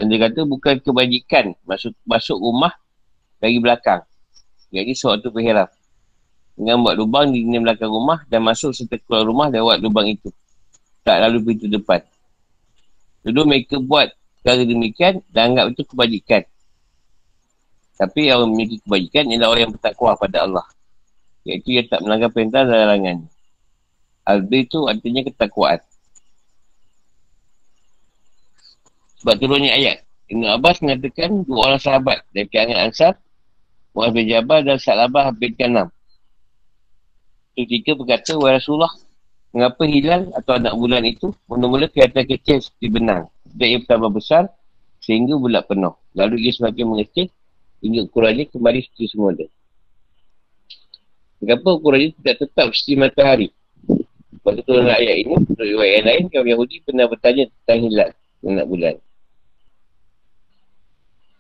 Dan 0.01 0.09
dia 0.09 0.17
kata 0.17 0.49
bukan 0.49 0.81
kebajikan 0.81 1.53
masuk 1.69 1.93
masuk 2.09 2.41
rumah 2.41 2.73
dari 3.37 3.61
belakang. 3.61 4.01
Jadi 4.73 4.97
sewaktu 4.97 5.29
berhiram. 5.29 5.69
Dengan 6.57 6.81
buat 6.81 6.97
lubang 6.97 7.29
di 7.29 7.45
belakang 7.45 7.93
rumah 7.93 8.25
dan 8.33 8.41
masuk 8.41 8.73
serta 8.73 8.97
keluar 9.05 9.29
rumah 9.29 9.53
lewat 9.53 9.77
lubang 9.85 10.09
itu. 10.09 10.33
Tak 11.05 11.21
lalu 11.21 11.53
pintu 11.53 11.69
depan. 11.69 12.01
Dulu 13.29 13.45
mereka 13.45 13.77
buat 13.77 14.09
cara 14.41 14.65
demikian 14.65 15.21
dan 15.29 15.53
anggap 15.53 15.77
itu 15.77 15.85
kebajikan. 15.85 16.49
Tapi 18.01 18.33
yang 18.33 18.49
memiliki 18.49 18.81
kebajikan 18.81 19.29
ialah 19.29 19.53
orang 19.53 19.63
yang 19.69 19.73
bertakwa 19.77 20.17
pada 20.17 20.49
Allah. 20.49 20.65
Iaitu 21.45 21.77
yang 21.77 21.85
tak 21.93 22.01
melanggar 22.01 22.33
perintah 22.33 22.65
dan 22.65 22.73
larangan. 22.73 23.29
Albi 24.25 24.65
itu 24.65 24.89
artinya 24.89 25.21
ketakwaan. 25.29 25.85
Sebab 29.21 29.37
turunnya 29.37 29.77
ayat. 29.77 30.01
Ibn 30.33 30.57
Abbas 30.57 30.81
mengatakan 30.81 31.45
dua 31.45 31.61
orang 31.69 31.83
sahabat 31.83 32.25
dari 32.33 32.49
kalangan 32.49 32.89
Ansar, 32.89 33.13
Muaz 33.93 34.15
bin 34.15 34.31
Jabal 34.31 34.63
dan 34.65 34.79
Salabah 34.81 35.35
bin 35.35 35.53
Kanam. 35.59 35.93
Ketika 37.53 37.99
berkata, 37.99 38.39
Wahai 38.39 38.63
Rasulullah, 38.63 38.95
mengapa 39.51 39.83
hilal 39.85 40.31
atau 40.33 40.57
anak 40.57 40.73
bulan 40.79 41.03
itu 41.05 41.35
mula-mula 41.51 41.91
kelihatan 41.91 42.25
kecil 42.25 42.63
seperti 42.63 42.87
benang. 42.89 43.27
Dan 43.45 43.67
ia 43.77 43.79
pertama 43.83 44.09
besar 44.09 44.49
sehingga 45.03 45.35
bulat 45.37 45.67
penuh. 45.67 45.93
Lalu 46.15 46.47
ia 46.47 46.53
semakin 46.55 46.85
mengecil 46.87 47.27
hingga 47.83 48.01
ukurannya 48.07 48.49
kembali 48.49 48.79
seperti 48.87 49.07
semula. 49.11 49.45
Mengapa 51.43 51.69
ukurannya 51.75 52.15
tidak 52.23 52.37
tetap 52.47 52.73
seperti 52.73 52.95
matahari? 52.97 53.49
Pada 54.41 54.65
turun 54.65 54.89
ayat 54.89 55.27
ini, 55.27 55.37
menurut 55.37 55.85
yang 55.85 56.07
lain, 56.09 56.23
kaum 56.33 56.49
Yahudi 56.49 56.81
pernah 56.81 57.05
bertanya 57.05 57.45
tentang 57.51 57.81
hilal 57.85 58.11
anak 58.47 58.67
bulan. 58.71 58.95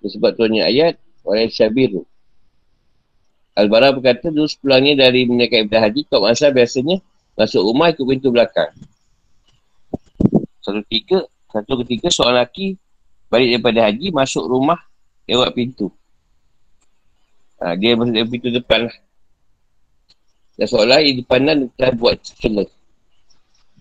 Sebab 0.00 0.32
tuannya 0.36 0.64
ayat, 0.64 0.96
Walai 1.20 1.52
Syabiru. 1.52 2.08
Al-Bara 3.52 3.92
berkata, 3.92 4.32
dulu 4.32 4.48
sepulangnya 4.48 5.04
dari 5.04 5.28
menyekat 5.28 5.68
ibadah 5.68 5.90
haji, 5.90 6.08
kau 6.08 6.24
masa 6.24 6.48
biasanya 6.48 7.02
masuk 7.36 7.60
rumah 7.60 7.92
ikut 7.92 8.06
pintu 8.08 8.32
belakang. 8.32 8.72
Satu 10.64 10.80
tiga, 10.88 11.28
satu 11.52 11.84
ketika 11.84 12.08
seorang 12.08 12.40
lelaki 12.40 12.80
balik 13.28 13.48
daripada 13.58 13.80
haji, 13.90 14.06
masuk 14.14 14.44
rumah 14.48 14.80
lewat 15.28 15.52
pintu. 15.52 15.92
Ha, 17.60 17.76
dia 17.76 17.92
masuk 17.98 18.16
dari 18.16 18.28
pintu 18.28 18.48
depan 18.48 18.88
lah. 18.88 18.96
Dan 20.56 20.66
seolah 20.68 21.00
di 21.04 21.20
depanan 21.20 21.68
telah 21.76 21.92
buat 21.92 22.16
celah. 22.20 22.68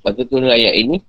Tu 0.09 0.23
turun 0.25 0.49
ayat 0.49 0.75
ini, 0.75 0.99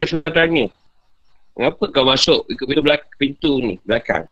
Dia 0.00 0.16
sudah 0.16 0.32
tanya. 0.32 0.64
Kenapa 1.52 1.84
kau 1.92 2.08
masuk 2.08 2.48
ikut 2.48 2.64
pintu 2.64 2.80
belakang, 2.80 3.12
pintu 3.20 3.52
ni, 3.60 3.76
belakang? 3.84 4.24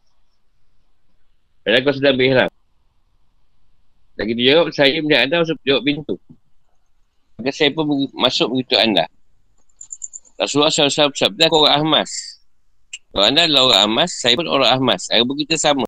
Padahal 1.60 1.84
kau 1.84 1.92
sedang 1.92 2.16
berihram. 2.16 2.50
Lagi 4.16 4.32
dia 4.32 4.56
jawab, 4.56 4.72
saya 4.72 4.96
melihat 5.04 5.28
anda 5.28 5.44
masuk 5.44 5.60
jawab 5.60 5.84
pintu. 5.84 6.16
Maka 7.36 7.52
saya 7.52 7.68
pun 7.76 7.84
masuk 8.16 8.48
begitu 8.56 8.80
anda. 8.80 9.04
Rasulullah 10.40 10.72
SAW 10.72 11.12
bersabda, 11.12 11.52
kau 11.52 11.68
orang 11.68 11.84
Ahmas. 11.84 12.40
Kalau 13.12 13.24
anda 13.28 13.44
adalah 13.44 13.62
orang 13.68 13.80
Ahmas, 13.92 14.10
saya 14.16 14.32
pun 14.40 14.48
orang 14.48 14.72
Ahmas. 14.72 15.12
Agama 15.12 15.36
kita 15.36 15.60
sama. 15.60 15.84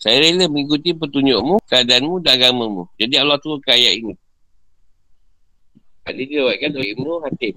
Saya 0.00 0.16
rela 0.24 0.48
mengikuti 0.48 0.96
petunjukmu, 0.96 1.60
keadaanmu 1.68 2.24
dan 2.24 2.40
agamamu. 2.40 2.88
Jadi 2.96 3.20
Allah 3.20 3.36
turunkan 3.36 3.76
ayat 3.76 4.00
ini. 4.00 4.14
Hadis 6.08 6.24
dia 6.24 6.40
buatkan 6.40 6.72
oleh 6.72 6.88
Ibnu 6.96 7.12
Hatim 7.20 7.54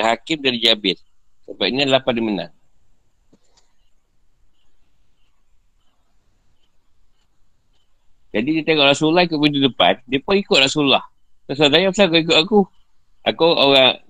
dan 0.00 0.16
Hakim 0.16 0.40
dari 0.40 0.56
Jabir. 0.64 0.96
Sebab 1.44 1.68
ini 1.68 1.84
adalah 1.84 2.00
pada 2.00 2.24
menang. 2.24 2.52
Jadi 8.30 8.48
dia 8.56 8.62
tengok 8.62 8.86
Rasulullah 8.88 9.26
ikut 9.26 9.36
pintu 9.36 9.58
depan, 9.60 9.98
dia 10.06 10.22
pun 10.22 10.38
ikut 10.38 10.56
Rasulullah. 10.56 11.02
Rasulullah 11.50 11.74
tanya, 11.76 11.90
kenapa 11.90 12.14
kau 12.14 12.22
ikut 12.22 12.38
aku? 12.38 12.60
Aku 13.26 13.44
orang 13.44 14.00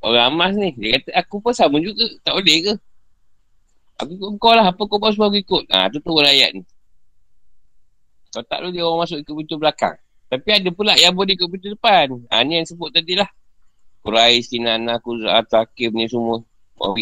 orang 0.00 0.24
amas 0.30 0.52
ni. 0.54 0.70
Dia 0.78 1.02
kata, 1.02 1.10
aku 1.18 1.36
pun 1.42 1.52
sama 1.52 1.82
juga. 1.82 2.06
Tak 2.22 2.38
boleh 2.38 2.56
ke? 2.62 2.74
Aku 4.00 4.10
ikut 4.14 4.30
kau 4.38 4.54
lah. 4.54 4.70
Apa 4.70 4.82
kau 4.86 5.02
pun 5.02 5.10
semua 5.10 5.28
aku 5.28 5.42
ikut? 5.42 5.64
Ha, 5.68 5.90
tu 5.90 5.98
tu 5.98 6.14
ayat 6.22 6.54
ni. 6.54 6.62
Kau 8.30 8.46
tak 8.46 8.62
boleh 8.62 8.70
dia 8.70 8.86
orang 8.86 9.02
masuk 9.02 9.18
ikut 9.18 9.34
pintu 9.34 9.58
belakang. 9.58 9.98
Tapi 10.30 10.48
ada 10.62 10.70
pula 10.70 10.94
yang 10.94 11.10
boleh 11.10 11.34
ikut 11.34 11.50
pintu 11.50 11.74
depan. 11.74 12.22
Ha, 12.30 12.46
ni 12.46 12.62
yang 12.62 12.66
sebut 12.70 12.94
tadi 12.94 13.18
lah. 13.18 13.26
Quraish, 14.06 14.54
Sinana, 14.54 15.02
Kuzah, 15.02 15.42
Takib 15.50 15.90
ni 15.90 16.06
semua. 16.06 16.38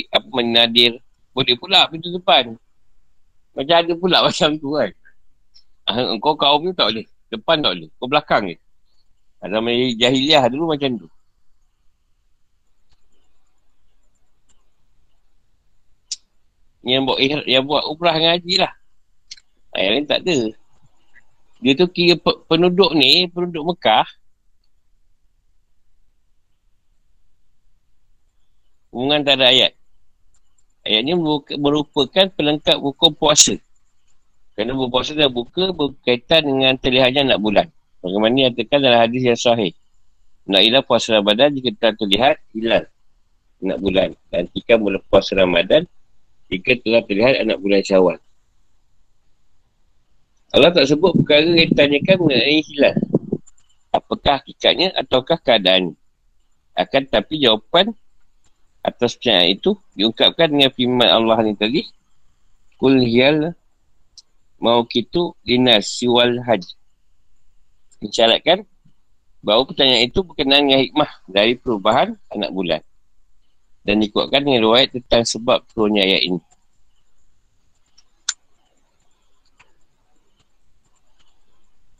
Apa 0.09 0.40
Nadir. 0.40 0.96
Boleh 1.36 1.52
pula 1.61 1.84
pintu 1.92 2.09
depan. 2.09 2.57
Macam 3.52 3.76
ada 3.76 3.92
pula 3.92 4.18
macam 4.26 4.57
tu 4.57 4.72
kan. 4.72 4.90
Ah, 5.84 6.16
kau 6.16 6.32
kaum 6.32 6.64
ni 6.64 6.72
tak 6.72 6.88
boleh. 6.88 7.07
Depan 7.28 7.61
tak 7.61 7.76
boleh. 7.76 7.88
Kau 8.00 8.09
belakang 8.09 8.42
je. 8.48 8.57
Ada 9.44 9.61
jahiliah 10.00 10.48
dulu 10.48 10.72
macam 10.72 11.05
tu. 11.05 11.09
Yang 16.84 17.02
buat, 17.05 17.18
yang 17.44 17.64
buat 17.64 17.84
umrah 17.88 18.16
dengan 18.16 18.32
haji 18.40 18.55
lah. 18.64 18.72
Ah, 19.76 19.80
yang 19.84 19.92
lain 20.00 20.09
tak 20.09 20.20
ada. 20.24 20.38
Dia 21.61 21.72
tu 21.76 21.88
kira 21.88 22.16
penduduk 22.48 22.92
ni, 22.92 23.28
penduduk 23.28 23.72
Mekah, 23.72 24.05
hubungan 28.95 29.26
antara 29.26 29.51
ayat. 29.51 29.74
Ayat 30.86 31.03
ni 31.03 31.18
merupakan 31.59 32.30
pelengkap 32.30 32.78
hukum 32.78 33.11
puasa. 33.11 33.59
Kerana 34.55 34.78
berpuasa 34.78 35.18
dan 35.18 35.34
buka 35.34 35.74
berkaitan 35.74 36.47
dengan 36.47 36.78
terlihatnya 36.78 37.34
nak 37.34 37.42
bulan. 37.42 37.66
Bagaimana 37.99 38.47
yang 38.47 38.55
tekan 38.55 38.78
dalam 38.78 39.03
hadis 39.03 39.26
yang 39.26 39.34
sahih. 39.34 39.74
Nak 40.47 40.62
hilal 40.62 40.86
puasa 40.86 41.18
Ramadan 41.18 41.51
jika 41.59 41.74
telah 41.74 41.95
terlihat 41.99 42.36
hilal 42.55 42.86
anak 43.66 43.78
bulan. 43.82 44.09
Dan 44.30 44.47
jika 44.55 44.78
mula 44.78 45.03
puasa 45.11 45.34
Ramadan 45.34 45.82
jika 46.47 46.78
telah 46.86 47.03
terlihat 47.03 47.42
anak 47.42 47.59
bulan 47.59 47.82
syawal. 47.82 48.16
Allah 50.55 50.70
tak 50.70 50.86
sebut 50.86 51.18
perkara 51.18 51.51
yang 51.51 51.66
ditanyakan 51.74 52.16
mengenai 52.22 52.62
hilal. 52.62 52.95
Apakah 53.90 54.38
hakikatnya 54.38 54.95
ataukah 54.95 55.38
keadaan 55.42 55.99
Akan 56.78 57.07
tapi 57.07 57.42
jawapan 57.42 57.95
atas 58.85 59.16
percayaan 59.16 59.57
itu 59.57 59.72
diungkapkan 59.97 60.53
dengan 60.53 60.68
firman 60.68 61.09
Allah 61.09 61.41
ni 61.41 61.57
tadi. 61.57 61.89
Kul 62.76 63.01
hiyal 63.01 63.57
mau 64.61 64.85
kitu 64.85 65.32
dinas 65.41 65.89
siwal 65.89 66.45
haji. 66.45 66.76
Mencaratkan 68.05 68.68
bahawa 69.41 69.64
pertanyaan 69.64 70.05
itu 70.05 70.20
berkenaan 70.20 70.68
dengan 70.68 70.80
hikmah 70.85 71.11
dari 71.24 71.57
perubahan 71.57 72.12
anak 72.28 72.51
bulan. 72.53 72.80
Dan 73.85 74.05
dikuatkan 74.05 74.45
dengan 74.45 74.68
riwayat 74.68 74.93
tentang 74.93 75.24
sebab 75.24 75.64
turunnya 75.72 76.05
ayat 76.05 76.22
ini. 76.28 76.41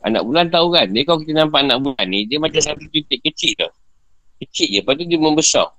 Anak 0.05 0.21
bulan 0.21 0.53
tahu 0.53 0.69
kan, 0.69 0.85
dia 0.93 1.01
kalau 1.01 1.17
kita 1.17 1.33
nampak 1.33 1.65
anak 1.65 1.81
bulan 1.81 2.05
ni, 2.05 2.29
dia 2.29 2.37
macam 2.37 2.61
satu 2.61 2.85
titik 2.93 3.25
kecil 3.25 3.57
tau. 3.57 3.73
Kecil 4.37 4.77
je, 4.77 4.79
lepas 4.85 4.93
tu 4.93 5.05
dia 5.09 5.17
membesar. 5.17 5.73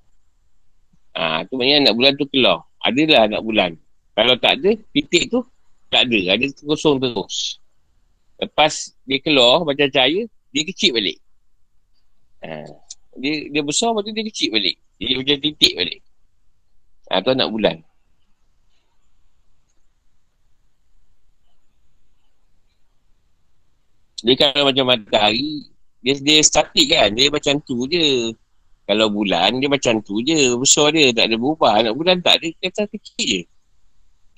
Ha, 1.16 1.48
tu 1.48 1.56
maknanya 1.56 1.88
anak 1.88 1.94
bulan 1.96 2.12
tu 2.20 2.28
keluar. 2.28 2.60
Adalah 2.84 3.24
anak 3.24 3.40
bulan. 3.40 3.70
Kalau 4.12 4.36
tak 4.36 4.60
ada, 4.60 4.76
titik 4.92 5.32
tu 5.32 5.40
tak 5.88 6.12
ada. 6.12 6.36
Ada 6.36 6.44
kosong 6.60 7.00
terus. 7.00 7.56
Lepas 8.36 8.92
dia 9.08 9.16
keluar 9.24 9.64
macam 9.64 9.88
cahaya, 9.88 10.28
dia 10.52 10.62
kecil 10.68 10.92
balik. 10.92 11.16
Ha, 12.44 12.68
dia, 13.16 13.48
dia 13.48 13.62
besar, 13.64 13.96
lepas 13.96 14.04
tu 14.04 14.12
dia 14.12 14.24
kecil 14.28 14.48
balik. 14.52 14.76
Dia 15.00 15.16
macam 15.16 15.36
titik 15.40 15.72
balik. 15.72 16.00
Ha, 17.08 17.24
tu 17.24 17.32
anak 17.32 17.48
bulan. 17.48 17.76
Dia 24.20 24.34
kalau 24.36 24.68
macam 24.68 24.84
matahari, 24.90 25.70
dia, 26.04 26.12
dia 26.20 26.44
statik 26.44 26.92
kan. 26.92 27.08
Dia 27.12 27.32
macam 27.32 27.56
tu 27.64 27.88
je. 27.88 28.36
Kalau 28.86 29.10
bulan, 29.10 29.58
dia 29.58 29.66
macam 29.66 29.98
tu 29.98 30.22
je. 30.22 30.54
Besar 30.54 30.94
dia, 30.94 31.10
tak 31.10 31.26
ada 31.26 31.34
berubah. 31.34 31.82
Anak 31.82 31.98
bulan 31.98 32.22
tak, 32.22 32.38
dia 32.38 32.54
kata 32.62 32.86
kecil 32.86 33.26
je. 33.26 33.42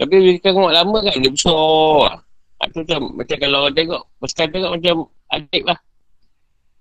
Tapi 0.01 0.15
bila 0.17 0.33
kita 0.41 0.57
tengok 0.57 0.73
lama 0.73 0.99
kan, 1.05 1.17
dia 1.21 1.31
besar. 1.31 2.25
Itu 2.65 2.77
macam, 2.83 3.01
macam 3.13 3.37
kalau 3.37 3.59
orang 3.69 3.77
tengok, 3.77 4.03
sekarang 4.25 4.53
tengok 4.57 4.73
macam 4.81 4.97
adik 5.37 5.63
lah. 5.69 5.79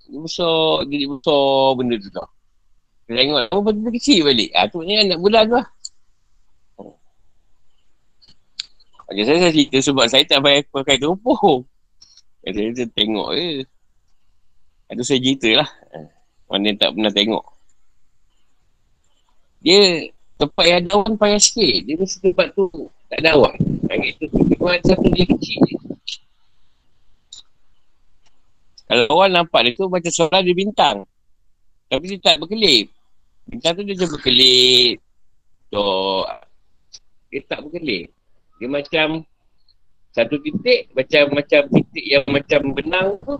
Dia 0.08 0.20
besar, 0.24 0.88
jadi 0.88 1.06
besar 1.12 1.48
benda 1.76 1.96
tu 2.00 2.10
tau. 2.16 2.28
Kita 3.04 3.20
tengok 3.20 3.40
lama, 3.52 3.70
dia 3.76 3.92
kecil 4.00 4.20
balik. 4.24 4.50
Ha, 4.56 4.68
tu 4.72 4.80
maknanya 4.80 5.02
anak 5.04 5.20
bulan 5.20 5.46
lah. 5.52 5.66
Macam 9.08 9.24
saya, 9.24 9.40
saya 9.40 9.52
cerita 9.56 9.78
sebab 9.80 10.06
saya 10.08 10.24
tak 10.24 10.40
payah 10.44 10.64
pakai 10.72 10.96
tumpuk. 11.00 11.68
Saya, 12.48 12.88
tengok 12.96 13.30
je. 13.36 13.64
Itu 14.88 15.04
saya 15.04 15.20
cerita 15.20 15.50
lah. 15.64 15.70
Mana 16.48 16.72
yang 16.72 16.80
tak 16.80 16.96
pernah 16.96 17.12
tengok. 17.12 17.44
Dia 19.62 20.12
tempat 20.38 20.64
yang 20.70 20.78
ada 20.86 20.90
awan 20.98 21.14
payah 21.18 21.42
sikit. 21.42 21.76
Dia 21.86 21.96
mesti 21.98 22.18
tempat 22.22 22.48
tu 22.54 22.70
tak 23.10 23.18
ada 23.24 23.36
awan. 23.36 23.58
Yang 23.90 24.02
itu 24.14 24.24
cuma 24.58 24.78
satu 24.84 25.08
dia 25.12 25.26
kecil 25.26 25.60
je. 25.66 25.76
Kalau 28.88 29.06
awan 29.20 29.30
nampak 29.34 29.60
dia 29.68 29.72
tu 29.76 29.86
macam 29.90 30.12
solar 30.14 30.42
dia 30.46 30.56
bintang. 30.56 31.04
Tapi 31.88 32.04
dia 32.08 32.20
tak 32.20 32.40
berkelip. 32.40 32.88
Bintang 33.48 33.74
tu 33.80 33.84
dia 33.84 33.96
macam 33.96 34.10
berkelip. 34.16 34.96
So, 35.72 35.82
dia 37.32 37.42
tak 37.48 37.60
berkelip. 37.64 38.08
Dia 38.58 38.68
macam 38.72 39.28
satu 40.18 40.42
titik 40.42 40.90
macam 40.98 41.24
macam 41.30 41.62
titik 41.70 42.06
yang 42.10 42.26
macam 42.26 42.74
benang 42.74 43.22
tu 43.22 43.38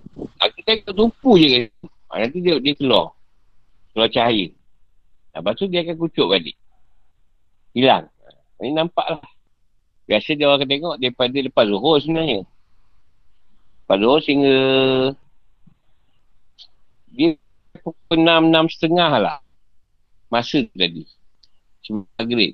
kita 0.54 0.78
tengok 0.78 0.94
tumpu 0.94 1.34
je 1.34 1.48
kan 1.50 1.64
ha, 2.06 2.22
nanti 2.22 2.38
dia, 2.38 2.54
dia 2.62 2.74
keluar 2.78 3.10
keluar 3.90 4.06
cahaya 4.14 4.46
lepas 5.38 5.52
tu 5.54 5.64
dia 5.70 5.86
akan 5.86 5.96
kucuk 5.96 6.26
balik 6.26 6.56
hilang 7.72 8.10
ini 8.58 8.74
nampak 8.74 9.06
lah 9.06 9.22
biasa 10.10 10.34
dia 10.34 10.50
orang 10.50 10.58
akan 10.60 10.68
tengok 10.68 10.94
daripada 10.98 11.38
lepas 11.38 11.64
zuhur 11.70 11.96
sebenarnya 12.02 12.40
lepas 13.86 13.96
zuhur 14.02 14.20
sehingga 14.20 14.56
dia 17.14 17.28
pukul 17.80 18.16
enam, 18.18 18.50
enam 18.50 18.66
setengah 18.66 19.12
lah 19.22 19.38
masa 20.28 20.66
tu 20.66 20.74
tadi 20.74 21.06
maghrib 22.18 22.52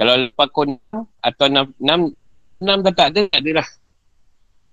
kalau 0.00 0.16
lepas 0.16 0.48
pukul 0.48 0.80
enam 0.80 1.04
atau 1.20 1.44
enam, 1.44 1.66
enam 1.76 2.00
enam 2.60 2.84
dah 2.84 2.92
tak 2.92 3.08
ada, 3.16 3.20
tak 3.28 3.40
ada 3.40 3.50
lah. 3.60 3.68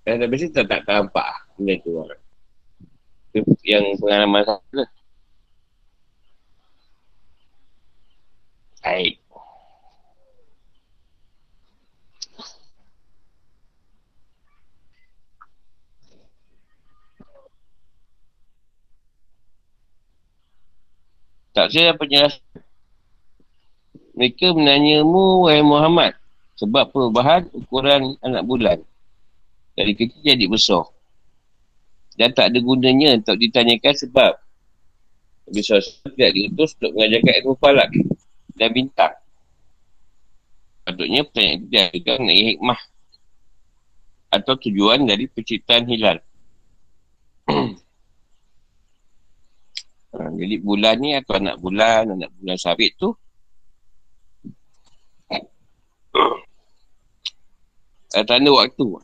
Dah 0.08 0.28
biasa 0.28 0.46
tak, 0.52 0.64
tak, 0.68 0.80
tak 0.88 0.94
nampak. 0.96 1.28
Benda 1.56 1.74
tu. 1.84 1.92
Itu 3.36 3.52
yang 3.64 3.84
pengalaman 4.00 4.40
saya 4.44 4.72
lah. 4.84 4.88
Baik. 8.88 9.20
Tak 21.52 21.68
saya 21.68 21.92
penjelasan. 22.00 22.40
Mereka 24.16 24.56
menanyamu, 24.56 25.44
wahai 25.44 25.60
Muhammad, 25.60 26.16
sebab 26.56 26.88
perubahan 26.88 27.44
ukuran 27.52 28.16
anak 28.24 28.40
bulan. 28.48 28.80
Dari 29.76 29.92
kecil 29.92 30.24
jadi 30.24 30.48
besar. 30.48 30.88
Dan 32.16 32.32
tak 32.32 32.56
ada 32.56 32.58
gunanya 32.64 33.20
untuk 33.20 33.36
ditanyakan 33.36 33.94
sebab. 34.00 34.32
Nabi 35.44 35.60
SAW 35.60 35.84
tidak 36.16 36.30
diutus 36.32 36.72
untuk 36.80 36.96
mengajarkan 36.96 37.34
ilmu 37.44 37.54
falak 37.60 37.92
dan 38.58 38.74
bintang. 38.74 39.14
Patutnya 40.82 41.22
pertanyaan 41.22 41.62
itu 41.62 41.70
diadakan 41.70 42.18
mengenai 42.24 42.44
hikmah 42.52 42.80
atau 44.28 44.60
tujuan 44.60 45.00
dari 45.06 45.24
penciptaan 45.30 45.86
hilal. 45.88 46.20
ha, 50.12 50.28
jadi 50.36 50.60
bulan 50.60 51.00
ni 51.00 51.16
atau 51.16 51.34
anak 51.38 51.56
bulan, 51.62 52.12
anak 52.12 52.28
bulan 52.36 52.58
sabit 52.60 52.92
tu 52.98 53.16
tanda 58.28 58.50
waktu. 58.52 59.00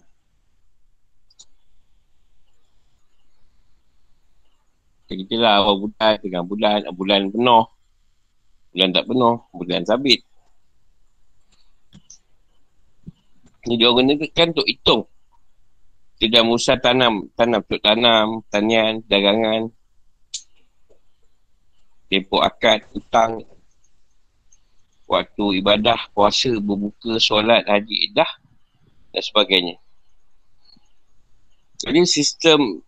Kita 5.14 5.38
lah 5.38 5.62
awal 5.62 5.86
bulan, 5.86 6.18
tengah 6.18 6.42
bulan, 6.42 6.90
bulan 6.90 7.30
penuh. 7.30 7.70
Bulan 8.75 8.91
tak 8.91 9.07
penuh, 9.07 9.37
bulan 9.55 9.87
sabit. 9.87 10.27
Ini 13.64 13.79
dia 13.79 13.89
orang 13.89 14.18
kan 14.35 14.51
untuk 14.51 14.66
hitung. 14.66 15.07
Tidak 16.18 16.43
Musa 16.43 16.75
tanam, 16.77 17.31
tanam 17.39 17.62
untuk 17.62 17.79
tanam, 17.79 18.43
tanian, 18.51 19.01
dagangan. 19.07 19.70
Tempoh 22.11 22.43
akad, 22.43 22.83
hutang. 22.91 23.47
Waktu 25.07 25.62
ibadah, 25.62 26.11
puasa, 26.11 26.59
berbuka, 26.59 27.22
solat, 27.22 27.64
haji, 27.70 28.11
dah 28.11 28.29
dan 29.14 29.22
sebagainya. 29.22 29.77
Jadi 31.87 32.01
sistem 32.11 32.83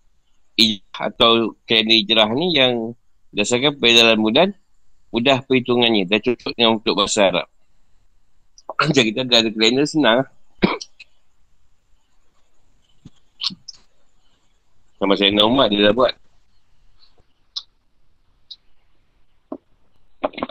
atau 0.96 1.54
kalender 1.68 2.00
hijrah 2.00 2.32
ni 2.32 2.56
yang 2.56 2.96
berdasarkan 3.30 3.76
peredaran 3.76 4.18
bulan 4.18 4.48
mudah 5.16 5.40
perhitungannya 5.48 6.04
dan 6.04 6.20
cocoknya 6.20 6.68
untuk 6.68 6.92
bahasa 6.92 7.32
Arab. 7.32 7.48
Macam 8.84 9.00
kita 9.08 9.24
ada 9.24 9.48
kalender 9.48 9.88
senang. 9.88 10.28
Sama 15.00 15.16
saya 15.16 15.32
Umar 15.40 15.72
dia 15.72 15.88
dah 15.88 15.96
buat. 15.96 16.12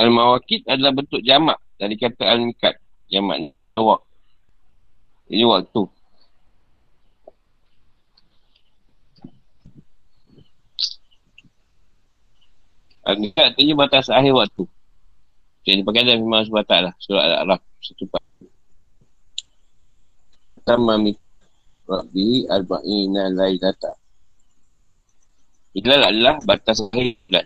Al-Mawakid 0.01 0.65
adalah 0.65 0.97
bentuk 0.97 1.21
jamak 1.21 1.61
dari 1.77 1.93
kata 1.93 2.25
Al-Mikat. 2.25 2.81
Jamak 3.05 3.37
ni. 3.37 3.53
Ini 5.29 5.45
waktu. 5.45 5.81
Agak 13.05 13.37
artinya 13.37 13.85
batas 13.85 14.09
akhir 14.09 14.33
waktu. 14.33 14.65
Jadi 15.61 15.85
pakai 15.85 16.01
dalam 16.09 16.25
firman 16.25 16.41
SWT 16.45 16.73
lah. 16.81 16.93
Surah 16.97 17.21
Al-A'raf. 17.21 17.61
Satu 17.81 18.05
part. 18.09 18.25
Tamami 20.65 21.13
Rabbi 21.85 22.49
Arba'ina 22.49 23.29
Lailata. 23.29 23.93
Hilal 25.77 26.01
adalah 26.01 26.41
batas 26.41 26.81
hari 26.81 27.13
bulan. 27.29 27.45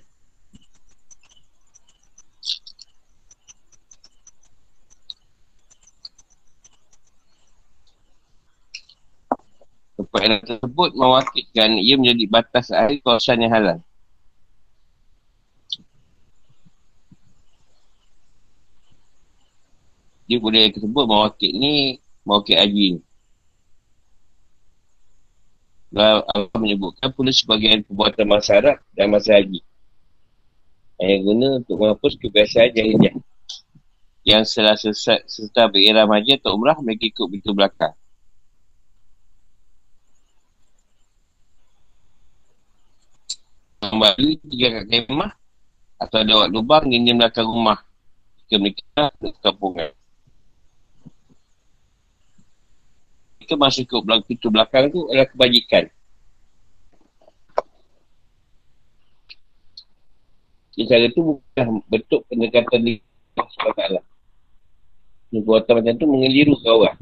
Kepada 9.99 10.39
tersebut 10.39 10.95
mewakilkan 10.95 11.75
ia 11.83 11.99
menjadi 11.99 12.23
batas 12.31 12.71
akhir 12.71 13.03
kawasan 13.03 13.43
yang 13.43 13.51
halal. 13.51 13.79
Dia 20.29 20.37
boleh 20.37 20.69
tersebut 20.69 21.09
mewakil 21.09 21.51
ni, 21.57 21.97
mewakil 22.21 22.61
haji 22.61 22.85
ni. 22.93 23.01
Allah 25.89 26.45
menyebutkan 26.53 27.09
pula 27.09 27.33
sebagian 27.33 27.81
perbuatan 27.81 28.29
masyarakat 28.29 28.77
dan 28.93 29.09
masa 29.09 29.41
haji. 29.41 29.65
Yang 31.01 31.21
guna 31.25 31.47
untuk 31.57 31.75
menghapus 31.81 32.13
kebiasaan 32.21 32.69
jahiliah. 32.77 33.15
Yang 34.21 34.43
setelah 34.53 34.77
sesat, 34.77 35.25
serta 35.25 35.65
beriram 35.65 36.13
haji 36.13 36.37
atau 36.37 36.53
umrah, 36.53 36.77
mereka 36.77 37.09
ikut 37.09 37.25
pintu 37.25 37.49
belakang. 37.57 37.97
Kembali 43.81 44.37
tiga 44.45 44.85
kat 44.85 45.09
kemah 45.09 45.33
atau 45.97 46.17
ada 46.21 46.45
lubang 46.45 46.85
di 46.85 47.01
belakang 47.01 47.49
rumah. 47.49 47.81
Jika 48.45 48.61
mereka 48.61 49.03
ke 49.17 49.27
kampungan. 49.41 49.98
Mereka 53.49 53.65
masuk 53.65 53.85
ke 53.89 53.97
belakang 54.05 54.27
pintu 54.29 54.47
belakang 54.53 54.83
tu 54.93 55.09
adalah 55.09 55.25
kebajikan. 55.25 55.83
Cara 60.79 61.07
tu 61.11 61.21
bukan 61.25 61.67
bentuk 61.89 62.21
pendekatan 62.29 62.79
di 62.85 62.93
Allah 63.33 64.01
SWT. 65.33 65.41
Macam 65.49 65.93
tu 65.97 66.05
mengeliru 66.05 66.53
kawan. 66.61 66.95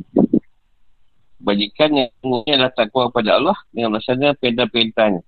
Kebajikan 1.37 1.89
yang 1.93 2.09
sungguhnya 2.23 2.53
adalah 2.63 2.73
takwa 2.73 3.11
kepada 3.11 3.29
Allah 3.37 3.57
dengan 3.75 3.93
melaksanakan 3.93 4.35
perintah-perintahnya. 4.39 5.21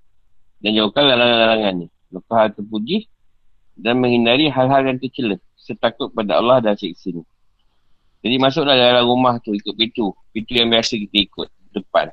Dan 0.64 0.72
jauhkan 0.80 1.04
larangan-larangannya. 1.04 1.88
Lepas 2.16 2.36
hal 2.40 2.50
terpuji 2.56 3.06
dan 3.76 4.00
menghindari 4.02 4.48
hal-hal 4.50 4.88
yang 4.88 4.98
tercela. 4.98 5.36
Setakut 5.60 6.10
pada 6.16 6.40
Allah 6.42 6.64
dan 6.64 6.74
siksa 6.80 7.12
ini. 7.12 7.22
Jadi 8.20 8.36
masuklah 8.36 8.76
dalam 8.76 9.08
rumah 9.08 9.40
tu 9.40 9.56
ikut 9.56 9.76
pintu. 9.80 10.12
Pintu 10.36 10.52
yang 10.60 10.68
biasa 10.68 11.00
kita 11.00 11.18
ikut. 11.24 11.48
Depan. 11.72 12.12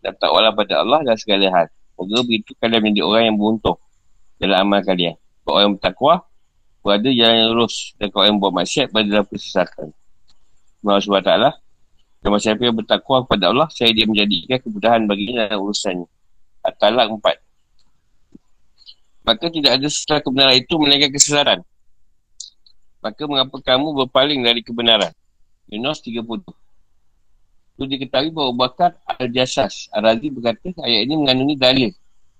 Dan 0.00 0.14
takwalah 0.16 0.54
pada 0.54 0.80
Allah 0.84 1.02
dan 1.02 1.16
segala 1.18 1.50
hal. 1.50 1.66
Moga 1.98 2.24
begitu 2.24 2.56
kalian 2.56 2.80
menjadi 2.80 3.04
orang 3.04 3.22
yang 3.28 3.36
beruntung 3.36 3.78
dalam 4.40 4.56
amal 4.64 4.80
kalian. 4.80 5.14
Kalau 5.44 5.52
orang 5.58 5.64
yang 5.66 5.74
bertakwa, 5.76 6.14
berada 6.80 7.08
jalan 7.12 7.36
yang 7.36 7.48
lurus. 7.52 7.92
Dan 8.00 8.08
kalau 8.08 8.24
yang 8.24 8.38
buat 8.40 8.52
maksiat, 8.56 8.88
berada 8.88 9.08
dalam 9.20 9.26
kesesatan. 9.28 9.88
Allah 10.80 11.02
SWT. 11.04 11.32
Dan 12.20 12.28
masyarakat 12.36 12.62
yang 12.64 12.76
bertakwa 12.76 13.24
kepada 13.24 13.44
Allah, 13.52 13.68
saya 13.72 13.92
dia 13.92 14.04
menjadikan 14.08 14.60
kemudahan 14.60 15.04
baginya 15.08 15.48
dalam 15.48 15.64
urusannya. 15.64 16.08
At-Talak 16.64 17.08
4. 17.08 17.40
Maka 19.24 19.46
tidak 19.52 19.72
ada 19.80 19.88
setelah 19.88 20.20
kebenaran 20.24 20.56
itu 20.56 20.74
melainkan 20.80 21.10
kesesaran. 21.12 21.60
Maka 23.00 23.24
mengapa 23.24 23.56
kamu 23.64 23.96
berpaling 24.04 24.44
dari 24.44 24.60
kebenaran? 24.60 25.12
Yunus 25.72 26.04
30. 26.04 26.20
Itu 27.80 27.88
diketahui 27.88 28.28
bahawa 28.28 28.52
Bakar 28.52 28.92
Al-Jasas 29.08 29.88
Al-Razi 29.88 30.28
berkata 30.28 30.68
ayat 30.84 31.08
ini 31.08 31.16
mengandungi 31.16 31.56
dalil. 31.56 31.90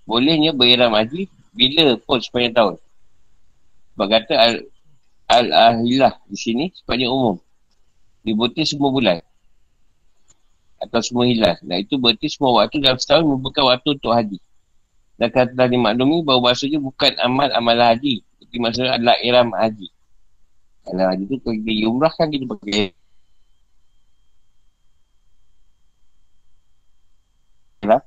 Bolehnya 0.04 0.52
beriram 0.52 0.92
haji 0.92 1.32
bila 1.56 1.96
pun 2.04 2.20
sepanjang 2.20 2.52
tahun. 2.52 2.76
Berkata 3.96 4.36
Al-Ahilah 5.32 6.20
di 6.28 6.36
sini 6.36 6.64
sepanjang 6.76 7.08
umum. 7.08 7.40
Dibutuhkan 8.20 8.68
semua 8.68 8.92
bulan. 8.92 9.16
Atau 10.76 11.00
semua 11.00 11.24
hilal. 11.24 11.56
Nah 11.64 11.80
itu 11.80 11.96
berarti 11.96 12.28
semua 12.28 12.60
waktu 12.60 12.84
dalam 12.84 13.00
setahun 13.00 13.24
merupakan 13.24 13.72
waktu 13.72 13.96
untuk 13.96 14.12
haji. 14.12 14.36
Dan 15.16 15.28
kata 15.32 15.52
tadi 15.52 15.76
maklumi 15.76 16.20
bahawa 16.20 16.52
bahasanya 16.52 16.80
bukan 16.80 17.16
amal-amal 17.20 17.76
haji. 17.80 18.20
Jadi 18.44 18.56
maksudnya 18.60 18.96
adalah 18.96 19.16
iram 19.24 19.52
haji. 19.56 19.88
Kalau 20.90 21.06
haji 21.06 21.22
tu 21.30 21.38
kita 21.38 21.62
pergi 21.62 21.86
umrah 21.86 22.10
kan 22.10 22.26
kita 22.34 22.50
pakai 22.50 22.90
lah. 27.86 28.02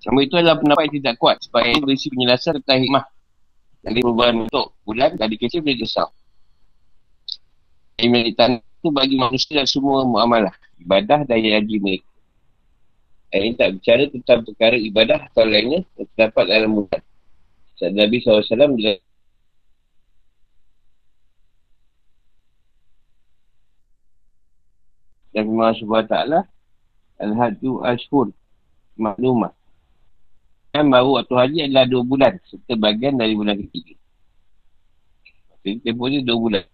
Sama 0.00 0.24
itu 0.24 0.32
adalah 0.40 0.56
pendapat 0.56 0.88
yang 0.88 0.96
tidak 1.04 1.16
kuat 1.20 1.36
supaya 1.44 1.68
ini 1.68 1.84
berisi 1.84 2.08
penjelasan 2.08 2.64
tentang 2.64 2.80
hikmah 2.88 3.04
dari 3.84 4.00
perubahan 4.00 4.48
untuk 4.48 4.72
bulan 4.88 5.12
dari 5.20 5.36
kecil 5.36 5.60
boleh 5.60 5.76
desau. 5.76 6.08
Imalitan 8.00 8.64
itu 8.64 8.88
bagi 8.88 9.20
manusia 9.20 9.60
dan 9.60 9.68
semua 9.68 10.08
muamalah, 10.08 10.56
ibadah 10.80 11.28
dan 11.28 11.36
haji 11.36 11.76
mereka. 11.84 12.13
Ayat 13.34 13.50
ini 13.50 13.58
tak 13.58 13.70
bicara 13.74 14.02
tentang 14.06 14.40
perkara 14.46 14.78
ibadah 14.78 15.26
atau 15.26 15.42
lainnya 15.42 15.82
yang 15.98 16.06
terdapat 16.14 16.44
dalam 16.46 16.70
muka. 16.70 17.02
Saat 17.74 17.90
Nabi 17.90 18.22
SAW 18.22 18.78
bila 18.78 18.94
dan 25.34 25.50
Allah 25.50 25.74
SWT 25.74 26.14
Al-Hadu 27.18 27.82
Ashur 27.82 28.30
Maklumah. 28.94 29.50
Dan 30.70 30.94
baru 30.94 31.18
waktu 31.18 31.34
haji 31.34 31.58
adalah 31.66 31.90
dua 31.90 32.02
bulan 32.06 32.38
Serta 32.46 32.78
bagian 32.78 33.18
dari 33.18 33.34
bulan 33.34 33.58
ketiga. 33.66 33.98
Jadi 35.66 35.82
tempoh 35.82 36.06
ni 36.06 36.22
dua 36.22 36.38
bulan 36.38 36.64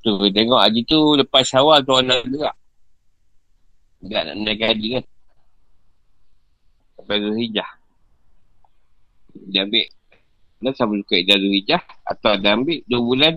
Tu, 0.00 0.12
tengok 0.32 0.60
haji 0.64 0.80
tu 0.88 0.98
lepas 1.20 1.44
awal 1.60 1.84
tu 1.84 1.92
orang 1.92 2.08
nak 2.08 2.20
gerak. 2.24 2.56
Gerak 4.00 4.22
nak 4.32 4.36
menaik 4.40 4.62
haji 4.64 4.88
kan. 4.96 5.04
Sampai 6.96 7.16
Zul 7.20 7.36
Hijjah. 7.36 7.70
Dia 9.52 9.60
ambil. 9.68 9.86
Dan 10.60 10.72
sama 10.72 10.92
juga 10.96 11.14
Ida 11.20 11.36
Zul 11.36 11.52
Hijjah. 11.52 11.82
Atau 12.08 12.32
dia 12.40 12.56
ambil 12.56 12.80
2 12.88 12.96
bulan. 12.96 13.34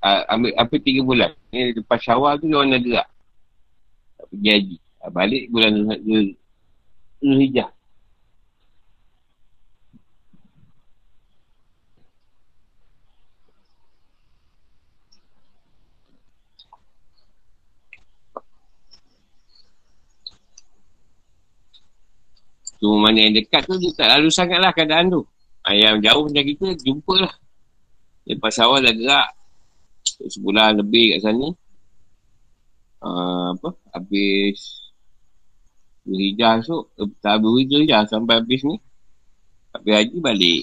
Uh, 0.00 0.22
ambil 0.32 0.52
apa 0.56 0.74
3 0.80 1.04
bulan. 1.04 1.30
Ni 1.52 1.76
lepas 1.76 2.00
awal 2.08 2.40
tu 2.40 2.48
dia 2.48 2.56
orang 2.56 2.72
nak 2.72 2.80
gerak. 2.80 3.08
Pergi 4.32 4.48
haji. 4.48 4.76
Balik 5.12 5.42
bulan 5.52 5.72
Zul 6.00 6.26
Cuma 22.86 23.10
mana 23.10 23.18
yang 23.18 23.34
dekat 23.34 23.66
tu 23.66 23.74
dia 23.82 23.90
tak 23.98 24.14
lalu 24.14 24.30
sangat 24.30 24.62
lah 24.62 24.70
keadaan 24.70 25.10
tu. 25.10 25.26
Ha, 25.66 25.74
yang 25.74 25.98
jauh 25.98 26.22
macam 26.22 26.44
kita, 26.46 26.70
jumpa 26.86 27.14
lah. 27.18 27.34
Lepas 28.30 28.62
awal 28.62 28.86
dah 28.86 28.94
gerak. 28.94 29.28
Sebulan 30.30 30.78
lebih 30.78 31.18
kat 31.18 31.26
sana. 31.26 31.50
Uh, 33.02 33.58
apa? 33.58 33.74
Habis. 33.90 34.86
Hijah 36.06 36.62
esok. 36.62 36.94
Eh, 36.94 37.10
tak 37.18 37.42
habis 37.42 37.66
hijah 37.66 38.06
sampai 38.06 38.38
habis 38.38 38.62
ni. 38.62 38.78
Habis 39.74 39.92
haji 40.06 40.16
balik. 40.22 40.62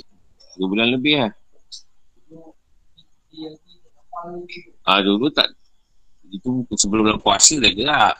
Dua 0.56 0.68
bulan 0.72 0.96
lebih 0.96 1.28
lah. 1.28 1.32
Ah 4.88 5.04
dulu 5.04 5.28
tak. 5.28 5.52
Itu 6.32 6.64
sebelum 6.80 7.20
puasa 7.20 7.60
dah 7.60 7.68
gerak. 7.76 8.16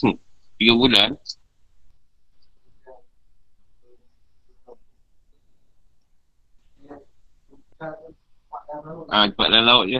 Hmm, 0.00 0.16
tiga 0.56 0.72
bulan. 0.72 1.20
Ah, 9.10 9.26
cepat 9.26 9.48
dalam 9.50 9.66
laut 9.66 9.86
je. 9.90 9.98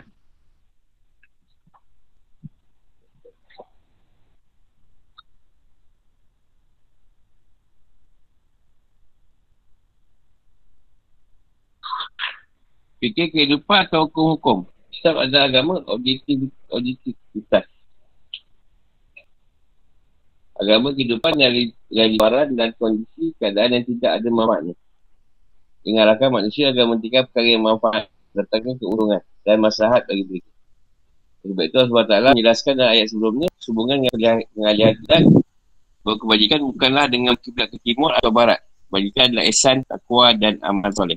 Fikir 13.00 13.32
kehidupan 13.34 13.88
atau 13.88 14.06
hukum-hukum. 14.06 14.68
Setiap 14.92 15.16
ada 15.24 15.48
agama, 15.48 15.80
objektif, 15.88 16.52
objektif 16.68 17.16
kita. 17.34 17.64
Agama 20.60 20.92
kehidupan 20.92 21.32
dari 21.40 21.72
dari 21.88 22.14
dan 22.54 22.70
kondisi 22.76 23.32
keadaan 23.40 23.80
yang 23.80 23.84
tidak 23.88 24.20
ada 24.20 24.28
manfaatnya. 24.28 24.76
Ingatlah 25.80 26.28
manusia 26.28 26.68
agama 26.70 27.00
tiga 27.00 27.24
perkara 27.24 27.48
yang 27.48 27.64
manfaat 27.64 28.12
datangkan 28.36 28.74
keurungan 28.78 29.22
dan 29.42 29.56
masalah 29.58 30.02
bagi 30.06 30.24
mereka. 30.26 30.50
Sebab 31.40 31.64
itu 31.64 31.76
Allah 31.80 32.04
SWT 32.04 32.36
menjelaskan 32.36 32.72
dalam 32.76 32.92
ayat 32.92 33.06
sebelumnya, 33.08 33.48
hubungan 33.64 33.96
dengan 34.12 34.36
pengalihan 34.52 34.94
dan 35.08 35.22
kebajikan 36.04 36.60
bukanlah 36.68 37.06
dengan 37.08 37.34
kiblat 37.40 37.68
ke 37.72 37.78
timur 37.80 38.12
atau 38.12 38.28
barat. 38.28 38.60
Kebajikan 38.90 39.32
adalah 39.32 39.44
esan, 39.48 39.76
takwa 39.88 40.36
dan 40.36 40.60
amal 40.60 40.90
soleh. 40.92 41.16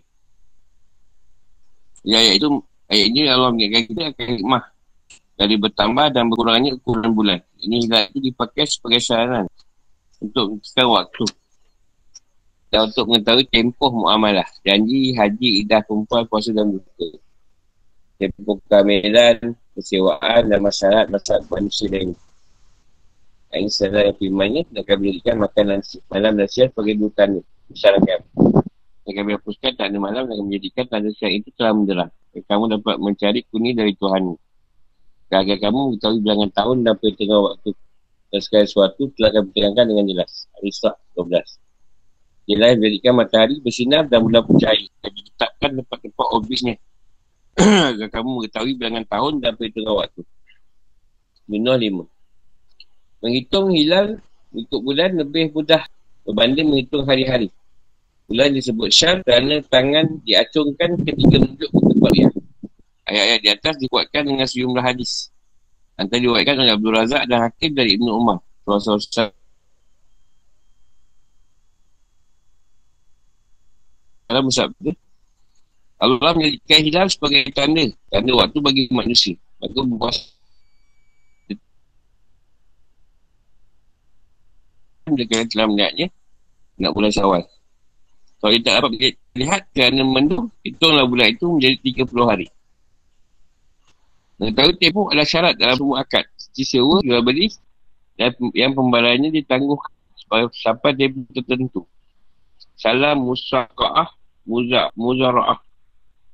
Jadi 2.04 2.16
ayat 2.16 2.34
itu, 2.40 2.48
ayat 2.88 3.06
ini 3.12 3.20
Allah 3.28 3.50
mengingatkan 3.52 3.84
kita 3.90 4.02
akan 4.16 4.28
hikmah 4.40 4.64
dari 5.34 5.56
bertambah 5.58 6.06
dan 6.14 6.24
berkurangnya 6.30 6.72
ukuran 6.78 7.12
bulan. 7.12 7.40
Ini 7.60 7.76
hilal 7.88 8.04
itu 8.14 8.20
dipakai 8.32 8.64
sebagai 8.70 9.02
saranan 9.02 9.46
untuk 10.24 10.56
menentukan 10.56 10.88
waktu 10.88 11.24
dan 12.74 12.90
untuk 12.90 13.06
mengetahui 13.06 13.46
tempoh 13.54 13.94
muamalah, 13.94 14.50
janji, 14.66 15.14
haji, 15.14 15.62
idah, 15.62 15.86
kumpul, 15.86 16.26
puasa 16.26 16.50
dan 16.50 16.74
buka. 16.74 17.22
Tempoh 18.18 18.58
kehamilan, 18.66 19.54
kesewaan 19.78 20.50
dan 20.50 20.58
masyarakat 20.58 21.06
masyarakat 21.06 21.46
manusia 21.54 21.86
lain. 21.94 22.18
Ini 23.54 23.70
yang 23.70 24.18
firmannya 24.18 24.66
dan 24.74 24.82
akan 24.82 24.96
menjadikan 24.98 25.36
makan 25.38 25.64
malam 26.10 26.32
dan 26.34 26.48
siang 26.50 26.74
sebagai 26.74 26.98
tanda. 27.14 27.42
Misalkan 27.70 28.26
yang 29.06 29.16
kami 29.22 29.30
hapuskan 29.38 29.72
tanda 29.78 29.98
malam 30.02 30.26
dan 30.26 30.42
menjadikan 30.42 30.90
tanda 30.90 31.14
siang 31.14 31.30
itu 31.38 31.54
telah 31.54 31.78
menderang. 31.78 32.12
Kamu 32.34 32.74
dapat 32.74 32.98
mencari 32.98 33.46
kuni 33.54 33.78
dari 33.78 33.94
Tuhan. 33.94 34.34
Agar 35.30 35.58
kamu 35.62 35.78
mengetahui 35.94 36.20
bilangan 36.26 36.50
tahun 36.58 36.78
dan 36.82 36.98
pertengah 36.98 37.54
waktu. 37.54 37.70
Dan 38.34 38.42
segala 38.42 38.66
sesuatu 38.66 39.14
telah 39.14 39.30
akan 39.30 39.42
berterangkan 39.54 39.86
dengan 39.86 40.06
jelas. 40.10 40.50
Al-Isra' 40.58 40.98
12. 41.14 41.73
Ialah 42.44 42.76
yang 42.76 42.80
menjadikan 42.84 43.14
matahari 43.16 43.56
bersinar 43.64 44.04
dan 44.12 44.20
bulan 44.20 44.44
bercahaya. 44.44 44.88
Dan 45.00 45.12
ditetapkan 45.16 45.70
tempat-tempat 45.80 46.28
obisnya. 46.36 46.76
Agar 47.92 48.08
kamu 48.12 48.30
mengetahui 48.42 48.74
bilangan 48.76 49.06
tahun 49.08 49.34
dan 49.40 49.52
pertengah 49.56 49.94
waktu. 49.96 50.22
Minuh 51.48 51.78
lima. 51.80 52.06
Menghitung 53.24 53.72
hilal 53.72 54.20
ikut 54.52 54.80
bulan 54.84 55.16
lebih 55.16 55.56
mudah 55.56 55.88
berbanding 56.28 56.68
menghitung 56.68 57.08
hari-hari. 57.08 57.48
Bulan 58.28 58.56
disebut 58.56 58.90
syar 58.92 59.20
kerana 59.24 59.60
tangan 59.68 60.20
diacungkan 60.24 60.96
ketika 61.04 61.36
menunjuk 61.40 61.70
ke 61.72 61.80
tempat 61.92 62.12
dia. 62.16 62.30
Ayat-ayat 63.04 63.40
di 63.44 63.50
atas 63.52 63.76
dikuatkan 63.80 64.24
dengan 64.24 64.48
sejumlah 64.48 64.84
hadis. 64.84 65.32
Antara 66.00 66.20
dikuatkan 66.24 66.56
oleh 66.60 66.72
Abdul 66.72 66.94
Razak 66.96 67.24
dan 67.28 67.40
Hakim 67.48 67.72
dari 67.76 68.00
Ibn 68.00 68.08
Umar. 68.10 68.40
Rasulullah 68.64 69.32
Dalam 74.34 74.50
bersabda, 74.50 74.90
Allah 76.02 76.32
menjadikan 76.34 76.80
hilal 76.82 77.08
sebagai 77.14 77.54
tanda, 77.54 77.86
tanda 78.10 78.32
waktu 78.34 78.58
bagi 78.66 78.90
manusia. 78.90 79.38
Maka 79.62 79.78
berpuasa 79.86 80.34
dia 85.14 85.46
telah 85.46 85.70
melihatnya 85.70 86.10
nak 86.82 86.92
bulan 86.98 87.14
syawal. 87.14 87.46
Kalau 88.42 88.52
dia 88.58 88.66
tak 88.66 88.74
dapat 88.82 88.92
lihat 89.38 89.62
kerana 89.72 90.02
mendung, 90.02 90.50
hitunglah 90.66 91.06
bulan 91.06 91.38
itu 91.38 91.46
menjadi 91.48 91.78
30 92.10 92.26
hari. 92.26 92.48
Mengetahui 94.42 94.76
tempoh 94.82 95.14
adalah 95.14 95.28
syarat 95.30 95.54
dalam 95.56 95.78
semua 95.78 96.02
akad. 96.02 96.26
Seperti 96.36 96.64
sewa, 96.66 96.98
jual 97.06 97.22
beli 97.22 97.54
dan 98.18 98.34
yang 98.58 98.74
pembayarannya 98.74 99.30
ditangguh 99.30 99.78
sampai 100.58 100.92
tempoh 100.98 101.30
tertentu. 101.30 101.82
Salam 102.74 103.22
musaka'ah, 103.24 104.12
muzak, 104.44 104.92
muzara'ah 104.94 105.60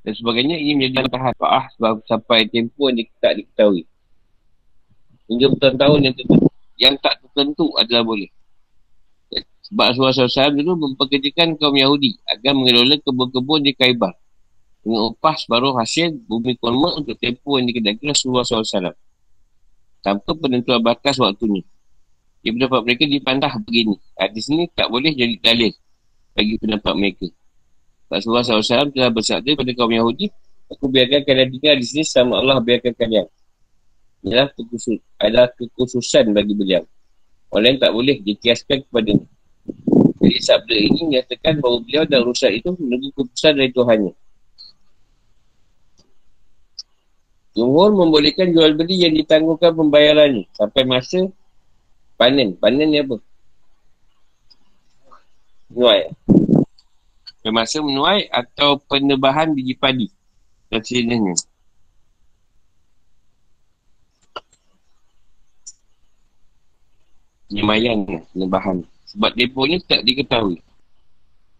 dan 0.09 0.13
sebagainya 0.15 0.55
ini 0.55 0.89
menjadi 0.89 1.11
tahan 1.11 1.35
fa'ah 1.35 1.65
sebab 1.75 1.93
sampai 2.07 2.47
tempoh 2.47 2.87
yang 2.87 3.03
tak 3.19 3.35
diketahui. 3.35 3.83
Hingga 5.27 5.45
bertahun-tahun 5.53 5.99
yang, 6.01 6.15
yang 6.79 6.95
tak 7.03 7.19
tertentu 7.21 7.75
adalah 7.75 8.01
boleh. 8.07 8.31
Sebab 9.69 9.85
Rasulullah 9.93 10.25
SAW 10.25 10.57
dulu 10.57 10.71
mempekerjakan 10.89 11.53
kaum 11.61 11.77
Yahudi 11.77 12.17
agar 12.25 12.57
mengelola 12.57 12.97
kebun-kebun 13.05 13.61
di 13.61 13.77
Kaibar. 13.77 14.17
Dengan 14.81 15.13
upah 15.13 15.35
separuh 15.37 15.77
hasil 15.77 16.25
bumi 16.25 16.57
kurma 16.57 16.97
untuk 16.97 17.13
tempoh 17.19 17.61
yang 17.61 17.69
dikedaki 17.69 18.09
Rasulullah 18.09 18.47
SAW. 18.47 18.95
Tanpa 20.01 20.31
penentuan 20.33 20.81
batas 20.81 21.21
waktunya. 21.21 21.61
Dia 22.41 22.55
pendapat 22.55 22.87
mereka 22.87 23.03
dipandang 23.05 23.61
begini. 23.61 23.99
Hadis 24.17 24.47
ini 24.49 24.65
tak 24.73 24.89
boleh 24.89 25.13
jadi 25.13 25.37
dalil 25.37 25.75
bagi 26.33 26.55
pendapat 26.57 26.93
mereka. 26.97 27.27
Rasulullah 28.09 28.41
SAW 28.41 28.89
telah 28.89 29.13
bersabda 29.13 29.53
pada 29.53 29.71
kaum 29.77 29.93
Yahudi, 29.93 30.33
Aku 30.69 30.85
biarkan 30.85 31.25
kalian 31.25 31.49
tinggal 31.49 31.75
di 31.81 31.85
sini 31.85 32.03
sama 32.05 32.37
Allah 32.37 32.61
biarkan 32.61 32.93
kalian. 32.93 33.25
Inilah 34.21 34.53
kekhusus, 34.53 35.01
adalah 35.17 35.49
kekhususan 35.57 36.29
bagi 36.29 36.53
beliau. 36.53 36.85
Orang 37.49 37.81
tak 37.81 37.89
boleh 37.89 38.21
dikiaskan 38.21 38.85
kepada 38.85 39.17
ini. 39.17 39.25
Jadi 40.19 40.37
sabda 40.45 40.75
ini 40.77 40.99
menyatakan 41.09 41.57
bahawa 41.57 41.77
beliau 41.81 42.03
dan 42.05 42.21
rusak 42.21 42.53
itu 42.53 42.69
menunggu 42.77 43.09
keputusan 43.17 43.53
dari 43.57 43.71
Tuhannya. 43.73 44.13
Jumhur 47.57 47.89
membolehkan 47.97 48.53
jual 48.53 48.77
beli 48.77 49.01
yang 49.01 49.17
ditangguhkan 49.17 49.73
pembayarannya 49.73 50.45
sampai 50.53 50.85
masa 50.85 51.25
panen. 52.13 52.53
Panen 52.61 52.93
ni 52.93 53.01
apa? 53.01 53.17
Menuai. 55.73 56.13
Sampai 57.39 57.55
masa 57.55 57.79
menuai 57.79 58.27
atau 58.27 58.75
penebahan 58.83 59.55
biji 59.55 59.71
padi. 59.79 60.11
Dan 60.67 60.83
sejenisnya. 60.83 61.35
Penyemayan 67.47 68.27
penebahan. 68.35 68.83
Sebab 69.07 69.31
deponya 69.39 69.79
tak 69.87 70.03
diketahui. 70.03 70.59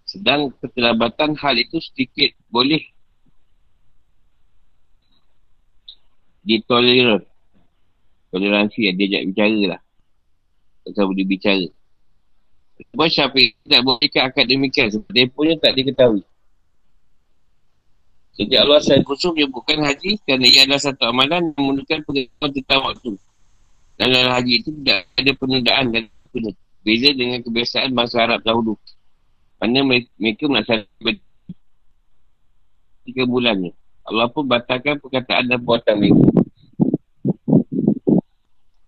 Sedang 0.04 0.52
keterlambatan 0.60 1.40
hal 1.40 1.56
itu 1.56 1.80
sedikit 1.80 2.36
boleh 2.52 2.84
ditolerir. 6.44 7.24
Toleransi 8.36 8.80
yang 8.84 8.96
diajak 9.00 9.24
bicara 9.32 9.62
lah. 9.74 9.82
Tak 10.92 11.06
boleh 11.08 11.26
bicara. 11.26 11.72
Sebab 12.80 13.08
Syafiq 13.12 13.60
tak 13.68 13.82
boleh 13.84 14.08
ikat 14.08 14.24
akad 14.32 14.46
demikian 14.48 14.88
sebab 14.88 15.12
deponya 15.12 15.56
tak 15.60 15.76
diketahui. 15.76 16.24
Jadi 18.40 18.56
Allah 18.56 18.80
saya 18.80 19.04
khusus 19.04 19.36
menyebutkan 19.36 19.84
haji 19.84 20.16
kerana 20.24 20.48
ia 20.48 20.64
adalah 20.64 20.80
satu 20.80 21.12
amalan 21.12 21.52
yang 21.52 21.60
menggunakan 21.60 22.00
pengetahuan 22.08 22.52
tentang 22.56 22.82
waktu. 22.88 23.12
Dalam 24.00 24.32
haji 24.32 24.54
itu 24.64 24.70
tidak 24.80 25.12
ada 25.20 25.32
penundaan 25.36 25.86
dan 25.92 26.04
penundaan. 26.32 26.68
Beza 26.80 27.12
dengan 27.12 27.44
kebiasaan 27.44 27.92
bangsa 27.92 28.24
Arab 28.24 28.40
dahulu. 28.48 28.80
Mana 29.60 29.84
mereka 29.84 30.48
melaksanakan 30.48 31.20
tiga 33.04 33.24
bulannya. 33.28 33.76
Allah 34.08 34.32
pun 34.32 34.48
batalkan 34.48 34.96
perkataan 35.04 35.52
dan 35.52 35.60
buatan 35.60 36.00
mereka. 36.00 36.39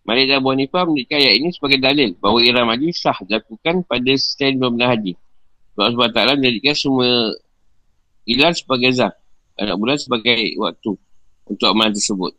Malik 0.01 0.33
dan 0.33 0.41
Abu 0.41 0.49
Hanifah 0.57 0.83
mendidik 0.89 1.13
ayat 1.13 1.33
ini 1.37 1.49
sebagai 1.53 1.77
dalil 1.77 2.17
bahawa 2.17 2.41
iram 2.41 2.67
haji 2.73 2.89
sah 2.89 3.17
dilakukan 3.21 3.85
pada 3.85 4.11
stand 4.17 4.57
benar 4.57 4.97
haji. 4.97 5.13
Sebab 5.77 6.09
Allah 6.09 6.35
menjadikan 6.35 6.73
semua 6.73 7.31
ilan 8.25 8.51
sebagai 8.57 8.89
zah. 8.97 9.13
Anak 9.61 9.77
bulan 9.77 9.97
sebagai 10.01 10.57
waktu 10.57 10.91
untuk 11.45 11.67
amalan 11.69 11.93
tersebut. 11.93 12.33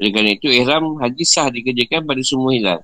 Oleh 0.00 0.10
kerana 0.10 0.30
itu, 0.32 0.48
ihram 0.48 0.96
haji 0.96 1.24
sah 1.28 1.52
dikerjakan 1.52 2.08
pada 2.08 2.22
semua 2.24 2.56
hilal. 2.56 2.80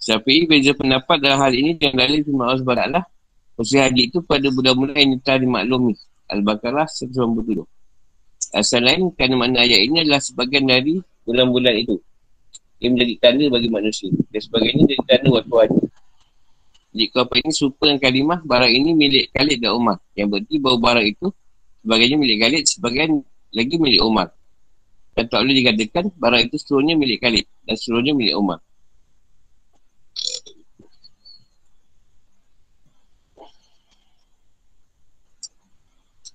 Tapi 0.00 0.48
beza 0.48 0.72
pendapat 0.72 1.20
dalam 1.20 1.44
hal 1.44 1.52
ini 1.52 1.76
dengan 1.76 2.08
dalil 2.08 2.24
firman 2.24 2.48
Allah 2.48 2.64
SWT 2.64 3.60
Usia 3.60 3.84
haji 3.84 4.08
itu 4.08 4.24
pada 4.24 4.48
budak-budak 4.48 4.96
yang 4.96 5.20
telah 5.20 5.44
dimaklumi 5.44 5.92
Al-Baqarah 6.32 6.88
197 6.88 7.60
Asal 8.56 8.80
lain 8.80 9.12
kerana 9.12 9.36
makna 9.36 9.60
ayat 9.60 9.84
ini 9.84 10.00
adalah 10.00 10.24
sebagian 10.24 10.64
dari 10.64 11.04
bulan-bulan 11.28 11.84
itu 11.84 12.00
Ia 12.80 12.88
menjadi 12.88 13.14
tanda 13.20 13.44
bagi 13.52 13.68
manusia. 13.68 14.08
Dan 14.32 14.40
sebagainya 14.40 14.82
jadi 14.88 15.04
tanda 15.04 15.28
waktu 15.36 15.54
haji 15.54 15.80
Jadi 16.90 17.04
apa 17.12 17.34
ini? 17.38 17.50
Serupa 17.52 17.82
dengan 17.86 18.00
kalimah 18.00 18.40
Barang 18.42 18.72
ini 18.72 18.90
milik 18.96 19.24
Khalid 19.36 19.58
dan 19.60 19.76
Umar 19.76 20.00
Yang 20.16 20.26
berarti 20.32 20.54
bahawa 20.56 20.78
barang 20.80 21.06
itu 21.06 21.26
Sebagainya 21.84 22.16
milik 22.16 22.36
Khalid 22.40 22.64
Sebagian 22.66 23.10
lagi 23.52 23.76
milik 23.76 24.00
Umar 24.00 24.28
Dan 25.12 25.24
tak 25.28 25.38
boleh 25.44 25.56
dikatakan 25.60 26.04
Barang 26.16 26.42
itu 26.42 26.56
seluruhnya 26.56 26.96
milik 26.96 27.20
Khalid 27.20 27.44
Dan 27.68 27.76
seluruhnya 27.76 28.16
milik 28.16 28.34
Umar 28.34 28.58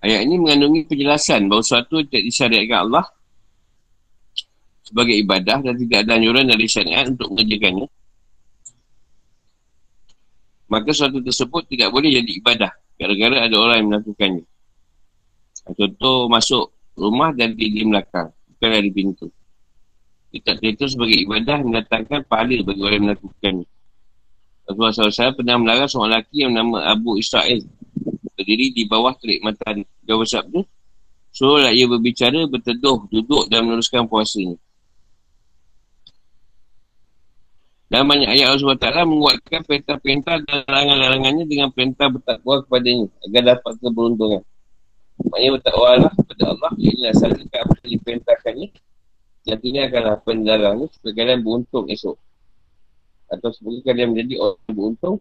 Ayat 0.05 0.21
ini 0.21 0.37
mengandungi 0.37 0.85
penjelasan 0.85 1.49
bahawa 1.49 1.65
suatu 1.65 2.05
tidak 2.05 2.29
disyariatkan 2.29 2.85
Allah 2.85 3.09
sebagai 4.85 5.17
ibadah 5.17 5.65
dan 5.65 5.75
tidak 5.81 6.05
ada 6.05 6.11
anjuran 6.21 6.45
dari 6.45 6.65
syariat 6.69 7.09
untuk 7.09 7.33
mengerjakannya. 7.33 7.87
Maka 10.69 10.89
suatu 10.93 11.21
tersebut 11.21 11.65
tidak 11.69 11.89
boleh 11.93 12.09
jadi 12.13 12.31
ibadah 12.41 12.71
gara-gara 12.95 13.49
ada 13.49 13.55
orang 13.57 13.77
yang 13.81 13.89
melakukannya. 13.91 14.45
Contoh 15.65 16.29
masuk 16.29 16.71
rumah 16.93 17.33
dan 17.33 17.57
di 17.57 17.81
belakang, 17.81 18.29
bukan 18.55 18.69
dari 18.69 18.89
pintu. 18.93 19.27
Kita 20.29 20.59
itu 20.61 20.85
sebagai 20.85 21.17
ibadah 21.25 21.63
mendatangkan 21.63 22.27
pahala 22.27 22.59
bagi 22.61 22.81
orang 22.83 22.97
yang 23.01 23.07
melakukannya. 23.11 23.67
Rasulullah 24.65 25.09
SAW 25.13 25.37
pernah 25.37 25.55
melarang 25.61 25.89
seorang 25.89 26.11
lelaki 26.17 26.37
yang 26.41 26.53
nama 26.57 26.89
Abu 26.89 27.21
Israel 27.21 27.61
berdiri 28.35 28.73
di 28.75 28.83
bawah 28.89 29.15
terik 29.15 29.39
matahari. 29.45 29.87
Dia 30.03 30.17
bersabda, 30.19 30.59
suruhlah 31.31 31.71
ia 31.71 31.87
berbicara, 31.87 32.49
berteduh, 32.49 33.07
duduk 33.07 33.47
dan 33.47 33.63
meneruskan 33.63 34.09
puasanya. 34.09 34.59
Dan 37.85 38.09
banyak 38.09 38.29
ayat 38.33 38.49
Allah 38.49 38.73
SWT 38.73 38.89
menguatkan 39.05 39.61
perintah-perintah 39.61 40.41
dan 40.41 40.57
larangan-larangannya 40.65 41.45
dengan 41.45 41.69
perintah 41.69 42.09
bertakwa 42.09 42.65
kepadanya 42.65 43.07
agar 43.29 43.41
dapat 43.55 43.73
keberuntungan. 43.77 44.41
Maksudnya 45.21 45.49
bertakwa 45.53 45.89
lah 46.01 46.11
kepada 46.17 46.43
Allah, 46.49 46.71
inilah 46.81 47.13
sahaja 47.13 47.45
apa 47.61 47.73
yang 47.85 47.91
diperintahkannya. 48.01 48.67
Nantinya 49.45 49.81
akanlah 49.85 50.13
apa 50.17 50.27
yang 50.33 50.41
dilarangnya 50.41 50.87
supaya 50.97 51.13
kalian 51.13 51.39
beruntung 51.45 51.85
esok. 51.93 52.17
Atau 53.29 53.49
sebagai 53.53 53.81
kalian 53.85 54.17
menjadi 54.17 54.33
orang 54.41 54.73
beruntung 54.73 55.15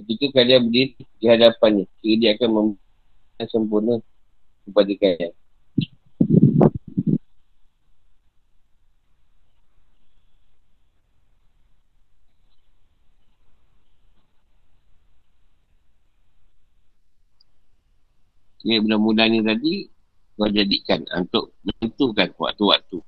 ketika 0.00 0.26
kalian 0.40 0.60
berdiri 0.72 0.96
di 1.20 1.26
hadapannya. 1.28 1.84
Jadi 2.00 2.14
dia 2.16 2.30
akan 2.40 2.48
memberikan 2.48 3.46
sempurna 3.52 3.94
kepada 4.64 4.92
kalian. 4.96 5.32
Mudah-mudah 18.60 19.26
ni 19.32 19.40
tadi 19.40 19.74
kau 20.36 20.48
jadikan 20.48 21.04
untuk 21.16 21.52
menentukan 21.64 22.32
waktu-waktu. 22.36 22.98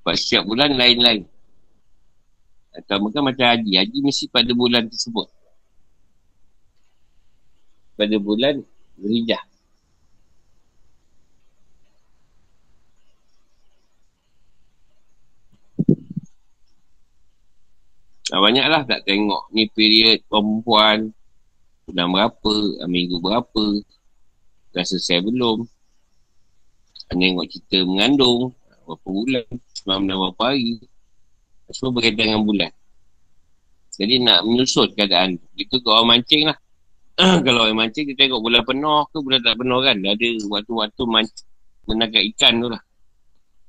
Sebab 0.00 0.14
setiap 0.16 0.42
bulan 0.44 0.76
lain-lain. 0.76 1.24
Atau 2.76 3.00
mungkin 3.00 3.24
macam 3.24 3.46
haji. 3.48 3.72
Haji 3.80 3.98
mesti 4.04 4.28
pada 4.28 4.52
bulan 4.52 4.88
tersebut. 4.88 5.28
Pada 7.96 8.16
bulan 8.20 8.60
berhijah. 9.00 9.40
Nah, 18.26 18.42
banyaklah 18.42 18.82
tak 18.84 19.06
tengok 19.06 19.48
ni 19.54 19.70
period 19.70 20.20
perempuan 20.26 21.14
bulan 21.86 22.06
berapa, 22.10 22.54
minggu 22.90 23.16
berapa, 23.22 23.64
dah 24.76 24.84
selesai 24.84 25.24
belum. 25.24 25.64
Tengok 27.08 27.46
cerita 27.48 27.80
mengandung 27.88 28.52
berapa 28.84 29.08
bulan 29.08 29.46
semalam 29.72 30.02
dan 30.04 30.16
berapa 30.20 30.42
hari. 30.52 30.84
Semua 31.72 31.96
berkaitan 31.96 32.36
dengan 32.36 32.44
bulan. 32.44 32.70
Jadi 33.96 34.14
nak 34.20 34.44
menyusun 34.44 34.92
keadaan. 34.92 35.40
Itu 35.56 35.80
ke 35.80 35.88
orang 35.88 36.20
mancing 36.20 36.52
lah. 36.52 36.58
Kalau 37.46 37.64
orang 37.64 37.88
mancing 37.88 38.04
kita 38.12 38.28
tengok 38.28 38.44
bulan 38.44 38.62
penuh 38.68 39.00
ke 39.08 39.16
bulan 39.24 39.40
tak 39.40 39.56
penuh 39.56 39.80
kan. 39.80 39.96
Ada 39.96 40.28
waktu-waktu 40.52 41.02
man- 41.08 41.38
menangkap 41.88 42.22
ikan 42.36 42.52
tu 42.60 42.68
lah. 42.68 42.82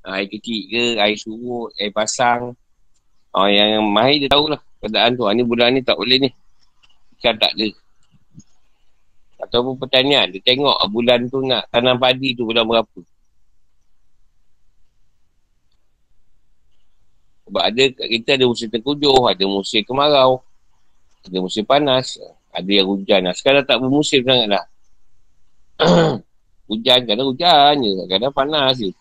Air 0.07 0.27
kecil 0.27 0.59
ke 0.67 0.83
air 0.99 1.15
surut 1.15 1.71
air 1.79 1.91
pasang. 1.95 2.51
Orang 3.31 3.53
yang 3.55 3.83
mahir 3.87 4.27
dia 4.27 4.29
tahulah 4.35 4.59
keadaan 4.83 5.15
tu. 5.15 5.23
Ni 5.31 5.43
bulan 5.47 5.71
ni 5.71 5.81
tak 5.81 5.95
boleh 5.95 6.27
ni. 6.27 6.29
Ikan 7.17 7.39
tak 7.39 7.55
ada 7.55 7.86
Ataupun 9.37 9.77
pertanian. 9.77 10.29
Dia 10.33 10.41
tengok 10.41 10.77
bulan 10.89 11.29
tu 11.29 11.45
nak 11.45 11.69
tanam 11.69 12.01
padi 12.01 12.33
tu 12.33 12.49
bulan 12.49 12.65
berapa. 12.65 12.99
Sebab 17.47 17.63
ada 17.63 17.83
kita 17.95 18.35
ada 18.35 18.43
musim 18.43 18.67
terkujuh, 18.67 19.23
ada 19.23 19.43
musim 19.47 19.79
kemarau, 19.87 20.43
ada 21.23 21.37
musim 21.39 21.63
panas, 21.63 22.19
ada 22.51 22.67
yang 22.67 22.91
hujan. 22.91 23.23
Nah, 23.23 23.31
sekarang 23.31 23.63
tak 23.63 23.79
bermusim 23.79 24.19
sangat 24.25 24.47
lah. 24.51 24.65
hujan, 26.69 26.99
kadang 27.07 27.27
hujan 27.31 27.73
je, 27.79 27.91
kadang 28.11 28.33
panas 28.35 28.75
je. 28.75 28.91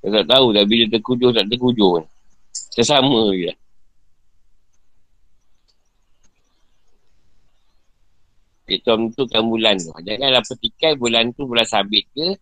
Kita 0.00 0.22
tak 0.22 0.26
tahu 0.38 0.56
dah 0.56 0.64
bila 0.64 0.88
terkujuh 0.88 1.30
tak 1.34 1.46
terkujuh. 1.52 2.00
Sesama 2.54 3.34
je. 3.36 3.52
Itu 8.66 8.98
menentukan 8.98 9.42
bulan 9.46 9.78
tu. 9.78 9.94
Janganlah 10.02 10.42
petikai 10.42 10.98
bulan 10.98 11.30
tu 11.38 11.46
bulan 11.46 11.62
sabit 11.62 12.02
ke 12.10 12.34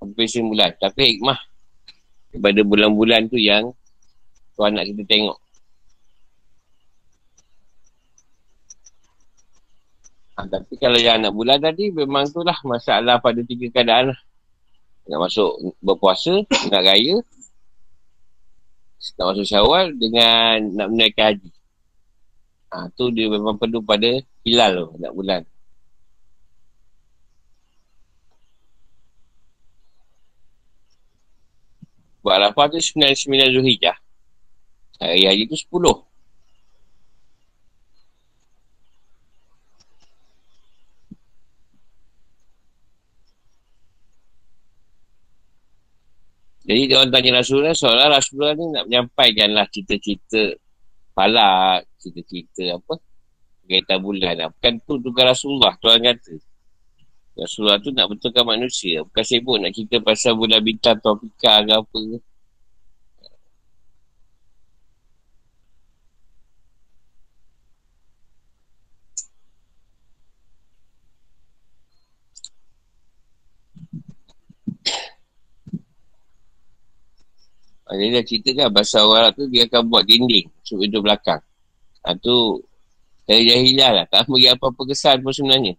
Sampai 0.00 0.24
bulan. 0.40 0.70
Tapi 0.80 1.02
hikmah 1.14 1.38
Kepada 2.32 2.60
bulan-bulan 2.64 3.28
tu 3.28 3.36
yang 3.36 3.72
Tuhan 4.56 4.74
nak 4.74 4.88
kita 4.88 5.02
tengok 5.04 5.38
ha, 10.34 10.48
Tapi 10.48 10.74
kalau 10.80 10.98
yang 10.98 11.20
anak 11.20 11.36
bulan 11.36 11.60
tadi 11.60 11.92
Memang 11.92 12.26
tu 12.32 12.40
lah 12.40 12.56
masalah 12.64 13.20
pada 13.20 13.44
tiga 13.44 13.68
keadaan 13.68 14.16
lah 14.16 14.20
Nak 15.12 15.18
masuk 15.28 15.76
berpuasa 15.84 16.42
Nak 16.72 16.82
raya 16.82 17.20
Nak 19.20 19.26
masuk 19.30 19.46
syawal 19.46 19.92
Dengan 19.94 20.64
nak 20.74 20.88
menaikkan 20.90 21.36
haji 21.36 21.50
Ha, 22.68 22.84
tu 22.92 23.08
dia 23.08 23.32
memang 23.32 23.56
perlu 23.56 23.80
pada 23.80 24.20
hilal 24.44 24.72
tu, 24.76 24.88
nak 25.00 25.12
bulan. 25.16 25.40
Buat 32.22 32.34
Arafah 32.42 32.66
tu 32.74 32.78
9-9 32.82 33.54
Zulhijjah. 33.54 33.96
Hari 34.98 35.24
haji 35.30 35.44
tu 35.46 35.56
10. 35.56 36.08
Jadi 46.68 46.84
dia 46.84 47.00
orang 47.00 47.08
tanya 47.08 47.40
Rasulullah 47.40 47.72
seolah 47.72 48.12
Rasulullah 48.12 48.52
ni 48.52 48.64
nak 48.68 48.84
menyampaikan 48.92 49.56
lah 49.56 49.64
cerita-cerita 49.72 50.52
palak, 51.16 51.88
cerita-cerita 51.96 52.76
apa 52.76 53.00
kaitan 53.68 53.98
bulan 54.04 54.36
lah. 54.36 54.48
Bukan 54.52 54.72
tu 54.84 55.00
juga 55.00 55.32
Rasulullah 55.32 55.72
Tuhan 55.80 56.00
kata. 56.04 56.47
Rasulullah 57.38 57.78
tu 57.78 57.90
nak 57.94 58.10
betulkan 58.10 58.44
manusia. 58.44 59.06
Bukan 59.06 59.24
sibuk 59.24 59.56
nak 59.62 59.70
cerita 59.70 59.96
pasal 60.02 60.34
bulan 60.34 60.58
bintang 60.58 60.98
topika 60.98 61.62
ke 61.62 61.72
apa. 61.78 62.02
Jadi 77.88 78.14
dah 78.14 78.24
cerita 78.26 78.50
kan 78.52 78.68
bahasa 78.70 79.00
orang 79.00 79.32
tu 79.32 79.48
dia 79.48 79.64
akan 79.64 79.82
buat 79.88 80.04
dinding 80.04 80.46
masuk 80.60 80.76
pintu 80.84 80.98
belakang. 81.00 81.40
Ha, 82.04 82.14
tu 82.20 82.60
dari 83.24 83.74
lah. 83.80 84.04
Tak 84.06 84.28
bagi 84.28 84.48
apa-apa 84.52 84.82
kesan 84.92 85.24
pun 85.24 85.32
sebenarnya. 85.32 85.74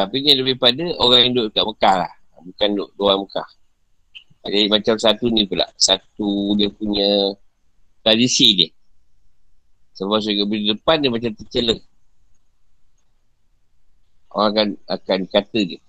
Tapi 0.00 0.24
ni 0.24 0.32
lebih 0.32 0.56
pada 0.56 0.80
orang 0.96 1.28
yang 1.28 1.32
duduk 1.36 1.52
kat 1.52 1.64
Mekah 1.68 1.94
lah. 2.08 2.12
Bukan 2.40 2.68
duduk 2.72 2.90
luar 2.96 3.20
Mekah. 3.20 3.48
Jadi 4.48 4.60
macam 4.72 4.96
satu 4.96 5.28
ni 5.28 5.44
pula. 5.44 5.68
Satu 5.76 6.56
dia 6.56 6.72
punya 6.72 7.36
tradisi 8.00 8.56
dia. 8.56 8.70
Sebab 9.92 10.16
surga 10.24 10.48
di 10.48 10.72
depan 10.72 11.04
dia 11.04 11.12
macam 11.12 11.36
tercela. 11.36 11.76
Orang 14.32 14.48
akan, 14.56 14.68
akan 14.88 15.20
kata 15.28 15.60
dia. 15.68 15.80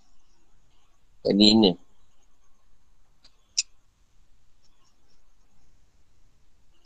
Dan 1.24 1.40
ini. 1.40 1.72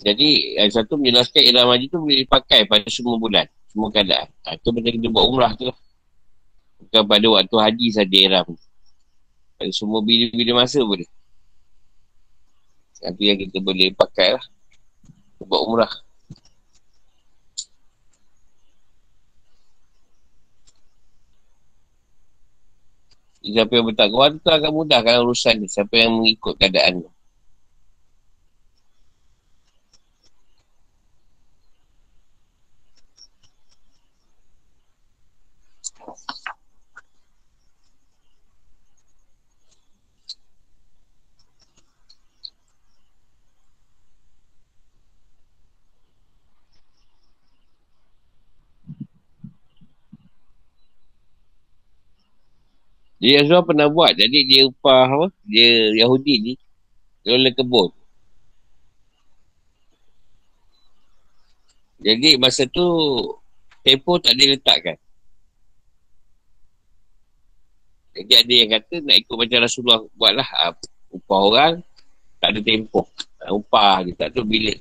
Jadi 0.05 0.61
yang 0.61 0.69
satu 0.69 1.01
menjelaskan 1.01 1.41
ilah 1.49 1.65
haji 1.65 1.89
tu 1.89 1.97
boleh 1.97 2.21
dipakai 2.21 2.69
pada 2.69 2.85
semua 2.93 3.17
bulan. 3.17 3.49
Semua 3.73 3.89
keadaan. 3.89 4.29
Itu 4.53 4.69
ha, 4.69 4.75
macam 4.77 4.91
kita 4.93 5.07
buat 5.09 5.25
umrah 5.25 5.51
tu 5.57 5.65
lah. 5.73 5.77
Bukan 6.85 7.03
pada 7.09 7.27
waktu 7.33 7.55
haji 7.57 7.87
saja 7.89 8.17
ihram. 8.17 8.47
Pada 9.57 9.71
semua 9.73 10.05
bila-bila 10.05 10.61
masa 10.61 10.85
boleh. 10.85 11.09
Itu 13.01 13.21
yang 13.21 13.37
kita 13.41 13.57
boleh 13.61 13.89
pakai 13.97 14.37
lah. 14.37 14.45
Buat 15.41 15.61
umrah. 15.65 15.93
Siapa 23.45 23.77
yang 23.77 23.85
bertakwa 23.93 24.33
tu 24.33 24.49
akan 24.49 24.71
mudah 24.73 24.99
kalau 25.05 25.29
urusan 25.29 25.61
ni. 25.61 25.67
Siapa 25.69 25.93
yang 25.93 26.17
mengikut 26.17 26.57
keadaan 26.57 27.05
tu. 27.05 27.14
Jadi 53.25 53.41
Rasulullah 53.41 53.65
pernah 53.65 53.87
buat. 53.89 54.13
Jadi 54.13 54.37
dia 54.45 54.69
upah 54.69 55.09
apa? 55.09 55.27
Dia 55.49 55.97
Yahudi 55.97 56.33
ni. 56.45 56.53
Kelola 57.25 57.49
kebun. 57.57 57.89
Jadi 62.05 62.37
masa 62.37 62.69
tu 62.69 62.85
tempo 63.81 64.21
tak 64.21 64.37
diletakkan. 64.37 64.93
Jadi 68.13 68.33
ada 68.37 68.53
yang 68.53 68.69
kata 68.77 68.95
nak 69.01 69.17
ikut 69.17 69.35
macam 69.41 69.57
Rasulullah 69.57 70.01
buatlah 70.13 70.47
uh, 70.61 70.73
upah 71.17 71.39
orang 71.49 71.73
tak 72.37 72.53
ada 72.53 72.61
tempo. 72.61 73.09
Uh, 73.41 73.57
upah 73.57 74.05
dia 74.05 74.13
tak 74.21 74.37
tahu 74.37 74.45
bila. 74.45 74.77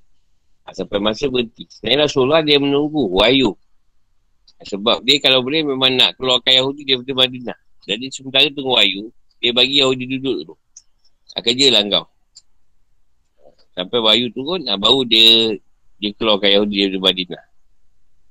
Uh, 0.68 0.72
sampai 0.76 1.00
masa 1.00 1.32
berhenti. 1.32 1.64
Sebenarnya 1.72 2.12
Rasulullah 2.12 2.44
dia 2.44 2.60
menunggu 2.60 3.08
wayu. 3.08 3.56
Sebab 4.60 5.00
dia 5.00 5.16
kalau 5.24 5.40
boleh 5.40 5.64
memang 5.64 5.96
nak 5.96 6.20
keluarkan 6.20 6.60
Yahudi 6.60 6.84
dia 6.84 7.00
betul 7.00 7.16
Madinah. 7.16 7.63
Jadi 7.84 8.08
sementara 8.08 8.48
tunggu 8.48 8.80
wayu, 8.80 9.12
dia 9.38 9.52
bagi 9.52 9.80
Yahudi 9.84 10.04
duduk 10.16 10.34
dulu. 10.44 10.54
Ha, 11.36 11.44
kerjalah 11.44 11.84
kau. 11.92 12.06
Sampai 13.76 13.98
wayu 14.00 14.26
turun, 14.32 14.64
ha, 14.70 14.78
baru 14.78 15.04
dia 15.04 15.52
dia 16.00 16.10
keluarkan 16.16 16.50
Yahudi 16.60 16.76
dari 16.88 16.98
Madinah. 17.00 17.44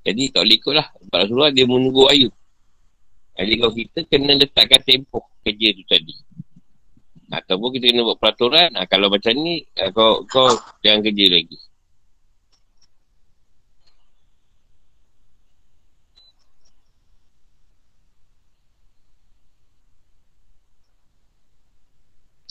Jadi 0.04 0.22
tak 0.34 0.42
boleh 0.44 0.56
ikutlah. 0.60 0.86
Sebab 1.00 1.16
Rasulullah 1.16 1.52
dia 1.54 1.64
menunggu 1.64 2.02
wayu. 2.06 2.30
Jadi 3.34 3.52
kalau 3.58 3.72
kita 3.72 3.98
kena 4.06 4.32
letakkan 4.36 4.80
tempoh 4.84 5.24
kerja 5.42 5.68
tu 5.74 5.82
tadi. 5.90 6.14
Ataupun 7.32 7.68
kita 7.74 7.90
kena 7.90 8.02
buat 8.06 8.18
peraturan. 8.20 8.70
Ha, 8.78 8.86
kalau 8.86 9.08
macam 9.08 9.32
ni, 9.38 9.64
ha, 9.80 9.90
kau, 9.90 10.22
kau 10.28 10.50
jangan 10.84 11.02
kerja 11.02 11.26
lagi. 11.30 11.58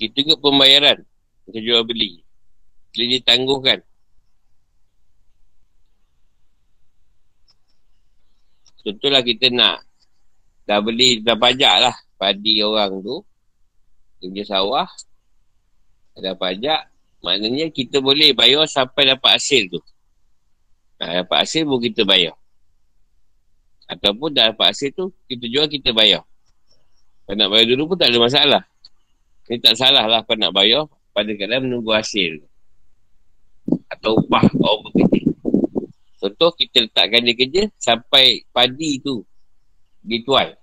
Itu 0.03 0.19
ke 0.27 0.35
pembayaran. 0.35 0.99
Ke 1.47 1.59
jual 1.63 1.87
beli. 1.87 2.19
Boleh 2.93 3.07
ditangguhkan 3.17 3.79
Contohlah 8.83 9.25
kita 9.25 9.49
nak 9.49 9.81
Dah 10.69 10.77
beli 10.77 11.23
Dah 11.23 11.33
pajak 11.33 11.75
lah 11.79 11.95
Padi 12.19 12.59
orang 12.59 12.99
tu. 12.99 13.23
Kerja 14.19 14.59
sawah. 14.59 14.87
Dah 16.19 16.35
pajak. 16.35 16.91
Maknanya 17.23 17.71
kita 17.71 18.03
boleh 18.03 18.35
bayar 18.35 18.67
Sampai 18.67 19.07
dapat 19.07 19.39
hasil 19.39 19.71
tu. 19.71 19.79
Ha, 20.99 21.23
Dapat 21.23 21.37
hasil 21.47 21.63
pun 21.63 21.79
kita 21.79 22.03
bayar. 22.03 22.35
Ataupun 23.87 24.31
dah 24.35 24.51
dapat 24.51 24.75
hasil 24.75 24.91
tu 24.91 25.11
Kita 25.31 25.47
jual 25.47 25.67
kita 25.71 25.95
bayar. 25.95 26.23
Kalau 27.23 27.35
nak 27.39 27.49
bayar 27.55 27.67
dulu 27.71 27.95
pun 27.95 27.97
tak 27.99 28.11
ada 28.11 28.19
masalah 28.19 28.63
ini 29.51 29.59
tak 29.59 29.75
salah 29.75 30.07
lah 30.07 30.23
kau 30.23 30.39
nak 30.39 30.55
bayar 30.55 30.87
pada 31.11 31.31
kadang 31.35 31.67
menunggu 31.67 31.91
hasil. 31.91 32.39
Atau 33.91 34.15
upah 34.23 34.43
orang 34.63 34.81
bekerja. 34.87 35.23
Contoh 36.23 36.55
kita 36.55 36.87
letakkan 36.87 37.19
dia 37.27 37.35
kerja 37.35 37.63
sampai 37.75 38.47
padi 38.55 39.03
tu 39.03 39.19
dituai. 40.07 40.55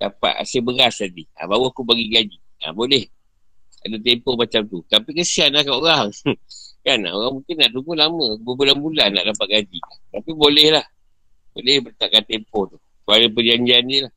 Dapat 0.00 0.32
hasil 0.40 0.64
beras 0.64 1.00
tadi. 1.00 1.28
Ha, 1.36 1.44
baru 1.44 1.68
aku 1.68 1.84
bagi 1.84 2.08
gaji. 2.08 2.38
Ha, 2.64 2.72
boleh. 2.72 3.04
Ada 3.84 4.00
tempo 4.00 4.32
macam 4.40 4.64
tu. 4.64 4.80
Tapi 4.88 5.12
kesian 5.12 5.52
lah 5.52 5.60
kat 5.60 5.76
orang. 5.76 6.08
kan 6.84 6.98
orang 7.04 7.32
mungkin 7.40 7.54
nak 7.60 7.70
tunggu 7.76 7.92
lama. 7.92 8.40
Berbulan-bulan 8.40 9.12
nak 9.12 9.24
dapat 9.36 9.60
gaji. 9.60 9.80
Tapi 10.08 10.30
boleh 10.32 10.80
lah. 10.80 10.84
Boleh 11.52 11.84
bertakkan 11.84 12.24
tempo 12.24 12.64
tu. 12.68 12.80
Kalau 13.04 13.16
ada 13.20 13.28
perjanjian 13.28 13.84
ni 13.84 14.00
lah. 14.00 14.12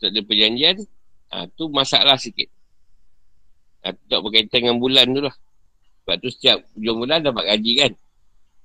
Tak 0.00 0.16
ada 0.16 0.20
perjanjian, 0.24 0.74
Ha, 1.30 1.46
tu 1.54 1.70
masalah 1.70 2.18
sikit. 2.18 2.50
Ha, 3.86 3.94
tu 3.94 4.02
tak 4.10 4.20
berkaitan 4.20 4.66
dengan 4.66 4.76
bulan 4.82 5.06
tu 5.14 5.22
lah. 5.22 5.34
Sebab 6.02 6.16
tu 6.18 6.28
setiap 6.28 6.58
hujung 6.74 7.06
bulan 7.06 7.22
dapat 7.22 7.54
gaji 7.54 7.72
kan. 7.78 7.92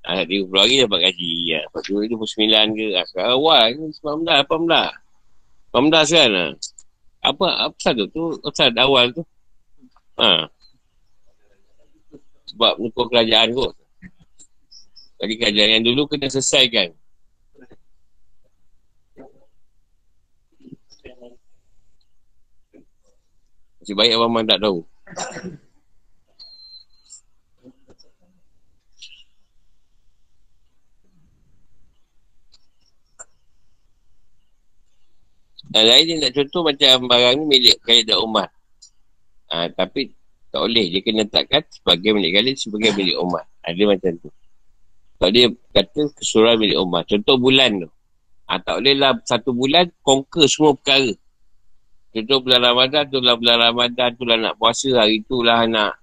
Ha, 0.06 0.26
30 0.26 0.50
hari 0.50 0.76
dapat 0.82 1.00
gaji. 1.10 1.32
Ha, 1.54 1.60
lepas 1.70 1.82
tu 1.86 1.94
29 2.02 2.78
ke. 2.78 2.86
Ha, 2.98 3.06
sekarang 3.06 3.34
awal 3.38 3.64
ni 3.78 3.94
19, 3.94 4.26
18. 4.50 4.90
18 5.74 6.18
kan. 6.18 6.30
Ha. 6.34 6.46
Apa 7.26 7.48
apa 7.70 7.78
satu 7.82 8.06
tu? 8.10 8.24
Apa 8.42 8.70
awal 8.82 9.14
tu? 9.14 9.22
Ha. 10.22 10.50
Sebab 12.54 12.78
nukul 12.82 13.06
kerajaan 13.10 13.54
kot. 13.54 13.74
Jadi 15.22 15.34
kerajaan 15.42 15.72
yang 15.80 15.86
dulu 15.86 16.06
kena 16.06 16.30
selesaikan. 16.30 16.94
Nasib 23.86 24.02
baik 24.02 24.18
Abang 24.18 24.34
Man 24.34 24.50
tak 24.50 24.66
tahu. 24.66 24.82
Dan 35.70 35.86
lain 35.86 36.04
dia 36.10 36.16
nak 36.18 36.34
contoh 36.34 36.66
macam 36.66 37.06
barang 37.06 37.34
ni 37.38 37.46
milik 37.46 37.78
Khalid 37.86 38.10
dan 38.10 38.26
Umar. 38.26 38.50
Ha, 39.54 39.70
tapi 39.70 40.18
tak 40.50 40.66
boleh. 40.66 40.90
Dia 40.90 41.06
kena 41.06 41.30
takkan 41.30 41.62
sebagai 41.70 42.18
milik 42.18 42.42
Khalid, 42.42 42.58
sebagai 42.58 42.90
milik 42.98 43.22
Umar. 43.22 43.46
Ada 43.62 43.86
ha, 43.86 43.90
macam 43.94 44.12
tu. 44.18 44.34
Kalau 45.22 45.30
dia 45.30 45.46
kata 45.78 46.10
kesuruhan 46.18 46.58
milik 46.58 46.82
Umar. 46.82 47.06
Contoh 47.06 47.38
bulan 47.38 47.86
tu. 47.86 47.90
Ha, 48.50 48.58
tak 48.66 48.82
boleh 48.82 48.98
lah 48.98 49.14
satu 49.30 49.54
bulan 49.54 49.94
conquer 50.02 50.50
semua 50.50 50.74
perkara. 50.74 51.14
Contoh 52.16 52.40
bulan 52.48 52.64
Ramadan 52.64 53.04
tu 53.12 53.20
lah 53.20 53.36
bulan 53.36 53.58
Ramadan 53.60 54.10
tu 54.16 54.24
lah 54.24 54.40
nak 54.40 54.56
puasa 54.56 54.88
hari 55.04 55.20
tu 55.28 55.44
lah 55.44 55.68
nak 55.68 56.00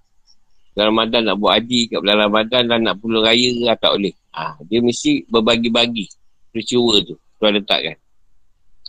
bulan 0.76 0.93
Ramadan 0.93 1.20
nak 1.24 1.36
buat 1.40 1.52
haji 1.56 1.80
kat 1.89 1.98
bulan 2.05 2.18
Ramadan 2.28 2.62
lah 2.68 2.78
nak 2.84 2.94
pulang 3.01 3.24
raya 3.24 3.51
lah 3.64 3.76
tak 3.80 3.97
boleh. 3.97 4.12
Ha, 4.36 4.60
dia 4.68 4.84
mesti 4.84 5.24
berbagi-bagi 5.24 6.05
peristiwa 6.52 7.01
tu. 7.01 7.16
Tu 7.16 7.44
ada 7.48 7.60
tak 7.64 7.80
kan. 7.80 7.97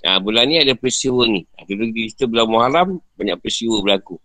Ha, 0.04 0.20
bulan 0.20 0.52
ni 0.52 0.60
ada 0.60 0.76
peristiwa 0.76 1.24
ni. 1.32 1.48
Ha, 1.56 1.64
di 1.64 2.12
situ 2.12 2.28
bulan 2.28 2.48
Muharram 2.52 3.00
banyak 3.16 3.40
peristiwa 3.40 3.80
berlaku. 3.80 4.20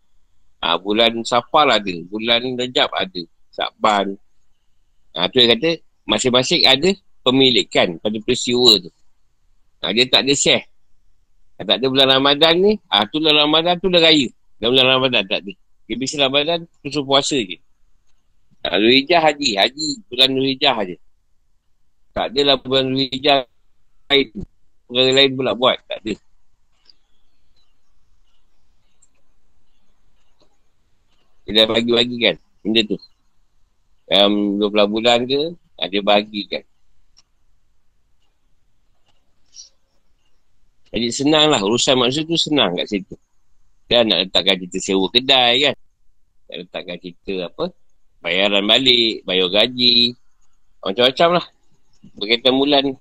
Ha, 0.59 0.75
bulan 0.83 1.23
Safar 1.23 1.71
ada. 1.71 1.95
Bulan 2.11 2.59
Rejab 2.59 2.91
ada. 2.99 3.23
Sabban. 3.55 4.19
Ha, 5.15 5.31
tu 5.31 5.39
yang 5.39 5.55
kata 5.55 5.79
masing-masing 6.03 6.67
ada 6.67 6.91
pemilikan 7.23 7.95
pada 8.03 8.19
peristiwa 8.19 8.75
tu. 8.83 8.91
Ha, 9.87 9.95
dia 9.95 10.03
tak 10.11 10.27
ada 10.27 10.35
share. 10.35 10.67
Tak 11.59 11.75
ada 11.83 11.87
bulan 11.91 12.09
Ramadan 12.23 12.55
ni, 12.63 12.73
ah 12.87 13.03
tu 13.11 13.19
bulan 13.19 13.51
Ramadan 13.51 13.75
tu 13.83 13.91
dah 13.91 13.99
raya. 13.99 14.31
Dan 14.63 14.71
bulan 14.71 14.87
Ramadan 14.95 15.23
tak 15.27 15.43
ada. 15.43 15.53
Dia 15.91 15.97
bisa 15.99 16.15
Ramadan 16.23 16.63
tu 16.83 16.87
suruh 16.87 17.07
puasa 17.07 17.35
je. 17.35 17.59
Ah, 18.63 18.79
Hijjah 18.79 19.19
haji, 19.19 19.59
haji 19.59 19.87
bulan 20.07 20.31
Hijjah 20.39 20.75
aja. 20.75 20.97
Tak 22.15 22.31
ada 22.31 22.41
lah 22.43 22.57
bulan 22.63 22.95
Hijjah 22.95 23.43
lain. 24.07 24.29
Perkara 24.87 25.11
lain 25.13 25.31
pula 25.37 25.53
buat, 25.53 25.77
tak 25.85 25.99
ada. 26.01 26.15
Dia 31.45 31.53
dah 31.65 31.67
bagi-bagi 31.69 32.17
kan, 32.23 32.37
benda 32.61 32.81
tu. 32.87 32.99
Dalam 34.09 34.61
12 34.63 34.95
bulan 34.95 35.19
ke, 35.29 35.43
ada 35.77 35.99
bagi 36.01 36.43
kan. 36.49 36.65
Jadi 40.89 41.07
senang 41.13 41.53
lah 41.53 41.61
urusan 41.61 42.01
manusia 42.01 42.25
tu 42.25 42.37
senang 42.39 42.73
kat 42.77 42.89
situ. 42.89 43.15
Dan 43.89 44.09
nak 44.09 44.29
letakkan 44.29 44.57
kita 44.57 44.77
sewa 44.81 45.09
kedai 45.13 45.69
kan. 45.69 45.77
Nak 46.49 46.57
letakkan 46.65 46.99
kita 47.01 47.49
apa. 47.49 47.73
Bayaran 48.25 48.65
balik, 48.65 49.25
bayar 49.29 49.49
gaji. 49.53 50.17
Macam-macam 50.81 51.29
lah. 51.41 51.47
Berkaitan 52.17 52.55
bulan 52.57 52.83
ni. 52.89 52.95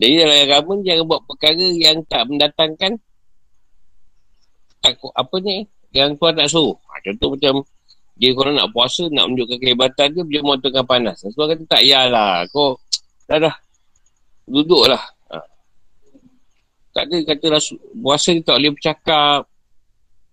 Jadi 0.00 0.16
dalam 0.16 0.38
agama 0.48 0.72
jangan 0.80 1.04
buat 1.04 1.22
perkara 1.28 1.66
yang 1.76 2.00
tak 2.08 2.24
mendatangkan 2.24 2.96
tak, 4.80 4.96
apa 4.96 5.36
ni 5.44 5.68
yang 5.92 6.16
tuan 6.16 6.32
tak 6.32 6.48
suruh. 6.48 6.72
Ha, 6.88 7.04
contoh 7.04 7.36
macam 7.36 7.54
Dia 8.20 8.36
kalau 8.36 8.52
nak 8.52 8.68
puasa, 8.76 9.08
nak 9.08 9.32
menunjukkan 9.32 9.56
kehebatan 9.64 10.12
dia, 10.12 10.44
mahu 10.44 10.60
tengah 10.60 10.84
panas. 10.84 11.24
Sebab 11.24 11.56
kata 11.56 11.64
tak 11.64 11.80
payahlah. 11.80 12.44
Kau, 12.52 12.76
dah 13.24 13.48
dah. 13.48 13.56
Duduklah. 14.44 15.00
Ha. 15.32 15.40
Tak 16.92 17.08
ada 17.08 17.16
kata 17.24 17.44
rasul, 17.48 17.80
puasa 17.96 18.36
dia 18.36 18.44
tak 18.44 18.60
boleh 18.60 18.76
bercakap. 18.76 19.48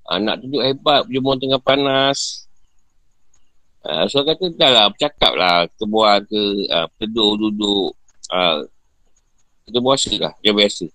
Ha, 0.04 0.20
nak 0.20 0.36
tunjuk 0.44 0.68
hebat, 0.68 1.08
mahu 1.08 1.40
tengah 1.40 1.64
panas. 1.64 2.44
Ha, 3.88 4.04
so 4.12 4.20
kata 4.20 4.52
dah 4.52 4.68
lah, 4.68 4.86
bercakap 4.92 5.32
lah. 5.40 5.64
Kita 5.72 5.88
buat 5.88 6.28
ke, 6.28 6.44
ha, 6.68 6.92
teduh, 7.00 7.40
duduk. 7.40 7.96
Ha, 8.36 8.68
kita 9.64 9.80
puasa 9.80 10.12
lah, 10.20 10.36
yang 10.44 10.60
biasa. 10.60 10.92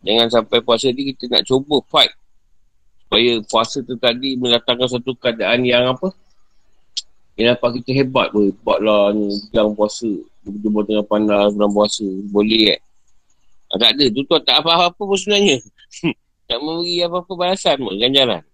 Jangan 0.00 0.32
sampai 0.32 0.64
puasa 0.64 0.88
ni 0.88 1.12
kita 1.12 1.28
nak 1.28 1.44
cuba 1.44 1.76
fight. 1.92 2.08
Supaya 3.08 3.40
puasa 3.48 3.80
tu 3.80 3.96
tadi 3.96 4.36
mendatangkan 4.36 4.84
satu 4.84 5.16
keadaan 5.16 5.64
yang 5.64 5.96
apa? 5.96 6.12
Yang 7.40 7.56
nampak 7.56 7.70
kita 7.80 7.90
hebat 8.04 8.28
pun. 8.36 8.52
Hebat 8.52 8.78
lah 8.84 9.16
ni, 9.16 9.32
jam 9.48 9.72
puasa. 9.72 10.12
Jumpa 10.44 10.84
tengah 10.84 11.08
panas 11.08 11.56
bulan 11.56 11.72
puasa. 11.72 12.04
Boleh 12.28 12.76
kan? 12.76 12.80
Ah, 13.72 13.76
tak 13.80 13.90
ada. 13.96 14.04
Tu 14.12 14.20
tak 14.44 14.56
apa-apa 14.60 15.00
pun 15.00 15.16
sebenarnya. 15.16 15.56
tak 16.52 16.58
memberi 16.60 17.00
apa-apa 17.00 17.32
balasan 17.32 17.80
pun. 17.80 17.96
Ganjaran. 17.96 18.44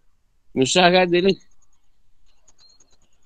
Nusah 0.54 0.86
kan 0.86 1.02
ada 1.10 1.18
ni. 1.18 1.34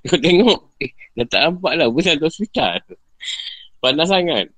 Kau 0.08 0.16
tengok. 0.16 0.60
Eh, 0.80 0.96
dah 1.12 1.26
tak 1.28 1.40
nampak 1.44 1.76
lah. 1.76 1.92
Bukan 1.92 2.16
di 2.16 2.24
hospital. 2.24 2.80
Panas 3.84 4.08
sangat. 4.08 4.48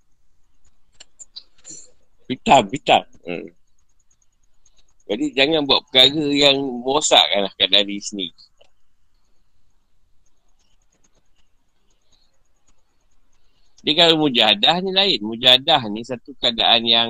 Hitam, 2.31 2.63
hitam. 2.71 3.03
Hmm. 3.27 3.51
Jadi 5.11 5.35
jangan 5.35 5.67
buat 5.67 5.91
perkara 5.91 6.23
yang 6.31 6.63
merosakkan 6.87 7.51
lah 7.51 7.53
keadaan 7.59 7.83
diri 7.83 7.99
sendiri. 7.99 8.43
Dia 13.83 13.93
kalau 13.97 14.23
mujahadah 14.23 14.77
ni 14.87 14.95
lain. 14.95 15.19
Mujahadah 15.27 15.91
ni 15.91 16.07
satu 16.07 16.31
keadaan 16.39 16.87
yang 16.87 17.09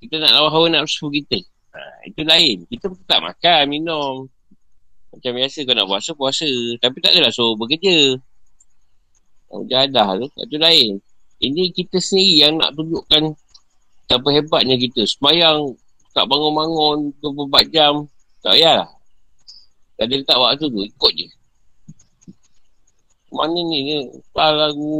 kita 0.00 0.16
nak 0.22 0.40
lawan 0.40 0.50
hawa 0.56 0.66
nafsu 0.80 1.12
kita. 1.12 1.36
Ha, 1.76 2.08
itu 2.08 2.22
lain. 2.24 2.64
Kita 2.70 2.88
tak 3.04 3.20
makan, 3.20 3.62
minum. 3.68 4.30
Macam 5.12 5.32
biasa 5.36 5.68
kau 5.68 5.76
nak 5.76 5.88
puasa, 5.90 6.10
puasa. 6.16 6.48
Tapi 6.80 6.96
tak 7.04 7.12
adalah 7.12 7.32
suruh 7.34 7.60
bekerja. 7.60 8.16
Mujahadah 9.52 10.22
tu, 10.22 10.26
itu 10.48 10.56
lain. 10.56 10.90
Ini 11.44 11.76
kita 11.76 12.00
sendiri 12.00 12.48
yang 12.48 12.56
nak 12.56 12.72
tunjukkan 12.72 13.36
apa 14.06 14.28
hebatnya 14.32 14.80
kita. 14.80 15.04
Semayang 15.04 15.76
tak 16.16 16.24
bangun-bangun 16.32 17.12
beberapa 17.20 17.60
jam. 17.68 18.08
Tak 18.40 18.56
payahlah. 18.56 18.88
Tak 20.00 20.04
ada 20.08 20.14
letak 20.16 20.38
waktu 20.40 20.64
tu, 20.72 20.80
ikut 20.80 21.12
je. 21.12 21.28
Mana 23.36 23.60
ni, 23.60 23.78
ni 23.84 23.96
lagu 24.32 24.96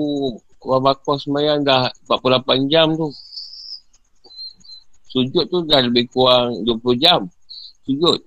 Orang 0.67 0.83
bakar 0.83 1.15
semayang 1.23 1.63
dah 1.63 1.87
48 2.11 2.67
jam 2.67 2.91
tu. 2.99 3.07
Sujud 5.07 5.47
tu 5.47 5.63
dah 5.63 5.79
lebih 5.79 6.11
kurang 6.11 6.59
20 6.67 6.99
jam. 6.99 7.23
Sujud. 7.87 8.19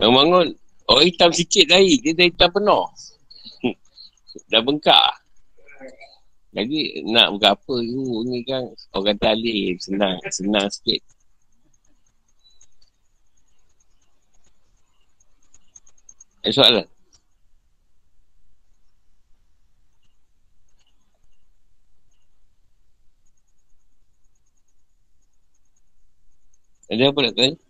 Yang 0.00 0.12
bangun, 0.16 0.46
orang 0.88 1.04
hitam 1.04 1.30
sikit 1.36 1.68
lagi. 1.68 2.00
Dia 2.00 2.16
dah 2.16 2.26
hitam 2.32 2.48
penuh. 2.48 2.84
dah 4.50 4.60
bengkak. 4.64 5.12
Jadi 6.50 7.06
nak 7.06 7.38
berapa 7.38 7.74
tu 7.78 8.02
ni 8.26 8.42
kan 8.42 8.62
orang 8.94 9.14
kata 9.14 9.26
alif 9.38 9.78
senang 9.86 10.18
senang 10.34 10.66
sikit. 10.66 10.98
Ada 16.42 16.52
soalan? 16.56 16.86
Ada 26.90 27.04
apa 27.14 27.18
nak 27.22 27.34
tanya? 27.38 27.69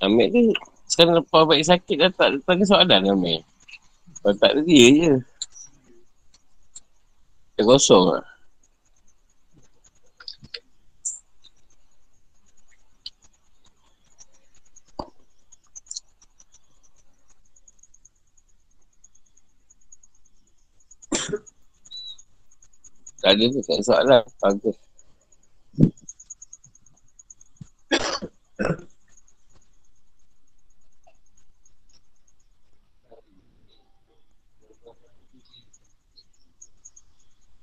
Ambil 0.00 0.26
tu 0.32 0.40
Sekarang 0.88 1.20
lepas 1.20 1.44
baik 1.44 1.64
sakit 1.64 1.96
dah 2.00 2.10
tak 2.16 2.28
tanya 2.48 2.64
soalan 2.64 3.00
Ambil 3.04 3.40
Kalau 4.20 4.34
tak 4.40 4.50
ada 4.56 4.60
dia 4.64 4.86
je 4.88 5.12
Dia 7.56 7.62
kosong 7.68 8.16
lah 8.16 8.24
Tak 23.20 23.36
ada 23.36 23.44
tu, 23.52 23.60
tak 23.60 23.76
ada 23.76 23.84
soalan. 23.84 24.24
Bagus. 24.40 24.76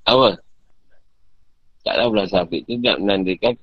Apa? 0.07 0.39
Taklah 2.27 2.43
bulan 2.43 2.51
sabit 2.51 2.61
tu 2.67 2.73
nak 2.83 2.97
menandakan 2.99 3.53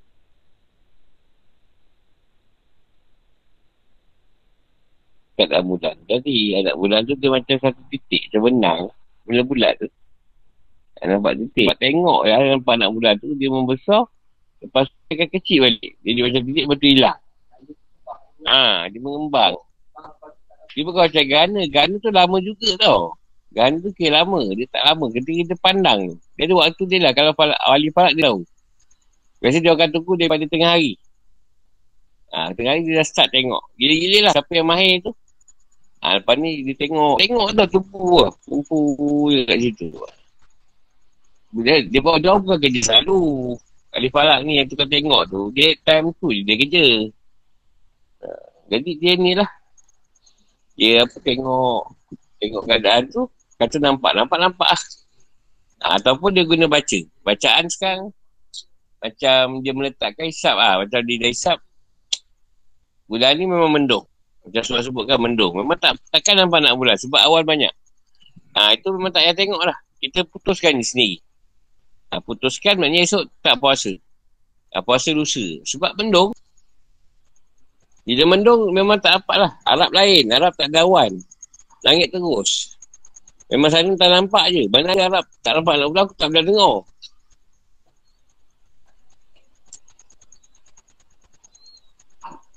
keadaan 5.35 5.65
bulan. 5.69 5.97
Jadi 6.09 6.37
anak 6.63 6.75
bulan 6.79 7.01
tu 7.05 7.15
dia 7.19 7.29
macam 7.29 7.57
satu 7.61 7.81
titik 7.93 8.31
macam 8.31 8.41
benang. 8.49 8.81
Bulan-bulan 9.29 9.73
tu. 9.83 9.89
Nampak 11.05 11.33
titik. 11.37 11.67
Nampak 11.69 11.79
tengok 11.83 12.21
ya, 12.25 12.37
nampak 12.41 12.75
anak 12.81 12.91
bulan 12.95 13.15
tu 13.21 13.29
dia 13.37 13.49
membesar. 13.53 14.03
Lepas 14.65 14.89
tu 14.89 14.97
dia 15.11 15.15
akan 15.21 15.29
kecil 15.37 15.59
balik. 15.61 15.93
Jadi 16.01 16.19
macam 16.25 16.41
titik 16.49 16.65
tu 16.65 16.87
hilang. 16.89 17.19
Ha, 18.45 18.89
dia 18.89 19.01
mengembang. 19.01 19.55
Dia 20.73 20.83
bukan 20.85 21.03
macam 21.07 21.25
gana. 21.29 21.61
Gana 21.69 21.95
tu 22.01 22.11
lama 22.13 22.37
juga 22.41 22.69
tau. 22.81 23.19
Gana 23.55 23.77
tu 23.79 23.91
kira 23.95 24.23
lama. 24.23 24.41
Dia 24.55 24.67
tak 24.71 24.83
lama. 24.87 25.07
Ketika 25.13 25.35
kita 25.45 25.55
pandang 25.61 26.01
tu. 26.13 26.17
Dia 26.39 26.51
ada 26.51 26.55
waktu 26.67 26.83
dia 26.89 26.99
lah. 27.05 27.13
Kalau 27.15 27.33
wali 27.37 27.89
falak 27.93 28.13
dia 28.17 28.33
tahu. 28.33 28.43
Biasa 29.45 29.61
dia 29.61 29.77
akan 29.77 29.93
tunggu 29.93 30.17
daripada 30.17 30.41
tengah 30.49 30.73
hari. 30.73 30.97
Ha, 32.33 32.57
tengah 32.57 32.73
hari 32.73 32.89
dia 32.89 32.97
dah 32.97 33.05
start 33.05 33.29
tengok. 33.29 33.61
Gila-gila 33.77 34.19
lah 34.25 34.33
siapa 34.33 34.53
yang 34.57 34.69
mahir 34.73 35.05
tu. 35.05 35.13
Ha, 36.01 36.17
lepas 36.17 36.41
ni 36.41 36.65
dia 36.65 36.73
tengok. 36.81 37.21
Tengok 37.21 37.53
tau 37.53 37.69
tumpu 37.69 38.25
lah. 38.25 38.33
Tumpu 38.49 38.79
je 39.37 39.41
kat 39.45 39.59
situ. 39.61 39.89
Dia, 41.61 41.85
dia 41.85 42.01
bawa 42.01 42.17
dia 42.17 42.41
bukan 42.41 42.57
kerja 42.57 42.81
selalu. 42.89 43.53
Kali 43.93 44.09
falak 44.09 44.39
ni 44.49 44.65
yang 44.65 44.67
tukar 44.73 44.89
tengok 44.89 45.29
tu. 45.29 45.53
Dia 45.53 45.77
time 45.85 46.17
tu 46.17 46.33
je 46.33 46.41
dia 46.41 46.57
kerja. 46.57 46.85
Ha, 48.25 48.29
jadi 48.73 48.91
dia 48.97 49.13
ni 49.21 49.37
lah. 49.37 49.51
Dia 50.73 51.05
apa 51.05 51.21
tengok. 51.21 51.93
Tengok 52.41 52.63
keadaan 52.65 53.13
tu. 53.13 53.29
Kata 53.61 53.77
nampak. 53.77 54.17
Nampak-nampak 54.17 54.73
lah. 54.73 54.83
Ha, 55.85 56.01
ataupun 56.01 56.33
dia 56.33 56.49
guna 56.49 56.65
baca. 56.65 56.99
Bacaan 57.21 57.69
sekarang 57.69 58.09
macam 59.05 59.61
dia 59.61 59.77
meletakkan 59.77 60.25
hisap 60.25 60.57
ah 60.57 60.81
Macam 60.81 61.05
dia 61.05 61.21
dah 61.21 61.29
hisap. 61.29 61.59
Bulan 63.05 63.37
ni 63.37 63.45
memang 63.45 63.69
mendung. 63.69 64.09
Macam 64.49 64.65
sebab 64.65 64.81
sebutkan 64.81 65.21
mendung. 65.21 65.53
Memang 65.61 65.77
tak 65.77 66.01
takkan 66.09 66.41
nampak 66.41 66.65
nak 66.65 66.73
bulan. 66.81 66.97
Sebab 66.97 67.21
awal 67.21 67.45
banyak. 67.45 67.73
Ha, 68.57 68.73
itu 68.73 68.89
memang 68.97 69.13
tak 69.13 69.29
payah 69.29 69.37
tengok 69.37 69.61
lah. 69.61 69.77
Kita 70.01 70.25
putuskan 70.25 70.81
ni 70.81 70.85
sendiri. 70.85 71.21
Ha, 72.13 72.25
putuskan 72.25 72.81
maknanya 72.81 73.05
esok 73.05 73.29
tak 73.45 73.61
puasa. 73.61 73.93
Ha, 74.73 74.81
puasa 74.81 75.13
lusa. 75.13 75.45
Sebab 75.69 76.01
mendung. 76.01 76.33
Bila 78.09 78.25
mendung 78.25 78.73
memang 78.73 78.97
tak 79.01 79.21
dapat 79.21 79.49
lah. 79.49 79.53
Arab 79.69 79.93
lain. 79.93 80.33
Arab 80.33 80.53
tak 80.57 80.73
ada 80.73 80.89
awan. 80.89 81.13
Langit 81.85 82.09
terus. 82.09 82.73
Memang 83.53 83.69
sana 83.69 83.93
tak 84.01 84.09
nampak 84.09 84.49
je. 84.49 84.65
Mana 84.73 84.97
Arab 84.97 85.25
tak 85.45 85.61
nampak 85.61 85.77
nak 85.77 85.93
aku 85.93 86.15
tak 86.17 86.33
boleh 86.33 86.45
dengar. 86.45 86.77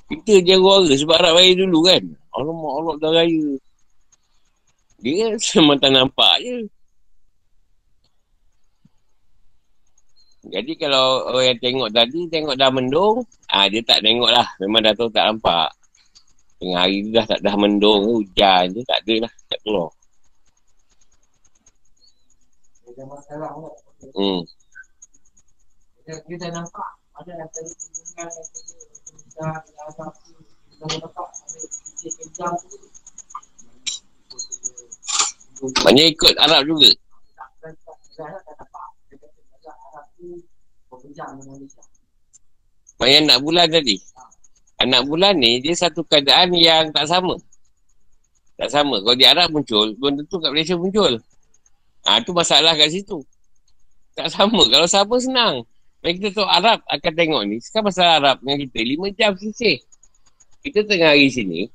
Kita 0.08 0.34
je 0.40 0.56
suara 0.56 0.94
sebab 0.96 1.16
Arab 1.20 1.36
raya 1.36 1.52
dulu 1.52 1.80
kan. 1.84 2.04
Alamak, 2.32 2.74
Allah 2.80 2.96
dah 2.96 3.12
raya. 3.12 3.48
Dia 5.04 5.36
memang 5.60 5.78
tak 5.84 5.92
nampak 5.92 6.36
je. 6.40 6.58
Jadi 10.48 10.80
kalau 10.80 11.28
orang 11.28 11.52
yang 11.52 11.60
tengok 11.60 11.90
tadi, 11.92 12.24
tengok 12.32 12.56
dah 12.56 12.72
mendung, 12.72 13.20
ah 13.52 13.68
dia 13.68 13.84
tak 13.84 14.00
tengok 14.00 14.32
lah. 14.32 14.48
Memang 14.64 14.80
dah 14.80 14.96
tahu 14.96 15.12
tak 15.12 15.28
nampak. 15.28 15.70
Tengah 16.58 16.80
hari 16.88 17.04
dah 17.12 17.26
tak 17.28 17.44
dah 17.44 17.56
mendung 17.60 18.02
hujan 18.08 18.72
je 18.72 18.82
tak 18.88 19.04
ada 19.04 19.28
lah. 19.28 19.34
Tak 19.52 19.60
keluar. 19.62 19.92
Hmm. 24.16 24.42
Kita 26.08 26.48
nampak 26.50 26.90
ada 27.20 27.32
yang 27.36 27.50
tadi 27.52 27.74
banyak 35.86 36.06
ikut 36.14 36.36
Arab 36.42 36.62
juga. 36.66 36.90
Banyak 42.98 43.20
anak 43.30 43.40
bulan 43.46 43.68
tadi. 43.70 44.02
Anak 44.78 45.06
bulan 45.10 45.38
ni 45.38 45.62
dia 45.62 45.74
satu 45.74 46.02
keadaan 46.06 46.54
yang 46.54 46.90
tak 46.94 47.06
sama. 47.10 47.38
Tak 48.58 48.74
sama. 48.74 48.98
Kalau 49.02 49.18
di 49.18 49.26
Arab 49.26 49.54
muncul, 49.54 49.94
belum 49.98 50.26
tentu 50.26 50.42
kat 50.42 50.50
Malaysia 50.50 50.74
muncul. 50.78 51.22
Ha, 52.10 52.22
tu 52.26 52.34
masalah 52.34 52.74
kat 52.74 52.90
situ. 52.90 53.22
Tak 54.18 54.34
sama. 54.34 54.66
Kalau 54.66 54.90
sama 54.90 55.16
senang. 55.22 55.62
Kita 56.02 56.30
tahu 56.32 56.48
Arab 56.48 56.80
akan 56.88 57.14
tengok 57.14 57.42
ni. 57.50 57.58
Sekarang 57.60 57.90
masalah 57.90 58.14
Arab 58.22 58.38
dengan 58.40 58.58
kita. 58.64 58.80
Lima 58.86 59.08
jam 59.12 59.32
sisih. 59.36 59.82
Kita 60.62 60.86
tengah 60.86 61.12
hari 61.12 61.28
sini. 61.28 61.68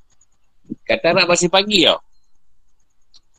Kata 0.86 1.12
Arab 1.12 1.27
masih 1.28 1.51
pagi 1.53 1.85
tau. 1.85 2.01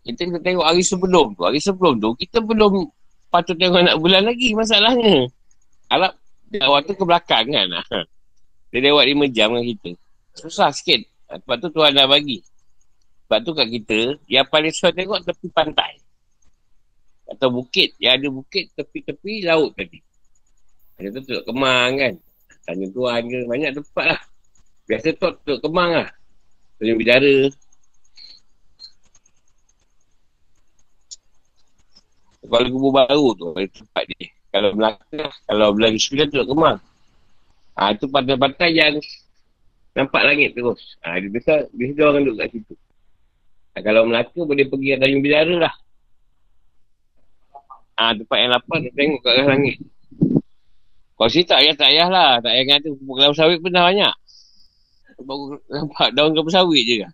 Kita 0.04 0.28
kena 0.28 0.40
tengok 0.44 0.66
hari 0.68 0.84
sebelum 0.84 1.26
tu. 1.34 1.42
Hari 1.48 1.60
sebelum 1.64 1.94
tu, 2.04 2.10
kita 2.20 2.44
belum 2.44 2.92
patut 3.32 3.56
tengok 3.56 3.80
anak 3.80 3.96
bulan 3.98 4.28
lagi 4.28 4.52
masalahnya. 4.52 5.32
Arab 5.88 6.20
waktu 6.52 6.92
ke 6.94 7.04
belakang 7.08 7.46
kan. 7.50 7.68
Dia 8.74 8.80
lewat 8.90 9.06
lima 9.08 9.26
jam 9.32 9.56
dengan 9.56 9.66
kita. 9.70 9.92
Susah 10.36 10.70
sikit. 10.76 11.06
Sebab 11.30 11.56
tu 11.62 11.70
Tuhan 11.72 11.96
dah 11.96 12.06
bagi. 12.06 12.44
Sebab 13.26 13.40
tu 13.42 13.52
kat 13.56 13.68
kita, 13.70 14.00
yang 14.28 14.46
paling 14.50 14.74
susah 14.74 14.92
tengok 14.92 15.24
tepi 15.24 15.48
pantai. 15.50 15.98
Atau 17.30 17.50
bukit. 17.50 17.96
Yang 17.98 18.14
ada 18.20 18.28
bukit 18.30 18.64
tepi-tepi 18.76 19.48
laut 19.48 19.72
tadi. 19.78 20.02
Ada 21.04 21.20
tu 21.20 21.36
Tuk 21.36 21.44
Kemang 21.52 22.00
kan. 22.00 22.14
Tanya 22.64 22.88
tuan 22.96 23.22
ke. 23.28 23.44
Banyak 23.44 23.76
tempat 23.76 24.06
lah. 24.16 24.22
Biasa 24.88 25.08
tu 25.20 25.28
Tuk 25.44 25.60
Kemang 25.60 25.92
lah. 25.92 26.10
Tanya 26.80 26.94
bidara. 26.96 27.52
Kalau 32.48 32.68
kubur 32.72 32.92
baru 32.96 33.36
tu. 33.36 33.52
Ada 33.52 33.68
tempat 33.68 34.04
dia. 34.16 34.32
Kalau 34.56 34.70
Melaka. 34.80 35.24
Kalau 35.44 35.68
Belagi 35.76 36.00
Sembilan 36.00 36.28
Tuk 36.32 36.48
Kemang. 36.56 36.80
Ha, 37.76 37.92
tu 38.00 38.08
pantai-pantai 38.08 38.72
yang 38.72 38.96
nampak 39.92 40.24
langit 40.24 40.56
terus. 40.56 40.96
Ha, 41.04 41.20
dia 41.20 41.28
biasa, 41.28 41.68
biasa 41.68 41.92
dia 42.00 42.06
orang 42.08 42.24
duduk 42.24 42.40
kat 42.40 42.48
situ. 42.56 42.76
Ha, 43.76 43.84
kalau 43.84 44.08
Melaka 44.08 44.40
boleh 44.40 44.72
pergi 44.72 44.96
ke 44.96 44.98
Tanjung 45.04 45.24
Bidara 45.26 45.68
lah. 45.68 45.76
Ah 47.94 48.10
ha, 48.10 48.18
tempat 48.18 48.38
yang 48.40 48.52
lapar 48.56 48.78
dia 48.82 48.90
tengok 48.96 49.20
kat 49.20 49.34
langit. 49.46 49.78
Sini 51.32 51.46
tak 51.48 51.60
payah, 51.64 51.76
tak 51.76 51.90
payah 51.92 52.08
lah. 52.10 52.32
Tak 52.44 52.52
payah 52.52 52.66
kata 52.68 52.88
pupuk 52.98 53.16
kelapa 53.20 53.36
sawit 53.38 53.60
pun 53.64 53.72
dah 53.72 53.84
banyak. 53.88 54.14
Baru 55.24 55.44
nampak 55.72 56.10
daun 56.18 56.32
kelapa 56.36 56.52
sawit 56.52 56.84
je 56.84 56.96
kan. 57.04 57.12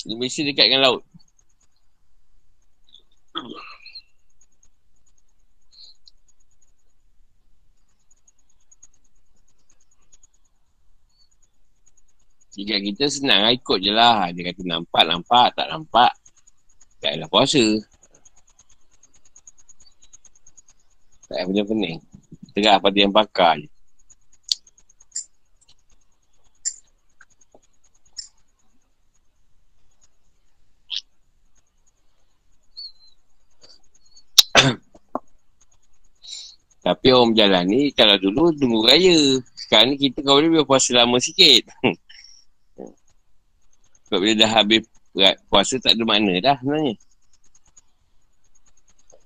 Dia 0.00 0.16
mesti 0.16 0.40
dekat 0.48 0.66
dengan 0.72 0.82
laut. 0.88 1.02
Jika 12.50 12.82
kita 12.82 13.06
senang 13.06 13.46
lah 13.46 13.54
ikut 13.54 13.78
je 13.78 13.92
lah. 13.94 14.34
Dia 14.34 14.50
kata 14.50 14.66
nampak, 14.66 15.06
nampak, 15.06 15.54
tak 15.54 15.70
nampak. 15.70 16.10
Tak 16.98 17.14
adalah 17.14 17.30
puasa. 17.30 17.62
Tak 21.30 21.46
ada 21.46 21.46
pening-pening. 21.46 22.02
Tengah 22.50 22.82
pada 22.82 22.98
yang 22.98 23.14
pakar 23.14 23.54
je. 23.62 23.70
Tapi 36.82 37.06
orang 37.14 37.30
berjalan 37.30 37.64
ni, 37.70 37.94
kalau 37.94 38.18
dulu 38.18 38.50
tunggu 38.58 38.82
raya. 38.90 39.38
Sekarang 39.54 39.94
ni 39.94 40.02
kita 40.02 40.26
kau 40.26 40.42
boleh 40.42 40.50
berpuasa 40.50 40.98
lama 40.98 41.22
sikit. 41.22 41.70
Sebab 44.10 44.26
bila 44.26 44.34
dah 44.42 44.50
habis 44.58 44.82
puasa 45.46 45.78
tak 45.78 45.94
ada 45.94 46.02
makna 46.02 46.42
dah 46.42 46.58
sebenarnya. 46.58 46.94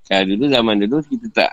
Kalau 0.05 0.25
dulu 0.29 0.45
zaman 0.53 0.75
dulu 0.85 1.01
kita 1.09 1.27
tak 1.33 1.53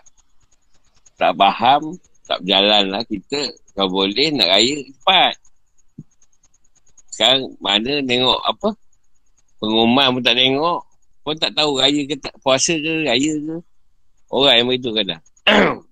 tak 1.15 1.31
faham, 1.39 1.95
tak 2.27 2.43
berjalan 2.43 2.83
lah 2.91 3.03
kita 3.07 3.39
kalau 3.71 4.03
boleh 4.03 4.35
nak 4.35 4.51
raya 4.51 4.75
cepat. 4.83 5.33
Sekarang 7.07 7.55
mana 7.63 8.03
tengok 8.03 8.39
apa 8.43 8.75
pengumuman 9.63 10.19
pun 10.19 10.23
tak 10.27 10.35
tengok 10.35 10.79
pun 11.23 11.35
tak 11.39 11.55
tahu 11.55 11.79
raya 11.79 12.01
ke 12.03 12.15
tak 12.19 12.35
puasa 12.43 12.75
ke 12.75 13.07
raya 13.07 13.31
ke. 13.39 13.55
Orang 14.27 14.55
yang 14.59 14.67
begitu 14.67 14.91
kadang. 14.91 15.23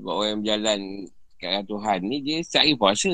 Sebab 0.00 0.16
orang 0.16 0.28
yang 0.32 0.40
berjalan 0.40 0.80
kat 1.36 1.60
Tuhan 1.68 1.98
ni 2.08 2.16
dia 2.24 2.40
sehari 2.40 2.72
puasa. 2.72 3.12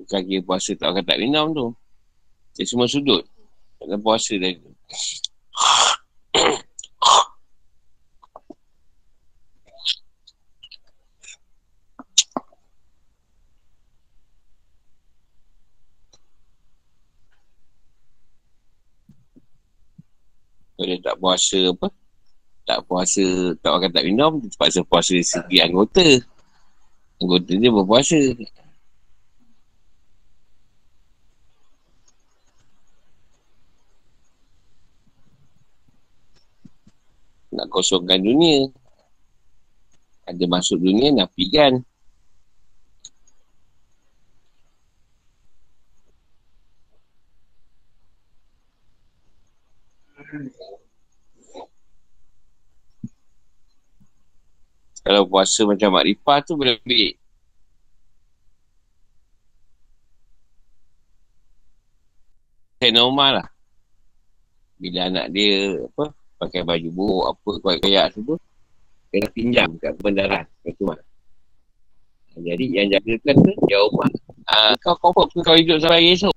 Bukan 0.00 0.20
kira 0.24 0.40
puasa 0.40 0.72
tak 0.72 0.96
akan 0.96 1.04
tak 1.04 1.20
minum 1.20 1.52
tu. 1.52 1.68
Dia 2.56 2.64
semua 2.64 2.88
sudut. 2.88 3.20
Tak 3.76 4.00
puasa 4.00 4.32
dah 4.40 4.48
tu. 4.48 4.72
Kalau 20.78 20.86
dia 20.88 20.96
tak 21.04 21.16
puasa 21.20 21.60
apa, 21.76 21.92
tak 22.68 22.84
puasa, 22.84 23.56
tak 23.64 23.70
makan 23.72 23.90
tak 23.96 24.04
minum, 24.04 24.32
terpaksa 24.44 24.84
puasa 24.84 25.16
dari 25.16 25.24
segi 25.24 25.56
anggota. 25.64 26.04
Anggota 27.16 27.52
dia 27.56 27.72
berpuasa. 27.72 28.20
Nak 37.56 37.66
kosongkan 37.72 38.20
dunia. 38.20 38.68
Ada 40.28 40.44
masuk 40.44 40.76
dunia, 40.84 41.08
nafikan. 41.16 41.80
Kalau 55.08 55.24
puasa 55.24 55.64
macam 55.64 55.96
makrifah 55.96 56.44
tu 56.44 56.52
boleh 56.52 56.76
ambil. 56.84 57.16
Saya 62.76 62.92
normal 62.92 63.30
lah. 63.40 63.48
Bila 64.76 65.08
anak 65.08 65.32
dia 65.32 65.80
apa 65.80 66.12
pakai 66.36 66.60
baju 66.60 66.88
buruk 66.92 67.24
apa 67.24 67.50
kuat 67.64 67.76
kayak 67.80 68.12
tu 68.12 68.20
tu 68.20 68.36
kena 69.08 69.32
pinjam 69.32 69.68
kat 69.80 69.96
bendaran 69.96 70.44
kat 70.60 70.76
rumah. 70.76 71.00
Jadi 72.36 72.64
yang 72.68 72.92
jaga 72.92 73.16
kan 73.24 73.36
tu 73.40 73.52
dia 73.64 73.80
rumah. 73.80 74.12
Ah, 74.44 74.76
kau 74.76 74.92
kau 75.00 75.16
kau, 75.16 75.24
kau 75.24 75.56
hidup 75.56 75.80
sampai 75.80 76.12
esok. 76.12 76.36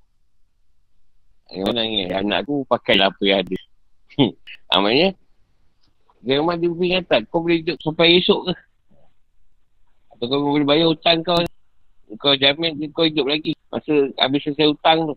Yang 1.51 1.75
mana 1.75 1.81
ni? 1.83 2.07
Anak 2.07 2.47
aku 2.47 2.63
pakai 2.71 2.95
lah 2.95 3.11
apa 3.11 3.19
yang 3.27 3.43
ada. 3.43 3.57
Ah, 4.71 4.79
maknanya 6.21 6.61
dia 6.61 6.69
peringatan. 6.69 7.21
Kau 7.29 7.41
boleh 7.41 7.57
hidup 7.65 7.77
sampai 7.81 8.21
esok 8.21 8.39
ke? 8.49 8.53
Atau 10.13 10.25
kau 10.29 10.53
boleh 10.53 10.67
bayar 10.67 10.87
hutang 10.93 11.25
kau. 11.25 11.41
Kau 12.21 12.35
jamin 12.37 12.77
kau 12.93 13.09
hidup 13.09 13.25
lagi. 13.25 13.57
Masa 13.73 14.13
habis 14.21 14.45
selesai 14.45 14.69
hutang 14.69 15.09
tu. 15.09 15.15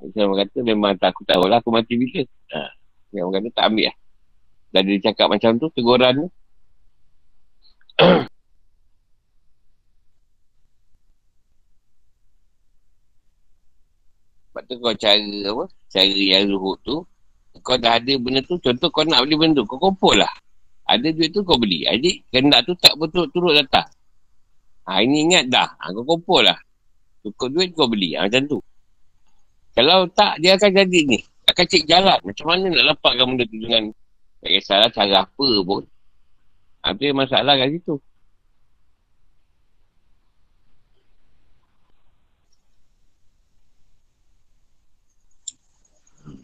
Macam 0.00 0.32
orang 0.32 0.48
kata 0.48 0.58
memang 0.64 0.96
tak 0.96 1.12
aku 1.12 1.22
tahu 1.28 1.44
lah 1.46 1.60
aku 1.60 1.70
mati 1.70 1.94
bila. 1.94 2.24
Ha. 2.56 2.72
Yang 3.12 3.24
orang 3.28 3.36
kata 3.44 3.48
tak 3.52 3.64
ambil 3.70 3.84
lah. 3.92 3.96
Dah 4.70 4.82
dia 4.86 5.02
cakap 5.02 5.26
macam 5.28 5.58
tu, 5.58 5.66
teguran 5.74 6.14
tu. 6.14 6.26
Sebab 14.50 14.62
tu 14.66 14.74
kau 14.82 14.94
cara 14.98 15.38
apa? 15.46 15.64
Cara 15.90 16.10
yang 16.10 16.50
ruhut 16.50 16.78
tu. 16.82 17.06
Kau 17.58 17.74
dah 17.74 17.98
ada 17.98 18.12
benda 18.14 18.38
tu. 18.46 18.54
Contoh 18.62 18.88
kau 18.94 19.02
nak 19.02 19.26
beli 19.26 19.34
benda 19.34 19.60
tu. 19.60 19.66
Kau 19.66 19.82
kumpul 19.82 20.22
lah. 20.22 20.30
Ada 20.86 21.10
duit 21.10 21.34
tu 21.34 21.42
kau 21.42 21.58
beli. 21.58 21.82
Jadi 21.82 22.22
kendak 22.30 22.66
tu 22.66 22.72
tak 22.78 22.94
betul 22.94 23.26
turut 23.34 23.58
datang. 23.58 23.86
Ha, 24.86 25.02
ini 25.02 25.26
ingat 25.26 25.50
dah. 25.50 25.68
Ha, 25.78 25.90
kau 25.90 26.06
kumpul 26.06 26.46
lah. 26.46 26.58
Cukup 27.26 27.48
duit 27.50 27.74
kau 27.74 27.90
beli. 27.90 28.14
Ha, 28.14 28.30
macam 28.30 28.42
tu. 28.46 28.58
Kalau 29.74 30.06
tak, 30.14 30.38
dia 30.42 30.54
akan 30.58 30.70
jadi 30.70 31.00
ni. 31.06 31.18
Akan 31.46 31.64
cek 31.66 31.84
jalan. 31.86 32.18
Macam 32.22 32.46
mana 32.46 32.64
nak 32.70 32.84
dapatkan 32.94 33.26
benda 33.26 33.44
tu 33.46 33.58
dengan... 33.58 33.84
Tak 34.40 34.50
kisahlah 34.56 34.88
cara 34.88 35.16
apa 35.28 35.48
pun. 35.62 35.84
Habis 36.80 37.12
masalah 37.12 37.60
kat 37.60 37.76
situ. 37.76 38.00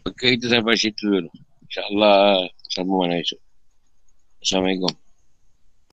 Maka 0.07 0.23
kita 0.39 0.47
sampai 0.47 0.79
situ 0.79 1.03
dulu. 1.03 1.27
InsyaAllah 1.67 2.47
sambungan 2.71 3.19
esok. 3.19 3.43
Assalamualaikum. 4.39 5.06